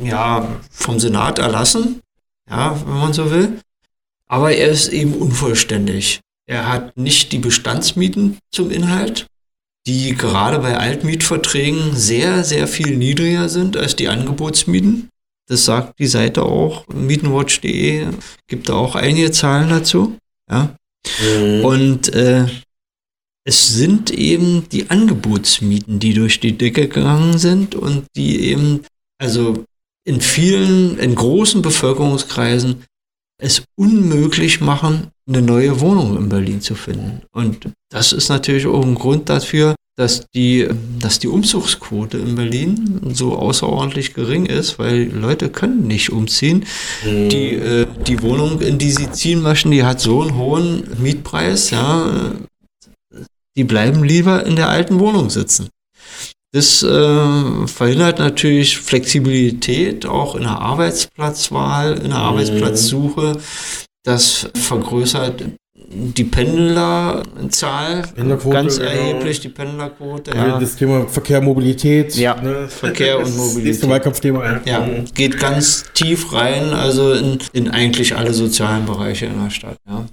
ja, 0.00 0.48
vom 0.70 1.00
Senat 1.00 1.38
erlassen, 1.38 2.00
ja, 2.48 2.80
wenn 2.86 2.98
man 2.98 3.12
so 3.12 3.30
will. 3.30 3.60
Aber 4.28 4.52
er 4.52 4.68
ist 4.68 4.88
eben 4.88 5.14
unvollständig. 5.14 6.20
Er 6.48 6.68
hat 6.68 6.96
nicht 6.96 7.32
die 7.32 7.38
Bestandsmieten 7.38 8.38
zum 8.52 8.70
Inhalt, 8.70 9.26
die 9.86 10.14
gerade 10.14 10.58
bei 10.58 10.76
Altmietverträgen 10.76 11.94
sehr, 11.94 12.44
sehr 12.44 12.66
viel 12.66 12.96
niedriger 12.96 13.48
sind 13.48 13.76
als 13.76 13.96
die 13.96 14.08
Angebotsmieten. 14.08 15.08
Das 15.48 15.64
sagt 15.64 15.98
die 16.00 16.08
Seite 16.08 16.42
auch. 16.42 16.86
Mietenwatch.de 16.88 18.08
gibt 18.48 18.68
da 18.68 18.74
auch 18.74 18.96
einige 18.96 19.30
Zahlen 19.30 19.68
dazu. 19.68 20.16
Ja. 20.50 20.74
Mhm. 21.20 21.64
Und 21.64 22.14
äh, 22.14 22.46
es 23.44 23.68
sind 23.68 24.10
eben 24.10 24.68
die 24.70 24.90
Angebotsmieten, 24.90 26.00
die 26.00 26.14
durch 26.14 26.40
die 26.40 26.58
Decke 26.58 26.88
gegangen 26.88 27.38
sind 27.38 27.76
und 27.76 28.06
die 28.16 28.40
eben, 28.40 28.80
also 29.18 29.64
in 30.04 30.20
vielen, 30.20 30.98
in 30.98 31.14
großen 31.14 31.62
Bevölkerungskreisen 31.62 32.84
es 33.38 33.62
unmöglich 33.76 34.60
machen, 34.60 35.12
eine 35.28 35.42
neue 35.42 35.80
Wohnung 35.80 36.16
in 36.16 36.28
Berlin 36.28 36.60
zu 36.60 36.74
finden. 36.74 37.22
Und 37.32 37.68
das 37.90 38.12
ist 38.12 38.28
natürlich 38.28 38.66
auch 38.66 38.84
ein 38.84 38.94
Grund 38.94 39.28
dafür, 39.28 39.74
dass 39.96 40.26
die, 40.34 40.68
dass 41.00 41.18
die 41.18 41.28
Umzugsquote 41.28 42.18
in 42.18 42.34
Berlin 42.34 43.00
so 43.14 43.34
außerordentlich 43.34 44.12
gering 44.12 44.44
ist, 44.44 44.78
weil 44.78 45.04
Leute 45.04 45.48
können 45.48 45.86
nicht 45.86 46.12
umziehen. 46.12 46.66
Mhm. 47.04 47.28
Die, 47.30 47.54
äh, 47.54 47.86
die 48.06 48.22
Wohnung, 48.22 48.60
in 48.60 48.78
die 48.78 48.90
sie 48.90 49.10
ziehen 49.10 49.40
möchten, 49.40 49.70
die 49.70 49.84
hat 49.84 50.00
so 50.00 50.20
einen 50.20 50.36
hohen 50.36 50.84
Mietpreis, 50.98 51.70
ja, 51.70 52.32
die 53.56 53.64
bleiben 53.64 54.04
lieber 54.04 54.44
in 54.44 54.56
der 54.56 54.68
alten 54.68 55.00
Wohnung 55.00 55.30
sitzen. 55.30 55.70
Das 56.52 56.82
äh, 56.82 57.66
verhindert 57.66 58.18
natürlich 58.18 58.78
Flexibilität 58.78 60.06
auch 60.06 60.36
in 60.36 60.42
der 60.42 60.60
Arbeitsplatzwahl, 60.60 61.94
in 61.94 62.10
der 62.10 62.18
mhm. 62.18 62.24
Arbeitsplatzsuche. 62.24 63.38
Das 64.06 64.48
vergrößert 64.54 65.42
die 65.88 66.24
Pendlerzahl 66.24 68.04
ganz 68.14 68.78
genau. 68.78 68.88
erheblich, 68.88 69.40
die 69.40 69.48
Pendlerquote. 69.48 70.30
Ja. 70.32 70.60
Das 70.60 70.76
Thema 70.76 71.08
Verkehr, 71.08 71.40
Mobilität. 71.40 72.14
Ja, 72.14 72.40
ne? 72.40 72.68
Verkehr 72.68 73.18
und 73.18 73.36
Mobilität. 73.36 73.64
Nächste 73.64 73.88
Wahlkampfthema. 73.88 74.60
Ja. 74.64 74.80
mhm. 74.80 75.06
geht 75.12 75.40
ganz 75.40 75.84
tief 75.92 76.32
rein, 76.32 76.72
also 76.72 77.14
in, 77.14 77.38
in 77.52 77.68
eigentlich 77.68 78.14
alle 78.16 78.32
sozialen 78.32 78.86
Bereiche 78.86 79.26
in 79.26 79.42
der 79.42 79.50
Stadt. 79.50 79.76
Ja. 79.88 80.06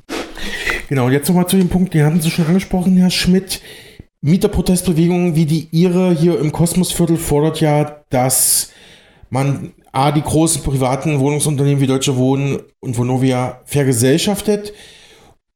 Genau, 0.90 1.10
jetzt 1.10 1.28
nochmal 1.28 1.48
zu 1.48 1.58
dem 1.58 1.70
Punkt, 1.70 1.94
den 1.94 2.04
hatten 2.04 2.20
Sie 2.20 2.32
schon 2.32 2.48
angesprochen, 2.48 2.98
Herr 2.98 3.12
Schmidt. 3.12 3.62
Mieterprotestbewegungen 4.22 5.36
wie 5.36 5.46
die 5.46 5.68
Ihre 5.72 6.14
hier 6.14 6.40
im 6.40 6.52
Kosmosviertel 6.52 7.18
fordert 7.18 7.62
ja, 7.62 8.04
dass 8.10 8.72
man 9.30 9.74
A, 9.94 10.12
die 10.12 10.24
großen 10.24 10.64
privaten 10.64 11.20
Wohnungsunternehmen 11.20 11.80
wie 11.80 11.88
Deutsche 11.88 12.18
Wohnen 12.18 12.60
und 12.80 12.98
Vonovia 12.98 13.62
vergesellschaftet 13.66 14.74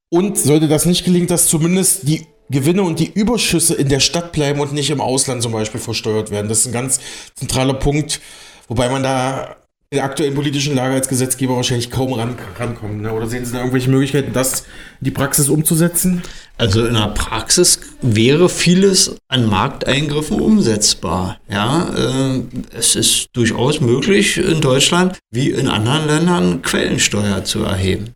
und 0.10 0.38
sollte 0.38 0.68
das 0.68 0.86
nicht 0.86 1.04
gelingen, 1.04 1.28
dass 1.28 1.48
zumindest 1.48 2.08
die 2.08 2.28
Gewinne 2.50 2.84
und 2.84 3.00
die 3.00 3.12
Überschüsse 3.12 3.74
in 3.74 3.90
der 3.90 4.00
Stadt 4.00 4.32
bleiben 4.32 4.60
und 4.60 4.74
nicht 4.74 4.92
im 4.92 5.02
Ausland 5.02 5.42
zum 5.42 5.52
Beispiel 5.52 5.82
versteuert 5.82 6.30
werden. 6.30 6.48
Das 6.48 6.60
ist 6.60 6.68
ein 6.68 6.72
ganz 6.72 7.00
zentraler 7.36 7.74
Punkt, 7.74 8.22
wobei 8.68 8.90
man 8.90 9.04
da 9.04 9.56
der 9.94 10.04
aktuellen 10.04 10.36
politischen 10.36 10.76
Lage 10.76 10.96
als 10.96 11.08
Gesetzgeber 11.08 11.56
wahrscheinlich 11.56 11.90
kaum 11.90 12.12
ran, 12.14 12.36
rankommen. 12.58 13.02
Ne? 13.02 13.14
Oder 13.14 13.28
sehen 13.28 13.46
Sie 13.46 13.54
da 13.54 13.60
irgendwelche 13.60 13.90
Möglichkeiten, 13.90 14.34
das 14.34 14.62
in 15.00 15.06
die 15.06 15.12
Praxis 15.12 15.48
umzusetzen? 15.48 16.24
Also 16.58 16.86
in 16.86 16.96
der 16.96 17.08
Praxis 17.10 17.80
wäre 18.02 18.50
vieles 18.50 19.16
an 19.30 19.46
Markteingriffen 19.46 20.42
umsetzbar. 20.42 21.40
Ja, 21.50 21.88
äh, 21.96 22.42
es 22.74 22.96
ist 22.96 23.28
durchaus 23.34 23.80
möglich 23.80 24.38
in 24.38 24.60
Deutschland 24.60 25.20
wie 25.32 25.52
in 25.52 25.70
anderen 25.70 26.08
Ländern 26.08 26.62
Quellensteuer 26.62 27.46
zu 27.46 27.64
erheben. 27.64 28.14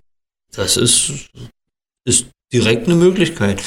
Das 0.53 0.75
ist, 0.75 1.29
ist 2.03 2.25
direkt 2.51 2.87
eine 2.87 2.95
Möglichkeit. 2.95 3.63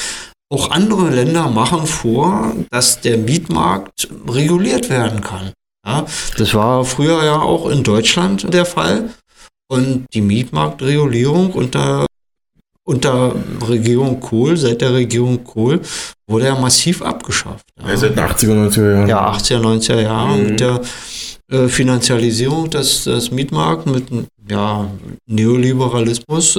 Auch 0.50 0.70
andere 0.70 1.08
Länder 1.08 1.48
machen 1.48 1.86
vor, 1.86 2.54
dass 2.70 3.00
der 3.00 3.16
Mietmarkt 3.16 4.08
reguliert 4.28 4.90
werden 4.90 5.22
kann. 5.22 5.52
Ja, 5.86 6.06
das 6.38 6.54
war 6.54 6.84
früher 6.84 7.24
ja 7.24 7.40
auch 7.40 7.68
in 7.68 7.82
Deutschland 7.82 8.52
der 8.52 8.64
Fall. 8.64 9.10
Und 9.68 10.06
die 10.12 10.20
Mietmarktregulierung 10.20 11.52
unter, 11.52 12.06
unter 12.84 13.34
Regierung 13.66 14.20
Kohl, 14.20 14.56
seit 14.56 14.80
der 14.80 14.94
Regierung 14.94 15.42
Kohl, 15.44 15.80
wurde 16.28 16.46
ja 16.46 16.54
massiv 16.58 17.02
abgeschafft. 17.02 17.66
Ja. 17.80 17.90
Ja, 17.90 17.96
seit 17.96 18.16
den 18.16 18.24
80er, 18.24 18.68
90er 18.68 18.92
Jahren. 18.94 19.08
Ja, 19.08 19.32
80er, 19.32 19.60
90er 19.60 20.00
Jahren 20.00 20.42
mhm. 20.42 20.48
mit 20.50 20.60
der 20.60 20.80
äh, 21.50 21.68
Finanzialisierung 21.68 22.70
des, 22.70 23.04
des 23.04 23.30
Mietmarkts, 23.30 23.90
mit 23.90 24.06
ja, 24.48 24.88
Neoliberalismus, 25.26 26.58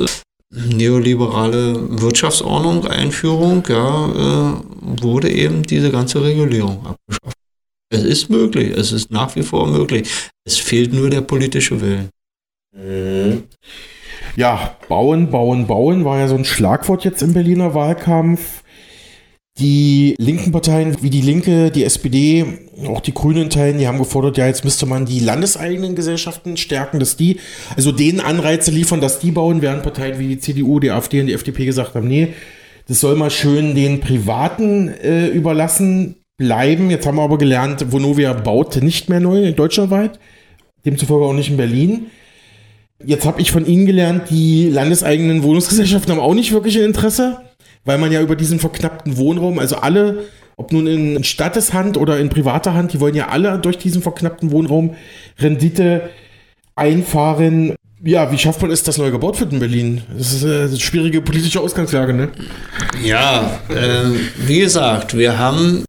neoliberale 0.54 2.02
Wirtschaftsordnung, 2.02 2.88
Einführung, 2.88 3.64
ja, 3.68 4.08
äh, 4.08 5.02
wurde 5.02 5.30
eben 5.30 5.64
diese 5.64 5.92
ganze 5.92 6.24
Regulierung 6.24 6.86
abgeschafft. 6.86 7.38
Es 7.96 8.04
ist 8.04 8.30
möglich, 8.30 8.76
es 8.76 8.92
ist 8.92 9.12
nach 9.12 9.36
wie 9.36 9.44
vor 9.44 9.68
möglich. 9.68 10.10
Es 10.44 10.58
fehlt 10.58 10.94
nur 10.94 11.10
der 11.10 11.22
politische 11.22 11.80
Willen. 11.82 12.10
Mhm. 12.76 13.44
Ja, 14.36 14.76
bauen, 14.90 15.30
bauen, 15.30 15.66
bauen 15.66 16.04
war 16.04 16.20
ja 16.20 16.28
so 16.28 16.36
ein 16.36 16.46
Schlagwort 16.46 17.06
jetzt 17.06 17.22
im 17.22 17.34
Berliner 17.34 17.74
Wahlkampf. 17.74 18.64
Die 19.58 20.16
linken 20.18 20.52
Parteien 20.52 20.98
wie 21.02 21.10
die 21.10 21.22
Linke, 21.22 21.72
die 21.72 21.86
SPD, 21.86 22.46
auch 22.86 23.00
die 23.00 23.14
Grünen 23.14 23.50
Teilen, 23.50 23.78
die 23.78 23.88
haben 23.88 23.98
gefordert, 24.00 24.38
ja, 24.38 24.48
jetzt 24.48 24.66
müsste 24.66 24.86
man 24.86 25.06
die 25.06 25.22
landeseigenen 25.22 25.96
Gesellschaften 25.96 26.58
stärken, 26.58 27.00
dass 27.00 27.16
die, 27.16 27.40
also 27.78 27.94
denen 27.94 28.20
Anreize 28.20 28.70
liefern, 28.72 29.00
dass 29.00 29.20
die 29.20 29.32
bauen, 29.32 29.62
während 29.62 29.84
Parteien 29.84 30.20
wie 30.20 30.28
die 30.28 30.40
CDU, 30.40 30.82
die 30.82 30.92
AfD 30.92 31.22
und 31.22 31.28
die 31.28 31.34
FDP 31.34 31.66
gesagt 31.66 31.96
haben, 31.96 32.10
nee, 32.10 32.34
das 32.90 33.00
soll 33.00 33.16
mal 33.16 33.32
schön 33.32 33.76
den 33.76 34.02
Privaten 34.02 34.90
äh, 34.90 35.28
überlassen, 35.28 36.18
bleiben. 36.38 36.90
Jetzt 36.90 37.06
haben 37.06 37.16
wir 37.16 37.24
aber 37.24 37.38
gelernt, 37.38 37.92
Vonovia 37.92 38.34
baut 38.34 38.82
nicht 38.82 39.10
mehr 39.10 39.20
neu 39.20 39.52
deutschlandweit, 39.52 40.20
demzufolge 40.86 41.26
auch 41.26 41.34
nicht 41.34 41.50
in 41.50 41.58
Berlin. 41.58 42.08
Jetzt 43.04 43.26
habe 43.26 43.42
ich 43.42 43.52
von 43.52 43.66
Ihnen 43.66 43.86
gelernt, 43.86 44.30
die 44.30 44.70
landeseigenen 44.70 45.44
Wohnungsgesellschaften 45.44 46.12
haben 46.12 46.22
auch 46.22 46.34
nicht 46.34 46.54
wirklich 46.54 46.78
ein 46.78 46.86
Interesse, 46.86 47.42
weil 47.84 47.98
man 47.98 48.12
ja 48.12 48.22
über 48.22 48.36
diesen 48.36 48.60
verknappten 48.60 49.18
Wohnraum, 49.18 49.60
also 49.60 49.76
alle, 49.78 50.26
ob 50.56 50.72
nun 50.72 50.88
in 50.88 51.24
Statteshand 51.24 51.98
oder 51.98 52.20
in 52.20 52.30
privater 52.30 52.74
Hand, 52.74 52.94
die 52.94 53.00
wollen 53.00 53.16
ja 53.16 53.28
alle 53.28 53.60
durch 53.60 53.78
diesen 53.78 54.02
verknappten 54.02 54.52
Wohnraum 54.52 54.96
Rendite 55.40 56.10
einfahren. 56.76 57.76
Ja, 58.04 58.32
wie 58.32 58.38
schafft 58.38 58.62
man 58.62 58.72
es, 58.72 58.84
das 58.84 58.98
neu 58.98 59.12
gebaut 59.12 59.40
wird 59.40 59.52
in 59.52 59.60
Berlin? 59.60 60.02
Das 60.16 60.32
ist 60.34 60.46
eine 60.46 60.80
schwierige 60.80 61.22
politische 61.22 61.60
Ausgangslage, 61.60 62.14
ne? 62.14 62.30
Ja, 63.04 63.60
äh, 63.70 64.10
wie 64.38 64.60
gesagt, 64.60 65.18
wir 65.18 65.38
haben, 65.38 65.86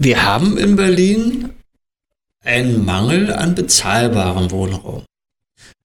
wir 0.00 0.24
haben 0.24 0.56
in 0.56 0.76
Berlin 0.76 1.50
einen 2.42 2.84
Mangel 2.84 3.32
an 3.32 3.54
bezahlbarem 3.54 4.50
Wohnraum. 4.50 5.02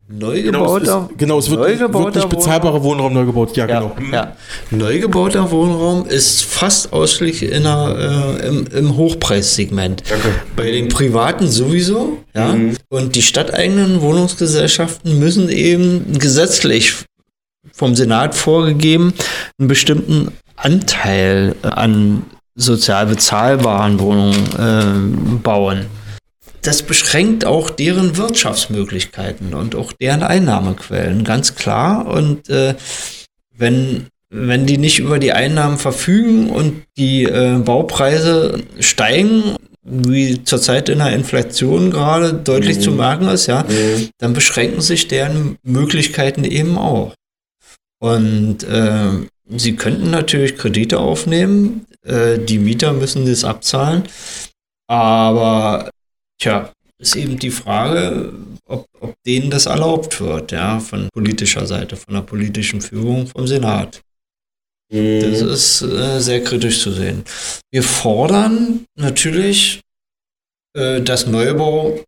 Neu 0.08 0.44
gebauter, 0.44 1.10
genau, 1.18 1.40
es, 1.40 1.50
genau, 1.50 1.58
es 1.58 1.80
wird 1.80 1.80
wirklich 1.80 2.26
bezahlbarer 2.26 2.82
Wohnraum 2.84 3.12
neu 3.12 3.26
gebaut. 3.26 3.58
Ja, 3.58 3.68
ja, 3.68 3.80
genau. 3.80 3.96
Ja. 4.14 4.38
Neu 4.70 5.00
gebauter 5.00 5.50
Wohnraum 5.52 6.06
ist 6.06 6.44
fast 6.44 6.94
ausschließlich 6.94 7.52
in 7.52 7.64
der, 7.64 8.38
äh, 8.40 8.48
im, 8.48 8.68
im 8.68 8.96
Hochpreissegment. 8.96 10.04
Danke. 10.08 10.30
Bei 10.56 10.72
den 10.72 10.90
Privaten 10.90 11.48
sowieso. 11.48 12.20
Ja. 12.36 12.54
Mhm. 12.54 12.78
Und 12.88 13.16
die 13.16 13.24
stadteigenen 13.24 14.00
Wohnungsgesellschaften 14.02 15.20
müssen 15.20 15.50
eben 15.50 16.20
gesetzlich 16.20 16.94
vom 17.74 17.96
Senat 17.96 18.36
vorgegeben 18.36 19.14
einen 19.58 19.68
bestimmten 19.68 20.32
Anteil 20.56 21.56
an 21.64 22.24
sozial 22.56 23.06
bezahlbaren 23.08 24.00
Wohnungen 24.00 24.50
äh, 24.58 25.38
bauen 25.38 25.86
das 26.66 26.82
beschränkt 26.82 27.46
auch 27.46 27.70
deren 27.70 28.18
Wirtschaftsmöglichkeiten 28.18 29.54
und 29.54 29.76
auch 29.76 29.94
deren 29.94 30.24
Einnahmequellen, 30.24 31.24
ganz 31.24 31.56
klar. 31.56 32.08
Und 32.08 32.50
äh, 32.50 32.76
wenn, 33.56 34.08
wenn 34.30 34.66
die 34.66 34.78
nicht 34.78 35.00
über 35.00 35.20
die 35.20 35.32
Einnahmen 35.32 35.78
verfügen 35.78 36.50
und 36.50 36.84
die 36.98 37.24
äh, 37.24 37.60
Baupreise 37.60 38.64
steigen, 38.80 39.56
wie 39.84 40.44
zurzeit 40.44 40.90
in 40.90 40.98
der 40.98 41.14
Inflation 41.14 41.92
gerade 41.92 42.34
deutlich 42.34 42.78
mhm. 42.78 42.82
zu 42.82 42.92
merken 42.92 43.28
ist, 43.28 43.46
ja, 43.46 43.64
mhm. 43.64 44.10
dann 44.18 44.34
beschränken 44.34 44.82
sich 44.82 45.08
deren 45.08 45.58
Möglichkeiten 45.62 46.44
eben 46.44 46.78
auch. 46.78 47.14
Und 48.00 48.64
äh, 48.64 49.12
sie 49.56 49.76
könnten 49.76 50.10
natürlich 50.10 50.58
Kredite 50.58 51.00
aufnehmen, 51.00 51.86
äh, 52.06 52.38
die 52.40 52.60
Mieter 52.60 52.94
müssen 52.94 53.26
das 53.26 53.44
abzahlen, 53.44 54.04
aber 54.88 55.90
Tja, 56.38 56.72
ist 56.98 57.16
eben 57.16 57.40
die 57.40 57.52
Frage, 57.52 58.34
ob, 58.66 58.88
ob 59.00 59.16
denen 59.26 59.50
das 59.50 59.66
erlaubt 59.66 60.20
wird, 60.20 60.52
ja, 60.52 60.80
von 60.80 61.10
politischer 61.14 61.66
Seite, 61.66 61.96
von 61.96 62.14
der 62.14 62.22
politischen 62.22 62.82
Führung, 62.82 63.28
vom 63.28 63.48
Senat. 63.48 64.02
Mhm. 64.92 65.22
Das 65.22 65.42
ist 65.42 65.82
äh, 65.82 66.20
sehr 66.20 66.44
kritisch 66.44 66.82
zu 66.82 66.92
sehen. 66.92 67.24
Wir 67.72 67.84
fordern 67.84 68.86
natürlich, 68.96 69.82
äh, 70.74 71.02
dass 71.02 71.28
Neubau 71.28 72.04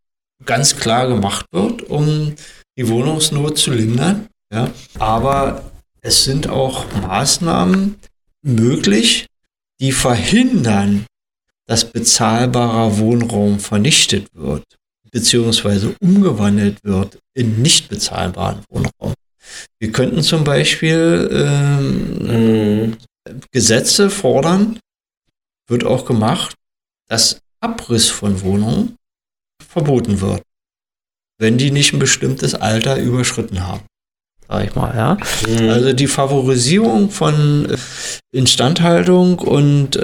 ganz 0.45 0.75
klar 0.75 1.07
gemacht 1.07 1.45
wird, 1.51 1.83
um 1.83 2.35
die 2.77 2.87
Wohnungsnot 2.87 3.57
zu 3.57 3.71
lindern. 3.71 4.27
Ja. 4.53 4.71
Aber 4.99 5.71
es 6.01 6.23
sind 6.23 6.47
auch 6.47 6.85
Maßnahmen 7.01 7.95
möglich, 8.43 9.26
die 9.79 9.91
verhindern, 9.91 11.05
dass 11.67 11.91
bezahlbarer 11.91 12.97
Wohnraum 12.97 13.59
vernichtet 13.59 14.27
wird, 14.33 14.63
beziehungsweise 15.11 15.95
umgewandelt 15.99 16.83
wird 16.83 17.19
in 17.33 17.61
nicht 17.61 17.89
bezahlbaren 17.89 18.63
Wohnraum. 18.69 19.13
Wir 19.79 19.91
könnten 19.91 20.23
zum 20.23 20.43
Beispiel 20.43 21.29
ähm, 21.31 22.87
mhm. 22.87 22.97
Gesetze 23.51 24.09
fordern, 24.09 24.79
wird 25.67 25.83
auch 25.83 26.05
gemacht, 26.05 26.55
dass 27.07 27.39
Abriss 27.59 28.09
von 28.09 28.41
Wohnungen 28.41 28.95
verboten 29.67 30.21
wird, 30.21 30.43
wenn 31.39 31.57
die 31.57 31.71
nicht 31.71 31.93
ein 31.93 31.99
bestimmtes 31.99 32.55
Alter 32.55 32.97
überschritten 32.97 33.65
haben. 33.65 33.85
Sag 34.47 34.65
ich 34.65 34.75
mal, 34.75 34.95
ja. 34.95 35.17
Mhm. 35.47 35.69
Also 35.69 35.93
die 35.93 36.07
Favorisierung 36.07 37.09
von 37.09 37.67
Instandhaltung 38.31 39.39
und 39.39 40.03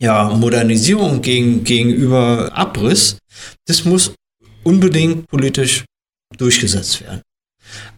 ja, 0.00 0.28
Modernisierung 0.30 1.22
gegen, 1.22 1.64
gegenüber 1.64 2.50
Abriss, 2.54 3.18
das 3.66 3.84
muss 3.84 4.12
unbedingt 4.64 5.28
politisch 5.28 5.84
durchgesetzt 6.36 7.02
werden. 7.02 7.22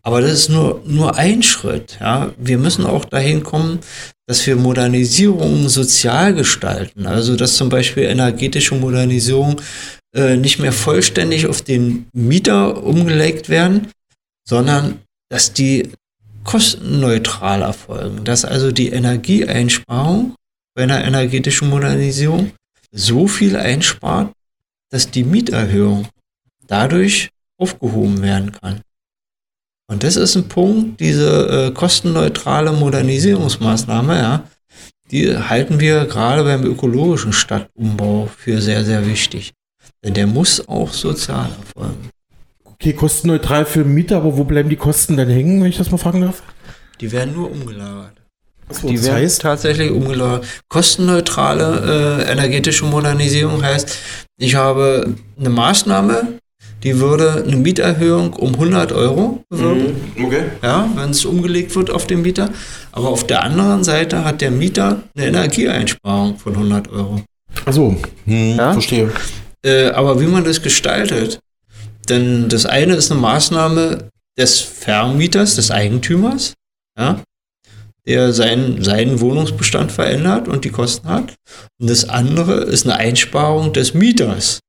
Aber 0.02 0.20
das 0.20 0.32
ist 0.32 0.48
nur, 0.50 0.82
nur 0.86 1.16
ein 1.16 1.42
Schritt. 1.42 1.98
Ja. 2.00 2.32
Wir 2.38 2.58
müssen 2.58 2.84
auch 2.86 3.04
dahin 3.04 3.42
kommen, 3.42 3.80
dass 4.26 4.46
wir 4.46 4.56
Modernisierung 4.56 5.68
sozial 5.68 6.34
gestalten. 6.34 7.06
Also, 7.06 7.36
dass 7.36 7.56
zum 7.56 7.68
Beispiel 7.68 8.04
energetische 8.04 8.74
Modernisierung 8.74 9.60
äh, 10.14 10.36
nicht 10.36 10.58
mehr 10.58 10.72
vollständig 10.72 11.46
auf 11.46 11.62
den 11.62 12.06
Mieter 12.12 12.82
umgelegt 12.84 13.48
werden, 13.48 13.88
sondern 14.48 15.00
dass 15.28 15.52
die 15.52 15.92
kostenneutral 16.44 17.62
erfolgen. 17.62 18.24
Dass 18.24 18.44
also 18.44 18.72
die 18.72 18.90
Energieeinsparung 18.90 20.34
bei 20.74 20.84
einer 20.84 21.04
energetischen 21.04 21.68
Modernisierung 21.68 22.52
so 22.92 23.26
viel 23.26 23.56
einspart, 23.56 24.32
dass 24.90 25.10
die 25.10 25.24
Mieterhöhung 25.24 26.08
dadurch 26.66 27.30
aufgehoben 27.58 28.22
werden 28.22 28.52
kann. 28.52 28.80
Und 29.88 30.02
das 30.02 30.16
ist 30.16 30.36
ein 30.36 30.48
Punkt, 30.48 31.00
diese 31.00 31.68
äh, 31.68 31.70
kostenneutrale 31.72 32.72
Modernisierungsmaßnahme, 32.72 34.16
ja, 34.16 34.44
die 35.10 35.36
halten 35.36 35.78
wir 35.78 36.06
gerade 36.06 36.42
beim 36.42 36.64
ökologischen 36.64 37.32
Stadtumbau 37.32 38.28
für 38.36 38.60
sehr, 38.60 38.84
sehr 38.84 39.06
wichtig. 39.06 39.52
Denn 40.02 40.14
der 40.14 40.26
muss 40.26 40.66
auch 40.68 40.92
sozial 40.92 41.50
erfolgen. 41.50 42.10
Okay, 42.80 42.92
kostenneutral 42.92 43.64
für 43.64 43.84
Mieter, 43.84 44.18
aber 44.18 44.36
wo 44.36 44.44
bleiben 44.44 44.68
die 44.68 44.76
Kosten 44.76 45.16
dann 45.16 45.28
hängen, 45.28 45.62
wenn 45.62 45.70
ich 45.70 45.78
das 45.78 45.90
mal 45.90 45.96
fragen 45.96 46.20
darf? 46.20 46.42
Die 47.00 47.10
werden 47.10 47.34
nur 47.34 47.50
umgelagert. 47.50 48.12
So, 48.68 48.88
die 48.88 49.02
werden 49.02 49.16
heißt? 49.16 49.40
tatsächlich 49.40 49.90
umgelagert. 49.90 50.46
Kostenneutrale 50.68 52.20
äh, 52.26 52.32
energetische 52.32 52.84
Modernisierung 52.84 53.62
heißt, 53.62 53.96
ich 54.38 54.56
habe 54.56 55.14
eine 55.38 55.48
Maßnahme, 55.48 56.38
die 56.82 56.98
würde 57.00 57.44
eine 57.46 57.56
Mieterhöhung 57.56 58.34
um 58.34 58.54
100 58.54 58.92
Euro 58.92 59.42
bewirken. 59.48 59.96
Mhm, 60.16 60.24
okay. 60.26 60.42
Ja, 60.62 60.88
wenn 60.94 61.10
es 61.10 61.24
umgelegt 61.24 61.74
wird 61.74 61.90
auf 61.90 62.06
den 62.06 62.22
Mieter. 62.22 62.50
Aber 62.92 63.08
auf 63.08 63.26
der 63.26 63.42
anderen 63.42 63.84
Seite 63.84 64.24
hat 64.24 64.40
der 64.42 64.50
Mieter 64.50 65.02
eine 65.16 65.26
Energieeinsparung 65.26 66.38
von 66.38 66.52
100 66.52 66.90
Euro. 66.90 67.22
Achso, 67.64 67.96
hm, 68.26 68.56
ja? 68.56 68.72
verstehe. 68.72 69.10
Äh, 69.64 69.88
aber 69.90 70.20
wie 70.20 70.26
man 70.26 70.44
das 70.44 70.60
gestaltet, 70.60 71.40
denn 72.08 72.48
das 72.48 72.66
eine 72.66 72.94
ist 72.94 73.10
eine 73.10 73.20
Maßnahme 73.20 74.08
des 74.38 74.60
Vermieters, 74.60 75.56
des 75.56 75.70
Eigentümers. 75.70 76.54
Ja, 76.98 77.20
der 78.06 78.32
seinen, 78.32 78.82
seinen 78.84 79.20
Wohnungsbestand 79.20 79.90
verändert 79.90 80.48
und 80.48 80.64
die 80.64 80.70
Kosten 80.70 81.08
hat. 81.08 81.34
Und 81.78 81.90
das 81.90 82.08
andere 82.08 82.62
ist 82.62 82.86
eine 82.86 82.96
Einsparung 82.96 83.72
des 83.72 83.94
Mieters. 83.94 84.60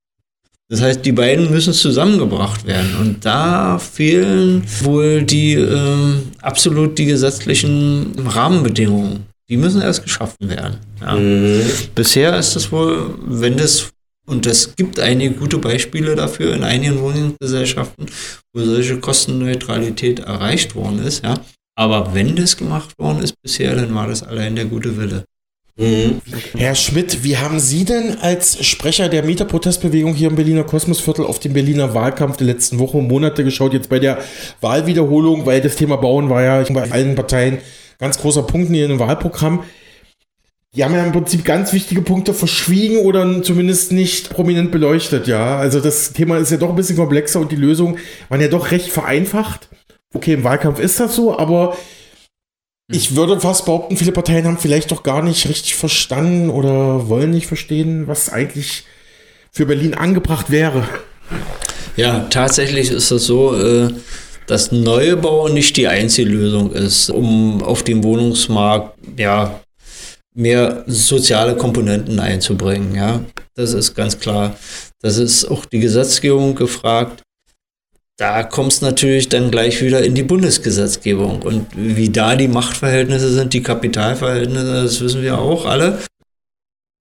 Das 0.70 0.82
heißt, 0.82 1.04
die 1.06 1.12
beiden 1.12 1.50
müssen 1.50 1.72
zusammengebracht 1.72 2.66
werden. 2.66 2.96
Und 3.00 3.24
da 3.24 3.78
fehlen 3.78 4.64
wohl 4.82 5.22
die 5.22 5.54
äh, 5.54 6.14
absolut 6.42 6.98
die 6.98 7.06
gesetzlichen 7.06 8.12
Rahmenbedingungen. 8.26 9.26
Die 9.48 9.56
müssen 9.56 9.80
erst 9.80 10.02
geschaffen 10.02 10.50
werden. 10.50 10.76
Ja. 11.00 11.14
Mhm. 11.14 11.62
Bisher 11.94 12.36
ist 12.38 12.54
es 12.54 12.70
wohl, 12.70 13.14
wenn 13.26 13.56
das, 13.56 13.88
und 14.28 14.46
es 14.46 14.76
gibt 14.76 15.00
einige 15.00 15.34
gute 15.34 15.58
Beispiele 15.58 16.14
dafür 16.14 16.54
in 16.54 16.62
einigen 16.62 17.00
Wohnungsgesellschaften, 17.00 18.06
wo 18.54 18.62
solche 18.62 18.98
Kostenneutralität 18.98 20.20
erreicht 20.20 20.74
worden 20.74 21.02
ist, 21.04 21.24
ja, 21.24 21.40
aber 21.76 22.14
wenn 22.14 22.36
das 22.36 22.56
gemacht 22.56 22.98
worden 22.98 23.22
ist 23.22 23.34
bisher, 23.42 23.74
dann 23.74 23.94
war 23.94 24.06
das 24.06 24.22
allein 24.22 24.56
der 24.56 24.66
gute 24.66 24.96
Wille. 24.96 25.24
Mhm. 25.78 26.20
Herr 26.56 26.74
Schmidt, 26.74 27.22
wie 27.22 27.36
haben 27.36 27.60
Sie 27.60 27.84
denn 27.84 28.18
als 28.20 28.66
Sprecher 28.66 29.08
der 29.08 29.22
Mieterprotestbewegung 29.22 30.12
hier 30.14 30.28
im 30.28 30.34
Berliner 30.34 30.64
Kosmosviertel 30.64 31.24
auf 31.24 31.38
den 31.38 31.52
Berliner 31.52 31.94
Wahlkampf 31.94 32.36
der 32.36 32.48
letzten 32.48 32.80
Wochen 32.80 32.98
und 32.98 33.08
Monate 33.08 33.44
geschaut, 33.44 33.74
jetzt 33.74 33.88
bei 33.88 34.00
der 34.00 34.18
Wahlwiederholung, 34.60 35.46
weil 35.46 35.60
das 35.60 35.76
Thema 35.76 35.96
Bauen 35.96 36.28
war 36.28 36.42
ja 36.42 36.64
bei 36.72 36.90
allen 36.90 37.14
Parteien 37.14 37.58
ganz 37.98 38.18
großer 38.18 38.42
Punkt 38.42 38.70
in 38.70 38.74
ihrem 38.74 38.98
Wahlprogramm. 38.98 39.62
Die 40.78 40.84
haben 40.84 40.94
ja 40.94 41.04
im 41.04 41.12
Prinzip 41.12 41.44
ganz 41.44 41.74
wichtige 41.74 42.00
Punkte 42.00 42.32
verschwiegen 42.32 42.98
oder 42.98 43.42
zumindest 43.42 43.92
nicht 43.92 44.30
prominent 44.30 44.70
beleuchtet, 44.70 45.26
ja. 45.26 45.58
Also 45.58 45.80
das 45.80 46.14
Thema 46.14 46.38
ist 46.38 46.50
ja 46.50 46.56
doch 46.56 46.70
ein 46.70 46.76
bisschen 46.76 46.96
komplexer 46.96 47.40
und 47.40 47.52
die 47.52 47.56
Lösungen 47.56 47.98
waren 48.30 48.40
ja 48.40 48.48
doch 48.48 48.70
recht 48.70 48.88
vereinfacht 48.88 49.68
okay, 50.14 50.34
im 50.34 50.44
Wahlkampf 50.44 50.78
ist 50.78 51.00
das 51.00 51.14
so, 51.14 51.36
aber 51.38 51.76
Ich 52.90 53.14
würde 53.14 53.38
fast 53.38 53.66
behaupten, 53.66 53.98
viele 53.98 54.12
Parteien 54.12 54.46
haben 54.46 54.56
vielleicht 54.56 54.90
doch 54.90 55.02
gar 55.02 55.22
nicht 55.22 55.46
richtig 55.46 55.74
verstanden 55.74 56.48
oder 56.48 57.10
wollen 57.10 57.30
nicht 57.32 57.46
verstehen, 57.46 58.08
was 58.08 58.32
eigentlich 58.32 58.84
für 59.52 59.66
Berlin 59.66 59.92
angebracht 59.92 60.50
wäre. 60.50 60.88
Ja, 61.96 62.20
tatsächlich 62.30 62.90
ist 62.90 63.10
es 63.10 63.26
so, 63.26 63.54
äh, 63.54 63.90
dass 64.46 64.72
Neubau 64.72 65.48
nicht 65.48 65.76
die 65.76 65.86
einzige 65.86 66.30
Lösung 66.30 66.72
ist, 66.72 67.10
um 67.10 67.62
auf 67.62 67.82
dem 67.82 68.02
Wohnungsmarkt 68.04 68.96
ja, 69.18 69.60
mehr 70.38 70.84
soziale 70.86 71.56
Komponenten 71.56 72.18
einzubringen. 72.20 72.94
Ja, 72.94 73.24
das 73.54 73.72
ist 73.72 73.94
ganz 73.94 74.18
klar. 74.18 74.56
Das 75.00 75.18
ist 75.18 75.44
auch 75.46 75.64
die 75.64 75.80
Gesetzgebung 75.80 76.54
gefragt. 76.54 77.22
Da 78.16 78.42
kommt 78.42 78.72
es 78.72 78.80
natürlich 78.80 79.28
dann 79.28 79.50
gleich 79.50 79.82
wieder 79.82 80.02
in 80.02 80.14
die 80.14 80.24
Bundesgesetzgebung. 80.24 81.42
Und 81.42 81.66
wie 81.76 82.08
da 82.08 82.34
die 82.34 82.48
Machtverhältnisse 82.48 83.32
sind, 83.32 83.52
die 83.52 83.62
Kapitalverhältnisse, 83.62 84.82
das 84.82 85.00
wissen 85.00 85.22
wir 85.22 85.38
auch 85.38 85.66
alle 85.66 85.98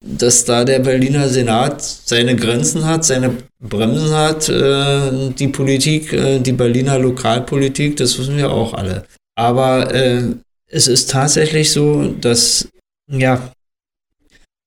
dass 0.02 0.46
da 0.46 0.64
der 0.64 0.80
Berliner 0.80 1.28
Senat 1.28 1.82
seine 1.82 2.36
Grenzen 2.36 2.86
hat, 2.86 3.04
seine 3.04 3.36
Bremsen 3.60 4.12
hat, 4.12 4.48
äh, 4.48 5.32
die 5.32 5.48
Politik, 5.48 6.14
äh, 6.14 6.40
die 6.40 6.52
Berliner 6.52 7.00
Lokalpolitik, 7.00 7.98
das 7.98 8.18
wissen 8.20 8.38
wir 8.38 8.52
auch 8.52 8.74
alle. 8.74 9.06
Aber 9.36 9.94
äh, 9.94 10.24
es 10.68 10.88
ist 10.88 11.10
tatsächlich 11.10 11.72
so, 11.72 12.08
dass 12.22 12.68
ja 13.10 13.51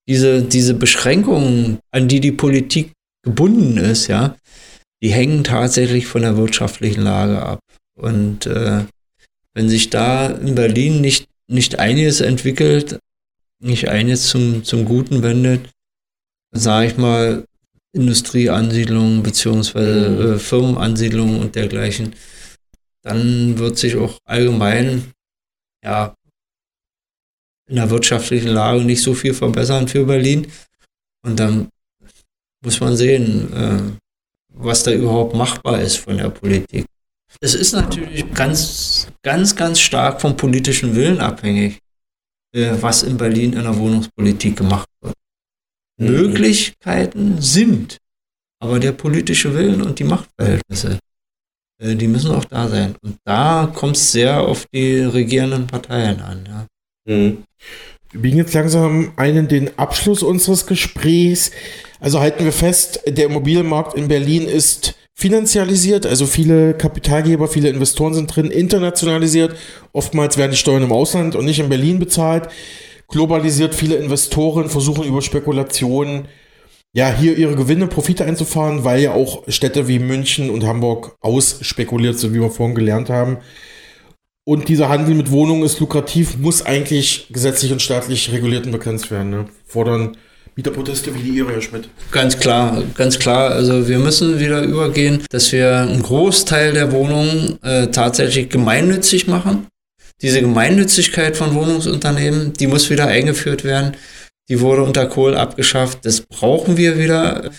diese, 0.09 0.43
diese 0.43 0.74
Beschränkungen, 0.74 1.78
an 1.93 2.09
die 2.09 2.20
die 2.20 2.32
Politik 2.32 2.93
gebunden 3.22 3.76
ist, 3.76 4.09
ja, 4.09 4.36
die 5.03 5.12
hängen 5.12 5.45
tatsächlich 5.45 6.07
von 6.07 6.22
der 6.22 6.36
wirtschaftlichen 6.36 7.03
Lage 7.03 7.41
ab. 7.43 7.61
Und 7.97 8.47
äh, 8.47 8.84
wenn 9.55 9.68
sich 9.68 9.91
da 9.91 10.28
in 10.28 10.55
Berlin 10.55 11.01
nicht, 11.01 11.26
nicht 11.49 11.78
einiges 11.78 12.20
entwickelt, 12.20 12.99
nicht 13.62 13.88
eines 13.88 14.28
zum, 14.28 14.64
zum 14.64 14.84
Guten 14.84 15.22
wendet, 15.22 15.68
sage 16.53 16.88
ich 16.88 16.97
mal, 16.97 17.45
Industrieansiedlungen 17.93 19.22
beziehungsweise 19.22 20.11
mhm. 20.11 20.32
äh, 20.32 20.38
Firmenansiedlungen 20.38 21.41
und 21.41 21.55
dergleichen, 21.57 22.14
dann 23.03 23.59
wird 23.59 23.78
sich 23.78 23.97
auch 23.97 24.18
allgemein 24.24 25.12
ja 25.84 26.14
in 27.71 27.77
der 27.77 27.89
wirtschaftlichen 27.89 28.49
Lage 28.49 28.85
nicht 28.85 29.03
so 29.03 29.14
viel 29.14 29.33
verbessern 29.33 29.89
für 29.89 30.05
Berlin. 30.05 30.47
Und 31.25 31.41
dann 31.41 31.68
muss 32.62 32.81
man 32.81 32.97
sehen, 32.97 33.53
äh, 33.53 33.81
was 34.53 34.83
da 34.83 34.93
überhaupt 34.93 35.35
machbar 35.35 35.81
ist 35.81 35.97
von 35.97 36.18
der 36.18 36.29
Politik. 36.29 36.85
Es 37.41 37.55
ist 37.55 37.73
natürlich 37.73 38.31
ganz, 38.35 39.07
ganz, 39.23 39.57
ganz 39.57 39.81
stark 39.81 40.21
vom 40.21 40.37
politischen 40.37 40.95
Willen 40.95 41.21
abhängig 41.21 41.81
äh, 42.53 42.73
was 42.81 43.03
in 43.03 43.16
Berlin 43.16 43.53
in 43.53 43.62
der 43.62 43.77
Wohnungspolitik 43.77 44.57
gemacht 44.57 44.89
wird. 45.01 45.14
Mhm. 45.99 46.07
Möglichkeiten 46.07 47.41
sind, 47.41 47.99
aber 48.61 48.81
der 48.81 48.93
politische 48.93 49.55
Willen 49.55 49.83
und 49.83 49.99
die 49.99 50.05
Machtverhältnisse, 50.05 50.99
äh, 51.81 51.95
die 51.95 52.09
müssen 52.09 52.33
auch 52.33 52.45
da 52.45 52.68
sein. 52.68 52.97
Und 53.03 53.18
da 53.25 53.71
kommt 53.75 53.97
es 53.97 54.12
sehr 54.12 54.41
auf 54.41 54.66
die 54.73 55.01
regierenden 55.01 55.66
Parteien 55.66 56.21
an. 56.21 56.45
Ja. 56.47 56.66
Mhm. 57.05 57.44
Wir 58.12 58.20
biegen 58.22 58.38
jetzt 58.38 58.55
langsam 58.55 59.12
einen 59.16 59.46
den 59.46 59.78
Abschluss 59.78 60.22
unseres 60.22 60.66
Gesprächs. 60.66 61.53
Also 62.01 62.20
halten 62.20 62.44
wir 62.44 62.53
fest, 62.53 63.01
der 63.07 63.26
Immobilienmarkt 63.26 63.94
in 63.94 64.09
Berlin 64.09 64.48
ist 64.48 64.94
finanzialisiert, 65.14 66.07
also 66.07 66.24
viele 66.24 66.72
Kapitalgeber, 66.72 67.46
viele 67.46 67.68
Investoren 67.68 68.14
sind 68.14 68.34
drin, 68.34 68.46
internationalisiert. 68.46 69.55
Oftmals 69.92 70.38
werden 70.38 70.53
die 70.53 70.57
Steuern 70.57 70.82
im 70.82 70.92
Ausland 70.92 71.36
und 71.36 71.44
nicht 71.44 71.61
in 71.61 71.68
Berlin 71.68 71.98
bezahlt. 71.98 72.48
Globalisiert, 73.07 73.74
viele 73.74 73.96
Investoren 73.96 74.70
versuchen 74.70 75.05
über 75.05 75.20
Spekulationen 75.20 76.26
ja 76.92 77.14
hier 77.14 77.36
ihre 77.36 77.55
Gewinne, 77.55 77.86
Profite 77.86 78.24
einzufahren, 78.24 78.82
weil 78.84 79.03
ja 79.03 79.12
auch 79.12 79.42
Städte 79.48 79.88
wie 79.88 79.98
München 79.98 80.48
und 80.48 80.64
Hamburg 80.64 81.16
ausspekuliert 81.20 82.18
sind, 82.18 82.34
wie 82.34 82.40
wir 82.40 82.51
vorhin 82.51 82.74
gelernt 82.74 83.11
haben. 83.11 83.38
Und 84.51 84.68
dieser 84.68 84.88
Handel 84.88 85.14
mit 85.14 85.30
Wohnungen 85.30 85.62
ist 85.62 85.78
lukrativ, 85.78 86.36
muss 86.36 86.66
eigentlich 86.66 87.28
gesetzlich 87.30 87.70
und 87.70 87.80
staatlich 87.80 88.32
reguliert 88.32 88.66
und 88.66 88.72
begrenzt 88.72 89.09
werden. 89.12 89.30
Ne? 89.30 89.44
Fordern 89.64 90.16
Mieterproteste 90.57 91.14
wie 91.14 91.20
die 91.20 91.28
Ihre, 91.36 91.53
Herr 91.53 91.61
Schmidt? 91.62 91.88
Ganz 92.11 92.36
klar, 92.36 92.82
ganz 92.96 93.20
klar. 93.20 93.53
Also 93.53 93.86
wir 93.86 94.01
müssen 94.01 94.40
wieder 94.40 94.62
übergehen, 94.62 95.22
dass 95.30 95.53
wir 95.53 95.76
einen 95.76 96.03
Großteil 96.03 96.72
der 96.72 96.90
Wohnungen 96.90 97.62
äh, 97.62 97.92
tatsächlich 97.92 98.48
gemeinnützig 98.48 99.28
machen. 99.28 99.68
Diese 100.20 100.40
Gemeinnützigkeit 100.40 101.36
von 101.36 101.55
Wohnungsunternehmen, 101.55 102.53
die 102.53 102.66
muss 102.66 102.90
wieder 102.90 103.07
eingeführt 103.07 103.62
werden. 103.62 103.96
Die 104.48 104.59
wurde 104.59 104.82
unter 104.82 105.07
Kohl 105.07 105.36
abgeschafft. 105.36 106.01
Das 106.03 106.22
brauchen 106.22 106.76
wir 106.76 106.98
wieder. 106.98 107.53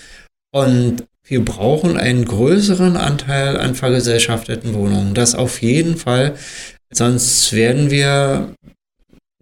Und 0.50 1.04
wir 1.24 1.42
brauchen 1.44 1.96
einen 1.96 2.26
größeren 2.26 2.98
Anteil 2.98 3.56
an 3.56 3.74
vergesellschafteten 3.74 4.74
Wohnungen. 4.74 5.14
Das 5.14 5.34
auf 5.34 5.62
jeden 5.62 5.96
Fall. 5.96 6.34
Sonst 6.92 7.52
werden 7.52 7.90
wir 7.90 8.54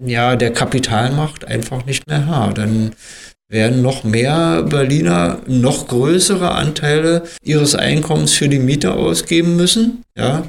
ja 0.03 0.37
der 0.37 0.53
Kapitalmacht 0.53 1.45
einfach 1.45 1.85
nicht 1.85 2.07
mehr 2.07 2.27
Herr. 2.27 2.53
Dann 2.55 2.93
werden 3.49 3.83
noch 3.83 4.05
mehr 4.05 4.63
Berliner 4.63 5.41
noch 5.47 5.89
größere 5.89 6.53
Anteile 6.53 7.25
ihres 7.43 7.75
Einkommens 7.75 8.33
für 8.33 8.49
die 8.49 8.61
Miete 8.61 8.93
ausgeben 8.95 9.57
müssen. 9.57 10.05
Ja. 10.17 10.45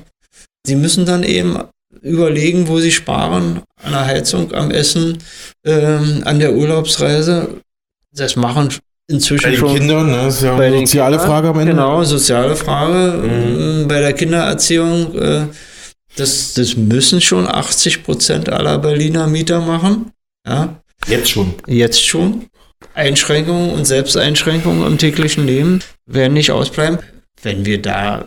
Sie 0.66 0.76
müssen 0.76 1.06
dann 1.06 1.24
eben 1.24 1.58
überlegen, 2.02 2.68
wo 2.68 2.80
sie 2.80 2.92
sparen, 2.92 3.62
an 3.84 3.92
der 3.92 4.06
Heizung, 4.06 4.54
am 4.54 4.72
Essen, 4.72 5.18
ähm, 5.66 6.22
an 6.26 6.40
der 6.40 6.54
Urlaubsreise. 6.54 7.62
Das 8.14 8.36
machen 8.36 8.70
inzwischen 9.08 9.44
bei 9.44 9.50
den 9.52 9.60
schon. 9.60 9.76
Kindern, 9.76 10.12
ne? 10.12 10.18
das 10.24 10.36
ist 10.36 10.44
ja 10.44 10.56
eine 10.56 10.78
soziale 10.80 11.18
Kindern, 11.18 11.28
Frage 11.28 11.48
am 11.50 11.60
Ende. 11.60 11.72
Genau, 11.72 12.04
soziale 12.04 12.56
Frage. 12.56 13.18
Mhm. 13.18 13.88
Bei 13.88 14.00
der 14.00 14.14
Kindererziehung, 14.14 15.16
äh, 15.16 15.46
das, 16.16 16.54
das 16.54 16.76
müssen 16.76 17.22
schon 17.22 17.48
80 17.48 18.04
Prozent 18.04 18.50
aller 18.50 18.78
Berliner 18.78 19.28
Mieter 19.28 19.62
machen. 19.62 20.12
Ja. 20.46 20.82
Jetzt 21.08 21.30
schon. 21.30 21.56
Jetzt 21.68 22.06
schon. 22.06 22.48
Einschränkungen 22.94 23.72
und 23.72 23.86
Selbsteinschränkungen 23.86 24.86
im 24.86 24.98
täglichen 24.98 25.46
Leben 25.46 25.80
werden 26.06 26.34
nicht 26.34 26.52
ausbleiben. 26.52 27.00
Wenn 27.42 27.66
wir 27.66 27.82
da 27.82 28.26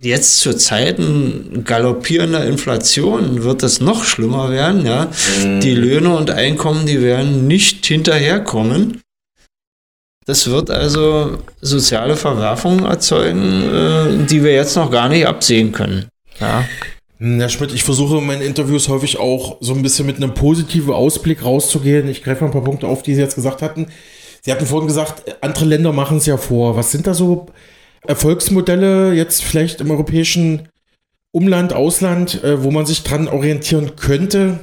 jetzt 0.00 0.40
zu 0.40 0.56
Zeiten 0.56 1.64
galoppierender 1.64 2.44
Inflation 2.46 3.42
wird 3.42 3.62
es 3.62 3.80
noch 3.80 4.04
schlimmer 4.04 4.50
werden. 4.50 4.86
Ja? 4.86 5.10
Mhm. 5.42 5.60
Die 5.60 5.74
Löhne 5.74 6.16
und 6.16 6.30
Einkommen, 6.30 6.86
die 6.86 7.02
werden 7.02 7.46
nicht 7.46 7.84
hinterherkommen. 7.86 9.00
Das 10.24 10.48
wird 10.48 10.70
also 10.70 11.38
soziale 11.60 12.16
Verwerfungen 12.16 12.84
erzeugen, 12.84 13.62
äh, 13.62 14.26
die 14.26 14.44
wir 14.44 14.52
jetzt 14.52 14.76
noch 14.76 14.90
gar 14.90 15.08
nicht 15.08 15.26
absehen 15.26 15.72
können. 15.72 16.08
Ja. 16.38 16.64
Herr 17.20 17.48
Schmidt, 17.48 17.72
ich 17.72 17.82
versuche 17.82 18.18
in 18.18 18.26
meinen 18.26 18.42
Interviews 18.42 18.88
häufig 18.88 19.18
auch 19.18 19.56
so 19.60 19.74
ein 19.74 19.82
bisschen 19.82 20.06
mit 20.06 20.16
einem 20.16 20.34
positiven 20.34 20.92
Ausblick 20.92 21.44
rauszugehen. 21.44 22.08
Ich 22.08 22.22
greife 22.22 22.42
mal 22.42 22.50
ein 22.50 22.52
paar 22.52 22.62
Punkte 22.62 22.86
auf, 22.86 23.02
die 23.02 23.14
Sie 23.14 23.20
jetzt 23.20 23.34
gesagt 23.34 23.60
hatten. 23.60 23.88
Sie 24.42 24.52
hatten 24.52 24.66
vorhin 24.66 24.86
gesagt, 24.86 25.36
andere 25.40 25.64
Länder 25.64 25.92
machen 25.92 26.18
es 26.18 26.26
ja 26.26 26.36
vor. 26.36 26.76
Was 26.76 26.92
sind 26.92 27.08
da 27.08 27.14
so 27.14 27.46
Erfolgsmodelle 28.06 29.14
jetzt 29.14 29.42
vielleicht 29.42 29.80
im 29.80 29.90
europäischen 29.90 30.68
Umland, 31.32 31.72
Ausland, 31.72 32.42
äh, 32.44 32.62
wo 32.62 32.70
man 32.70 32.86
sich 32.86 33.02
dran 33.02 33.26
orientieren 33.26 33.96
könnte? 33.96 34.60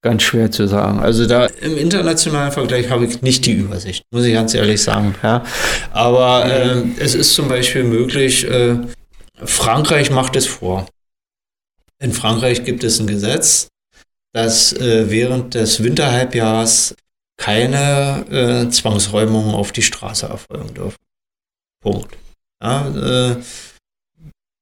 Ganz 0.00 0.22
schwer 0.22 0.50
zu 0.52 0.68
sagen. 0.68 1.00
Also 1.00 1.26
da 1.26 1.46
im 1.46 1.76
internationalen 1.76 2.52
Vergleich 2.52 2.88
habe 2.88 3.04
ich 3.04 3.20
nicht 3.22 3.46
die 3.46 3.52
Übersicht, 3.52 4.04
muss 4.12 4.24
ich 4.24 4.32
ganz 4.32 4.54
ehrlich 4.54 4.80
sagen. 4.80 5.16
Ja. 5.22 5.44
Aber 5.92 6.46
äh, 6.46 6.82
es 6.98 7.16
ist 7.16 7.34
zum 7.34 7.48
Beispiel 7.48 7.82
möglich, 7.82 8.48
äh, 8.48 8.76
Frankreich 9.44 10.10
macht 10.10 10.36
es 10.36 10.46
vor. 10.46 10.86
In 12.02 12.12
Frankreich 12.12 12.64
gibt 12.64 12.82
es 12.82 12.98
ein 12.98 13.06
Gesetz, 13.06 13.68
dass 14.34 14.72
äh, 14.72 15.08
während 15.08 15.54
des 15.54 15.84
Winterhalbjahres 15.84 16.96
keine 17.36 18.26
äh, 18.28 18.70
Zwangsräumungen 18.70 19.54
auf 19.54 19.70
die 19.70 19.82
Straße 19.82 20.26
erfolgen 20.26 20.74
dürfen. 20.74 20.98
Punkt. 21.80 22.16
Ja, 22.60 23.30
äh, 23.30 23.36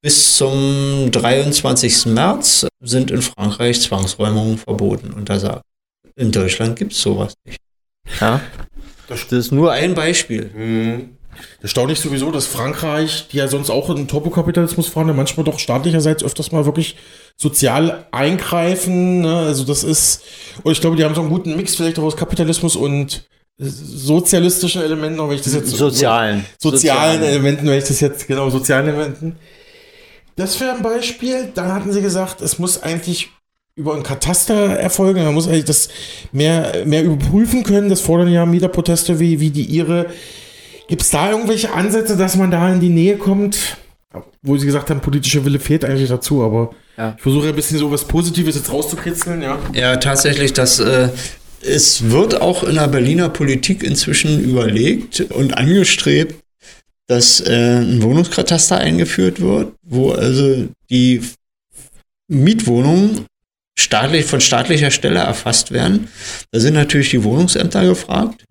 bis 0.02 0.36
zum 0.36 1.10
23. 1.10 2.06
März 2.06 2.66
sind 2.80 3.10
in 3.10 3.22
Frankreich 3.22 3.80
Zwangsräumungen 3.80 4.58
verboten, 4.58 5.12
untersagt. 5.12 5.62
In 6.16 6.32
Deutschland 6.32 6.76
gibt 6.76 6.92
es 6.92 7.00
sowas 7.00 7.32
nicht. 7.46 7.58
Ja? 8.20 8.42
Das 9.08 9.24
ist 9.24 9.50
nur 9.50 9.72
ein 9.72 9.94
Beispiel. 9.94 10.50
Mhm. 10.54 11.16
Erstaunlich 11.62 12.00
sowieso, 12.00 12.30
dass 12.30 12.46
Frankreich, 12.46 13.28
die 13.32 13.38
ja 13.38 13.48
sonst 13.48 13.70
auch 13.70 13.90
in 13.90 14.08
Turbokapitalismus 14.08 14.88
fahren, 14.88 15.08
ja 15.08 15.14
manchmal 15.14 15.44
doch 15.44 15.58
staatlicherseits 15.58 16.22
öfters 16.22 16.52
mal 16.52 16.64
wirklich 16.64 16.96
sozial 17.36 18.06
eingreifen. 18.12 19.20
Ne? 19.20 19.36
Also 19.36 19.64
das 19.64 19.84
ist, 19.84 20.22
und 20.62 20.72
ich 20.72 20.80
glaube, 20.80 20.96
die 20.96 21.04
haben 21.04 21.14
so 21.14 21.20
einen 21.20 21.30
guten 21.30 21.56
Mix 21.56 21.76
vielleicht 21.76 21.98
auch 21.98 22.04
aus 22.04 22.16
Kapitalismus 22.16 22.76
und 22.76 23.24
sozialistischen 23.58 24.82
Elementen, 24.82 25.18
wenn 25.18 25.36
ich 25.36 25.42
das 25.42 25.54
jetzt 25.54 25.70
sozialen 25.70 26.46
sozialen, 26.58 27.18
sozialen 27.18 27.22
Elementen, 27.22 27.66
wenn 27.66 27.78
ich 27.78 27.84
das 27.84 28.00
jetzt 28.00 28.26
genau 28.26 28.48
sozialen 28.48 28.88
Elementen. 28.88 29.36
Das 30.36 30.58
wäre 30.60 30.72
ein 30.72 30.82
Beispiel. 30.82 31.50
Dann 31.54 31.72
hatten 31.72 31.92
sie 31.92 32.00
gesagt, 32.00 32.40
es 32.40 32.58
muss 32.58 32.82
eigentlich 32.82 33.28
über 33.76 33.94
einen 33.94 34.02
Kataster 34.02 34.54
erfolgen. 34.54 35.24
Man 35.24 35.34
muss 35.34 35.46
eigentlich 35.46 35.66
das 35.66 35.88
mehr, 36.32 36.84
mehr 36.86 37.04
überprüfen 37.04 37.62
können. 37.62 37.90
Das 37.90 38.00
fordern 38.00 38.32
ja 38.32 38.46
Mieterproteste 38.46 39.20
wie, 39.20 39.40
wie 39.40 39.50
die 39.50 39.64
ihre. 39.64 40.06
Gibt 40.90 41.02
es 41.02 41.10
da 41.10 41.30
irgendwelche 41.30 41.72
Ansätze, 41.72 42.16
dass 42.16 42.34
man 42.34 42.50
da 42.50 42.68
in 42.72 42.80
die 42.80 42.88
Nähe 42.88 43.16
kommt? 43.16 43.76
Wo 44.42 44.56
Sie 44.56 44.66
gesagt 44.66 44.90
haben, 44.90 45.00
politischer 45.00 45.44
Wille 45.44 45.60
fehlt 45.60 45.84
eigentlich 45.84 46.08
dazu, 46.08 46.42
aber 46.42 46.74
ja. 46.98 47.14
ich 47.16 47.22
versuche 47.22 47.48
ein 47.48 47.54
bisschen 47.54 47.78
so 47.78 47.92
was 47.92 48.04
Positives 48.04 48.56
jetzt 48.56 48.72
rauszukitzeln, 48.72 49.40
ja. 49.40 49.60
Ja, 49.72 49.98
tatsächlich, 49.98 50.52
das, 50.52 50.80
äh, 50.80 51.10
es 51.62 52.10
wird 52.10 52.40
auch 52.40 52.64
in 52.64 52.74
der 52.74 52.88
Berliner 52.88 53.28
Politik 53.28 53.84
inzwischen 53.84 54.40
überlegt 54.40 55.20
und 55.20 55.56
angestrebt, 55.56 56.42
dass 57.06 57.40
äh, 57.40 57.82
ein 57.82 58.02
Wohnungskataster 58.02 58.78
eingeführt 58.78 59.40
wird, 59.40 59.72
wo 59.82 60.10
also 60.10 60.66
die 60.90 61.22
Mietwohnungen 62.26 63.26
staatlich, 63.78 64.24
von 64.24 64.40
staatlicher 64.40 64.90
Stelle 64.90 65.20
erfasst 65.20 65.70
werden. 65.70 66.08
Da 66.50 66.58
sind 66.58 66.74
natürlich 66.74 67.10
die 67.10 67.22
Wohnungsämter 67.22 67.84
gefragt. 67.84 68.44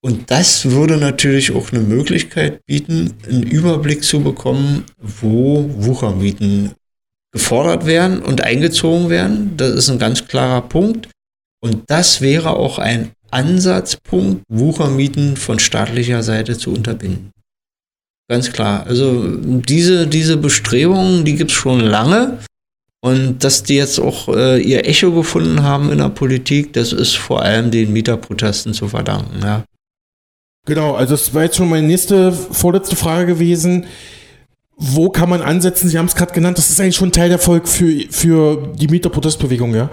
Und 0.00 0.30
das 0.30 0.70
würde 0.70 0.96
natürlich 0.96 1.52
auch 1.52 1.72
eine 1.72 1.80
Möglichkeit 1.80 2.64
bieten, 2.66 3.14
einen 3.28 3.42
Überblick 3.42 4.04
zu 4.04 4.20
bekommen, 4.22 4.84
wo 4.98 5.68
Wuchermieten 5.76 6.72
gefordert 7.32 7.84
werden 7.84 8.22
und 8.22 8.42
eingezogen 8.42 9.10
werden. 9.10 9.56
Das 9.56 9.72
ist 9.72 9.90
ein 9.90 9.98
ganz 9.98 10.26
klarer 10.28 10.62
Punkt. 10.62 11.08
Und 11.60 11.82
das 11.88 12.20
wäre 12.20 12.50
auch 12.56 12.78
ein 12.78 13.10
Ansatzpunkt, 13.30 14.44
Wuchermieten 14.48 15.36
von 15.36 15.58
staatlicher 15.58 16.22
Seite 16.22 16.56
zu 16.56 16.72
unterbinden. 16.72 17.32
Ganz 18.30 18.52
klar. 18.52 18.86
Also 18.86 19.36
diese, 19.36 20.06
diese 20.06 20.36
Bestrebungen, 20.36 21.24
die 21.24 21.34
gibt 21.34 21.50
es 21.50 21.56
schon 21.56 21.80
lange. 21.80 22.38
Und 23.00 23.44
dass 23.44 23.62
die 23.62 23.76
jetzt 23.76 24.00
auch 24.00 24.28
äh, 24.28 24.60
ihr 24.60 24.86
Echo 24.86 25.12
gefunden 25.12 25.62
haben 25.62 25.92
in 25.92 25.98
der 25.98 26.08
Politik, 26.08 26.72
das 26.72 26.92
ist 26.92 27.16
vor 27.16 27.42
allem 27.42 27.70
den 27.70 27.92
Mieterprotesten 27.92 28.74
zu 28.74 28.88
verdanken. 28.88 29.40
Ja. 29.42 29.64
Genau, 30.68 30.94
also 30.96 31.14
das 31.14 31.32
war 31.32 31.44
jetzt 31.44 31.56
schon 31.56 31.70
meine 31.70 31.86
nächste, 31.86 32.30
vorletzte 32.30 32.94
Frage 32.94 33.24
gewesen. 33.24 33.86
Wo 34.76 35.08
kann 35.08 35.30
man 35.30 35.40
ansetzen? 35.40 35.88
Sie 35.88 35.96
haben 35.96 36.04
es 36.04 36.14
gerade 36.14 36.34
genannt, 36.34 36.58
das 36.58 36.68
ist 36.68 36.78
eigentlich 36.78 36.96
schon 36.96 37.10
Teil 37.10 37.30
der 37.30 37.38
Erfolg 37.38 37.66
für, 37.66 37.90
für 38.10 38.74
die 38.74 38.86
Mieterprotestbewegung, 38.86 39.74
ja? 39.74 39.88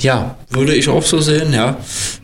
Ja, 0.00 0.38
würde 0.50 0.76
ich 0.76 0.88
auch 0.88 1.02
so 1.02 1.20
sehen, 1.20 1.52
ja. 1.52 1.78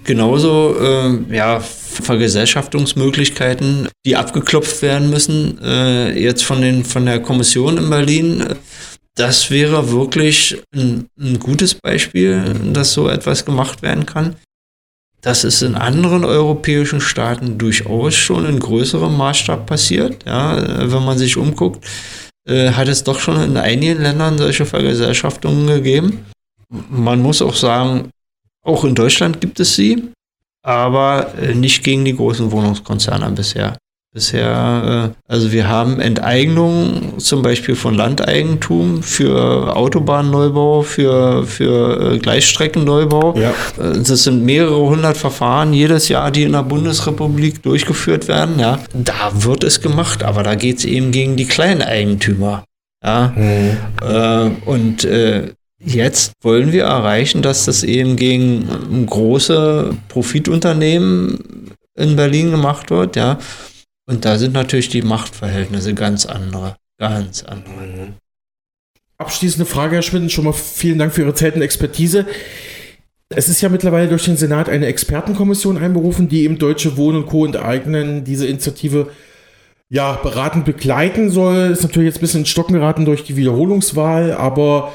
Genauso, 0.04 0.76
äh, 0.80 1.18
ja, 1.34 1.59
Vergesellschaftungsmöglichkeiten, 1.59 3.88
die 4.07 4.14
abgeklopft 4.14 4.82
werden 4.82 5.11
müssen, 5.11 5.59
äh, 5.61 6.16
jetzt 6.16 6.44
von, 6.44 6.61
den, 6.61 6.84
von 6.84 7.07
der 7.07 7.20
Kommission 7.20 7.76
in 7.76 7.90
Berlin. 7.90 8.44
Das 9.16 9.50
wäre 9.50 9.90
wirklich 9.90 10.62
ein, 10.72 11.09
ein 11.18 11.40
gutes 11.40 11.74
Beispiel, 11.74 12.54
dass 12.72 12.92
so 12.92 13.09
etwas 13.09 13.44
gemacht 13.44 13.82
werden 13.82 14.07
kann. 14.07 14.36
Das 15.27 15.43
ist 15.43 15.61
in 15.62 15.74
anderen 15.74 16.24
europäischen 16.24 17.01
Staaten 17.01 17.59
durchaus 17.59 18.14
schon 18.14 18.47
in 18.47 18.61
größerem 18.61 19.16
Maßstab 19.16 19.66
passiert. 19.66 20.24
Ja, 20.24 20.89
wenn 20.89 21.05
man 21.05 21.18
sich 21.18 21.37
umguckt, 21.37 21.85
äh, 22.49 22.70
hat 22.70 22.87
es 22.87 23.03
doch 23.03 23.18
schon 23.18 23.43
in 23.43 23.57
einigen 23.57 24.01
Ländern 24.01 24.39
solche 24.39 24.64
Vergesellschaftungen 24.64 25.66
gegeben. 25.66 26.27
Man 26.68 27.20
muss 27.20 27.43
auch 27.43 27.57
sagen, 27.57 28.11
auch 28.64 28.85
in 28.85 28.95
Deutschland 28.95 29.41
gibt 29.41 29.59
es 29.59 29.74
sie, 29.74 30.12
aber 30.62 31.35
äh, 31.43 31.57
nicht 31.57 31.83
gegen 31.83 32.05
die 32.05 32.14
großen 32.14 32.53
Wohnungskonzerne 32.53 33.29
bisher. 33.33 33.77
Bisher, 34.16 35.12
äh, 35.12 35.30
also 35.30 35.52
wir 35.52 35.68
haben 35.68 36.00
Enteignungen 36.00 37.18
zum 37.18 37.42
Beispiel 37.42 37.74
von 37.74 37.92
Landeigentum 37.92 39.02
für 39.02 39.76
Autobahnneubau, 39.76 40.80
für, 40.80 41.44
für 41.44 42.14
äh, 42.14 42.18
Gleisstreckenneubau. 42.18 43.38
Ja. 43.38 43.50
Äh, 43.78 43.98
das 43.98 44.22
sind 44.22 44.42
mehrere 44.42 44.80
hundert 44.88 45.18
Verfahren 45.18 45.74
jedes 45.74 46.08
Jahr, 46.08 46.30
die 46.30 46.44
in 46.44 46.52
der 46.52 46.62
Bundesrepublik 46.62 47.62
durchgeführt 47.62 48.26
werden. 48.26 48.58
Ja. 48.58 48.78
Da 48.94 49.32
wird 49.34 49.62
es 49.64 49.82
gemacht, 49.82 50.22
aber 50.22 50.42
da 50.42 50.54
geht 50.54 50.78
es 50.78 50.86
eben 50.86 51.10
gegen 51.12 51.36
die 51.36 51.44
Kleineigentümer. 51.44 52.64
Ja. 53.04 53.34
Mhm. 53.36 53.76
Äh, 54.00 54.50
und 54.64 55.04
äh, 55.04 55.50
Jetzt 55.78 56.32
wollen 56.40 56.72
wir 56.72 56.84
erreichen, 56.84 57.42
dass 57.42 57.66
das 57.66 57.84
eben 57.84 58.16
gegen 58.16 59.04
große 59.04 59.94
Profitunternehmen 60.08 61.38
in 61.94 62.16
Berlin 62.16 62.50
gemacht 62.50 62.90
wird, 62.90 63.14
ja. 63.14 63.38
Und 64.07 64.24
da 64.24 64.38
sind 64.38 64.54
natürlich 64.54 64.88
die 64.88 65.02
Machtverhältnisse 65.02 65.94
ganz 65.94 66.26
andere. 66.26 66.76
Ganz 66.98 67.42
andere. 67.42 67.74
Mhm. 67.74 68.14
Abschließende 69.18 69.66
Frage, 69.66 69.96
Herr 69.96 70.02
Schmidt, 70.02 70.30
schon 70.30 70.44
mal 70.44 70.52
vielen 70.52 70.98
Dank 70.98 71.12
für 71.12 71.22
Ihre 71.22 71.34
Zeit 71.34 71.57
und 71.57 71.62
Expertise. 71.62 72.26
Es 73.28 73.48
ist 73.48 73.61
ja 73.61 73.68
mittlerweile 73.68 74.09
durch 74.09 74.24
den 74.24 74.36
Senat 74.36 74.68
eine 74.68 74.86
Expertenkommission 74.86 75.78
einberufen, 75.78 76.28
die 76.28 76.44
eben 76.44 76.59
Deutsche 76.59 76.96
Wohnen 76.96 77.22
und 77.22 77.26
Co. 77.26 77.44
enteignen, 77.44 78.24
diese 78.24 78.46
Initiative 78.46 79.11
ja 79.88 80.12
beratend 80.22 80.64
begleiten 80.64 81.30
soll. 81.30 81.70
Ist 81.72 81.82
natürlich 81.82 82.09
jetzt 82.09 82.18
ein 82.18 82.20
bisschen 82.20 82.40
in 82.40 82.46
Stocken 82.46 82.74
geraten 82.74 83.04
durch 83.04 83.24
die 83.24 83.36
Wiederholungswahl, 83.36 84.32
aber 84.32 84.92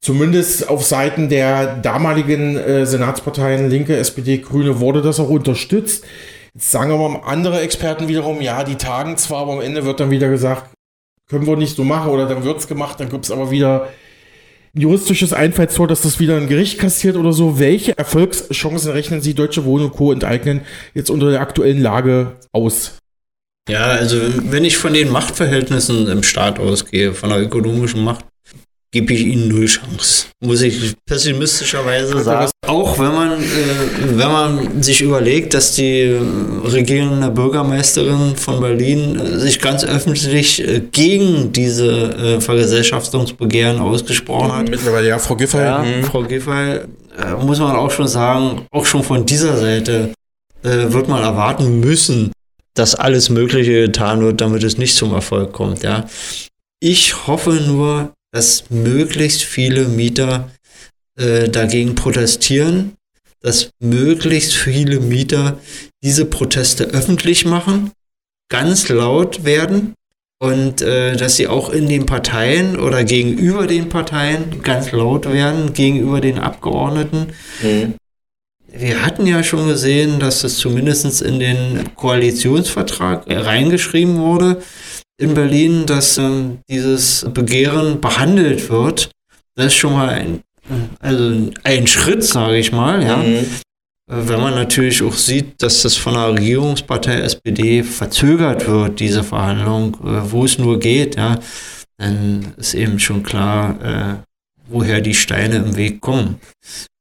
zumindest 0.00 0.68
auf 0.68 0.84
Seiten 0.84 1.28
der 1.28 1.76
damaligen 1.76 2.56
äh, 2.56 2.86
Senatsparteien 2.86 3.68
Linke, 3.68 3.96
SPD, 3.96 4.38
Grüne 4.38 4.78
wurde 4.78 5.02
das 5.02 5.18
auch 5.18 5.30
unterstützt. 5.30 6.04
Sagen 6.58 6.92
aber 6.92 7.26
andere 7.26 7.60
Experten 7.60 8.08
wiederum, 8.08 8.40
ja, 8.40 8.64
die 8.64 8.76
tagen 8.76 9.16
zwar, 9.16 9.40
aber 9.42 9.54
am 9.54 9.60
Ende 9.60 9.84
wird 9.84 10.00
dann 10.00 10.10
wieder 10.10 10.28
gesagt, 10.28 10.70
können 11.28 11.46
wir 11.46 11.56
nicht 11.56 11.76
so 11.76 11.84
machen 11.84 12.10
oder 12.10 12.26
dann 12.26 12.44
wird 12.44 12.58
es 12.58 12.68
gemacht, 12.68 12.98
dann 13.00 13.10
gibt 13.10 13.24
es 13.24 13.30
aber 13.30 13.50
wieder 13.50 13.88
ein 14.74 14.80
juristisches 14.80 15.32
Einfallstor, 15.32 15.88
dass 15.88 16.02
das 16.02 16.20
wieder 16.20 16.36
ein 16.36 16.48
Gericht 16.48 16.78
kassiert 16.78 17.16
oder 17.16 17.32
so. 17.32 17.58
Welche 17.58 17.96
Erfolgschancen 17.96 18.92
rechnen 18.92 19.22
Sie 19.22 19.34
Deutsche 19.34 19.64
Wohnen 19.64 19.86
und 19.86 19.96
Co. 19.96 20.12
enteignen 20.12 20.62
jetzt 20.94 21.10
unter 21.10 21.30
der 21.30 21.40
aktuellen 21.40 21.80
Lage 21.80 22.36
aus? 22.52 22.98
Ja, 23.68 23.84
also 23.84 24.18
wenn 24.50 24.64
ich 24.64 24.76
von 24.76 24.92
den 24.92 25.10
Machtverhältnissen 25.10 26.08
im 26.08 26.22
Staat 26.22 26.60
ausgehe, 26.60 27.14
von 27.14 27.30
der 27.30 27.40
ökonomischen 27.40 28.04
Macht, 28.04 28.24
gebe 28.96 29.12
ich 29.12 29.26
ihnen 29.26 29.48
null 29.48 29.66
Chance. 29.66 30.28
Muss 30.42 30.62
ich 30.62 30.94
pessimistischerweise 31.04 32.18
sagen. 32.22 32.50
Auch 32.66 32.98
wenn 32.98 33.14
man, 33.14 33.32
äh, 33.32 33.44
wenn 34.00 34.32
man 34.32 34.82
sich 34.82 35.02
überlegt, 35.02 35.52
dass 35.52 35.74
die 35.74 36.16
regierende 36.64 37.30
Bürgermeisterin 37.30 38.36
von 38.36 38.60
Berlin 38.60 39.20
äh, 39.20 39.38
sich 39.38 39.60
ganz 39.60 39.84
öffentlich 39.84 40.66
äh, 40.66 40.80
gegen 40.90 41.52
diese 41.52 41.90
äh, 41.90 42.40
Vergesellschaftungsbegehren 42.40 43.80
ausgesprochen 43.80 44.52
hat. 44.52 44.70
Mittlerweile 44.70 45.08
ja, 45.08 45.18
Frau 45.18 45.36
Giffey. 45.36 45.58
Ja, 45.58 45.80
mhm. 45.80 46.04
Frau 46.04 46.22
Giffey, 46.22 46.80
äh, 46.80 47.44
muss 47.44 47.58
man 47.58 47.76
auch 47.76 47.90
schon 47.90 48.08
sagen, 48.08 48.66
auch 48.70 48.86
schon 48.86 49.02
von 49.02 49.26
dieser 49.26 49.58
Seite 49.58 50.14
äh, 50.62 50.90
wird 50.90 51.08
man 51.08 51.22
erwarten 51.22 51.80
müssen, 51.80 52.32
dass 52.72 52.94
alles 52.94 53.28
Mögliche 53.28 53.86
getan 53.86 54.22
wird, 54.22 54.40
damit 54.40 54.64
es 54.64 54.78
nicht 54.78 54.96
zum 54.96 55.12
Erfolg 55.12 55.52
kommt. 55.52 55.82
Ja. 55.82 56.06
Ich 56.80 57.26
hoffe 57.26 57.52
nur, 57.66 58.15
dass 58.36 58.64
möglichst 58.68 59.44
viele 59.44 59.88
Mieter 59.88 60.50
äh, 61.18 61.48
dagegen 61.48 61.94
protestieren, 61.94 62.92
dass 63.40 63.70
möglichst 63.80 64.52
viele 64.54 65.00
Mieter 65.00 65.58
diese 66.02 66.26
Proteste 66.26 66.84
öffentlich 66.84 67.46
machen, 67.46 67.92
ganz 68.50 68.90
laut 68.90 69.46
werden 69.46 69.94
und 70.38 70.82
äh, 70.82 71.16
dass 71.16 71.36
sie 71.36 71.48
auch 71.48 71.70
in 71.70 71.88
den 71.88 72.04
Parteien 72.04 72.78
oder 72.78 73.04
gegenüber 73.04 73.66
den 73.66 73.88
Parteien 73.88 74.62
ganz 74.62 74.92
laut 74.92 75.24
werden, 75.32 75.72
gegenüber 75.72 76.20
den 76.20 76.38
Abgeordneten. 76.38 77.28
Mhm. 77.62 77.94
Wir 78.70 79.02
hatten 79.02 79.26
ja 79.26 79.42
schon 79.42 79.66
gesehen, 79.66 80.20
dass 80.20 80.44
es 80.44 80.58
zumindest 80.58 81.22
in 81.22 81.40
den 81.40 81.94
Koalitionsvertrag 81.94 83.24
reingeschrieben 83.26 84.18
wurde, 84.18 84.60
in 85.18 85.34
Berlin, 85.34 85.86
dass 85.86 86.18
ähm, 86.18 86.58
dieses 86.68 87.26
Begehren 87.32 88.00
behandelt 88.00 88.68
wird. 88.68 89.10
Das 89.54 89.66
ist 89.66 89.74
schon 89.74 89.94
mal 89.94 90.08
ein, 90.10 90.42
also 91.00 91.50
ein 91.64 91.86
Schritt, 91.86 92.24
sage 92.24 92.58
ich 92.58 92.72
mal, 92.72 93.02
ja. 93.02 93.16
Mhm. 93.16 93.46
Äh, 94.08 94.28
wenn 94.28 94.40
man 94.40 94.54
natürlich 94.54 95.02
auch 95.02 95.14
sieht, 95.14 95.62
dass 95.62 95.82
das 95.82 95.96
von 95.96 96.14
der 96.14 96.34
Regierungspartei 96.34 97.20
SPD 97.20 97.82
verzögert 97.82 98.66
wird, 98.66 99.00
diese 99.00 99.24
Verhandlung, 99.24 99.94
äh, 100.04 100.30
wo 100.30 100.44
es 100.44 100.58
nur 100.58 100.78
geht, 100.78 101.16
ja, 101.16 101.38
dann 101.98 102.54
ist 102.56 102.74
eben 102.74 102.98
schon 102.98 103.22
klar, 103.22 103.80
äh, 103.82 104.26
woher 104.68 105.00
die 105.00 105.14
Steine 105.14 105.56
im 105.56 105.76
Weg 105.76 106.00
kommen, 106.00 106.40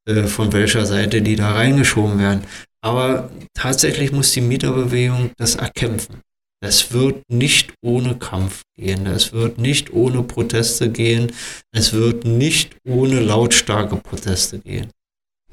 äh, 0.08 0.24
von 0.24 0.54
welcher 0.54 0.86
Seite 0.86 1.22
die 1.22 1.36
da 1.36 1.52
reingeschoben 1.52 2.20
werden. 2.20 2.44
Aber 2.82 3.30
tatsächlich 3.54 4.12
muss 4.12 4.32
die 4.32 4.42
Mieterbewegung 4.42 5.32
das 5.38 5.56
erkämpfen. 5.56 6.22
Es 6.68 6.92
wird 6.92 7.22
nicht 7.30 7.74
ohne 7.84 8.16
Kampf 8.16 8.64
gehen. 8.76 9.06
Es 9.06 9.34
wird 9.34 9.60
nicht 9.60 9.94
ohne 9.94 10.24
Proteste 10.24 10.90
gehen. 10.90 11.32
Es 11.72 11.94
wird 11.94 12.26
nicht 12.26 12.76
ohne 12.88 13.20
lautstarke 13.20 13.98
Proteste 13.98 14.58
gehen. 14.58 14.90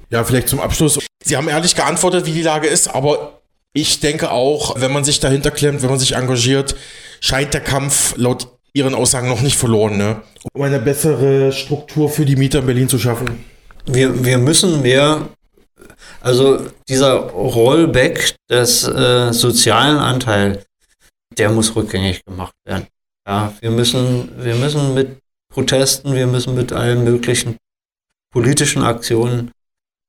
Ja, 0.08 0.24
vielleicht 0.24 0.48
zum 0.48 0.60
Abschluss. 0.60 0.98
Sie 1.22 1.36
haben 1.36 1.48
ehrlich 1.48 1.74
geantwortet, 1.74 2.24
wie 2.24 2.32
die 2.32 2.42
Lage 2.42 2.66
ist, 2.66 2.88
aber 2.88 3.42
ich 3.74 4.00
denke 4.00 4.30
auch, 4.30 4.80
wenn 4.80 4.90
man 4.90 5.04
sich 5.04 5.20
dahinter 5.20 5.50
klemmt, 5.50 5.82
wenn 5.82 5.90
man 5.90 5.98
sich 5.98 6.14
engagiert, 6.14 6.76
scheint 7.20 7.52
der 7.52 7.60
Kampf 7.60 8.14
laut 8.16 8.48
Ihren 8.74 8.94
Aussagen 8.94 9.28
noch 9.28 9.42
nicht 9.42 9.56
verloren, 9.56 9.98
ne? 9.98 10.22
um 10.54 10.62
eine 10.62 10.78
bessere 10.78 11.52
Struktur 11.52 12.08
für 12.08 12.24
die 12.24 12.36
Mieter 12.36 12.60
in 12.60 12.66
Berlin 12.66 12.88
zu 12.88 12.98
schaffen. 12.98 13.44
wir, 13.84 14.24
wir 14.24 14.38
müssen 14.38 14.80
mehr, 14.80 15.28
also 16.22 16.66
dieser 16.88 17.16
Rollback 17.16 18.34
des 18.50 18.88
äh, 18.88 19.30
sozialen 19.34 19.98
Anteil, 19.98 20.64
der 21.38 21.50
muss 21.50 21.74
rückgängig 21.74 22.24
gemacht 22.24 22.54
werden. 22.64 22.86
Ja, 23.26 23.52
wir 23.60 23.70
müssen, 23.70 24.30
wir 24.42 24.54
müssen 24.56 24.94
mit 24.94 25.18
Protesten, 25.48 26.14
wir 26.14 26.26
müssen 26.26 26.54
mit 26.54 26.72
allen 26.72 27.04
möglichen 27.04 27.56
politischen 28.30 28.82
Aktionen 28.82 29.52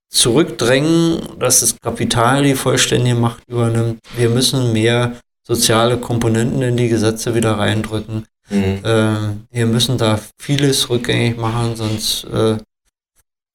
zurückdrängen, 0.09 1.39
dass 1.39 1.59
das 1.59 1.76
Kapital 1.80 2.43
die 2.43 2.55
vollständige 2.55 3.15
Macht 3.15 3.43
übernimmt. 3.47 3.99
Wir 4.15 4.30
müssen 4.30 4.71
mehr 4.74 5.17
soziale 5.43 5.97
Komponenten 5.97 6.61
in 6.61 6.78
die 6.78 6.88
Gesetze 6.88 7.36
wieder 7.36 7.57
reindrücken. 7.57 8.26
Mhm. 8.49 8.80
Äh, 8.84 9.15
wir 9.51 9.65
müssen 9.65 9.97
da 9.97 10.19
vieles 10.39 10.89
rückgängig 10.89 11.38
machen, 11.38 11.76
sonst 11.76 12.26
äh, 12.26 12.57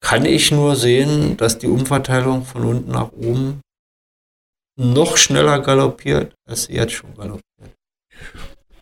kann 0.01 0.25
ich 0.25 0.51
nur 0.51 0.75
sehen, 0.75 1.37
dass 1.37 1.57
die 1.57 1.67
Umverteilung 1.67 2.45
von 2.45 2.63
unten 2.63 2.91
nach 2.91 3.11
oben 3.11 3.61
noch 4.79 5.17
schneller 5.17 5.59
galoppiert, 5.59 6.33
als 6.47 6.63
sie 6.63 6.73
jetzt 6.73 6.93
schon 6.93 7.13
galoppiert. 7.15 7.43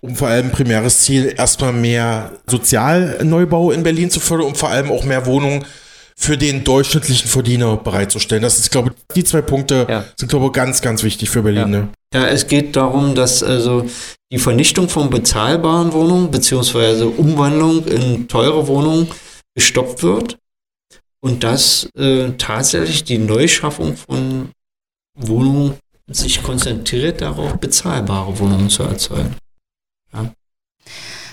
Um 0.01 0.15
vor 0.15 0.27
allem 0.27 0.51
primäres 0.51 1.01
Ziel, 1.01 1.33
erstmal 1.35 1.73
mehr 1.73 2.33
Sozialneubau 2.47 3.71
in 3.71 3.83
Berlin 3.83 4.11
zu 4.11 4.19
fördern 4.19 4.47
und 4.47 4.57
vor 4.57 4.69
allem 4.69 4.91
auch 4.91 5.03
mehr 5.03 5.25
Wohnungen 5.25 5.65
für 6.15 6.37
den 6.37 6.63
durchschnittlichen 6.63 7.29
Verdiener 7.29 7.77
bereitzustellen. 7.77 8.41
Das 8.41 8.57
ist, 8.57 8.71
glaube 8.71 8.89
ich, 8.89 9.15
die 9.15 9.23
zwei 9.23 9.41
Punkte 9.41 9.85
ja. 9.89 10.05
sind, 10.15 10.29
glaube 10.29 10.47
ich, 10.47 10.51
ganz, 10.51 10.81
ganz 10.81 11.03
wichtig 11.03 11.29
für 11.29 11.41
Berlin. 11.41 11.73
Ja. 11.73 11.79
Ne? 11.79 11.89
ja, 12.13 12.27
es 12.27 12.47
geht 12.47 12.75
darum, 12.75 13.15
dass 13.15 13.43
also 13.43 13.85
die 14.31 14.39
Vernichtung 14.39 14.89
von 14.89 15.09
bezahlbaren 15.09 15.93
Wohnungen 15.93 16.31
beziehungsweise 16.31 17.07
Umwandlung 17.07 17.85
in 17.85 18.27
teure 18.27 18.67
Wohnungen 18.67 19.07
gestoppt 19.55 20.03
wird 20.03 20.37
und 21.21 21.43
dass 21.43 21.89
äh, 21.97 22.31
tatsächlich 22.37 23.03
die 23.03 23.17
Neuschaffung 23.17 23.95
von 23.95 24.49
Wohnungen 25.17 25.75
sich 26.07 26.41
konzentriert 26.41 27.21
darauf, 27.21 27.57
bezahlbare 27.57 28.39
Wohnungen 28.39 28.69
zu 28.69 28.83
erzeugen. 28.83 29.35
Ja. 30.13 30.31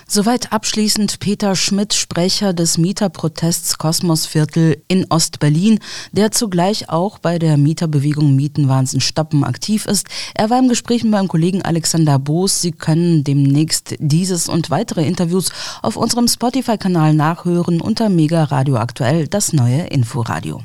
Soweit 0.07 0.51
abschließend 0.53 1.19
Peter 1.19 1.55
Schmidt, 1.55 1.95
Sprecher 1.95 2.53
des 2.53 2.77
Mieterprotests 2.77 3.79
Kosmosviertel 3.79 4.83
in 4.87 5.07
Ostberlin, 5.09 5.79
der 6.11 6.31
zugleich 6.31 6.89
auch 6.89 7.17
bei 7.17 7.39
der 7.39 7.57
Mieterbewegung 7.57 8.35
Mietenwahnsinn 8.35 9.01
stoppen 9.01 9.43
aktiv 9.43 9.87
ist. 9.87 10.05
Er 10.35 10.51
war 10.51 10.59
im 10.59 10.67
Gespräch 10.67 11.03
mit 11.03 11.11
meinem 11.11 11.27
Kollegen 11.27 11.63
Alexander 11.63 12.19
Boos. 12.19 12.61
Sie 12.61 12.71
können 12.71 13.23
demnächst 13.23 13.95
dieses 13.97 14.47
und 14.47 14.69
weitere 14.69 15.07
Interviews 15.07 15.49
auf 15.81 15.95
unserem 15.95 16.27
Spotify-Kanal 16.27 17.15
nachhören 17.15 17.81
unter 17.81 18.09
Mega 18.09 18.43
Radio 18.43 18.75
Aktuell, 18.75 19.27
das 19.27 19.53
neue 19.53 19.87
Inforadio. 19.87 20.61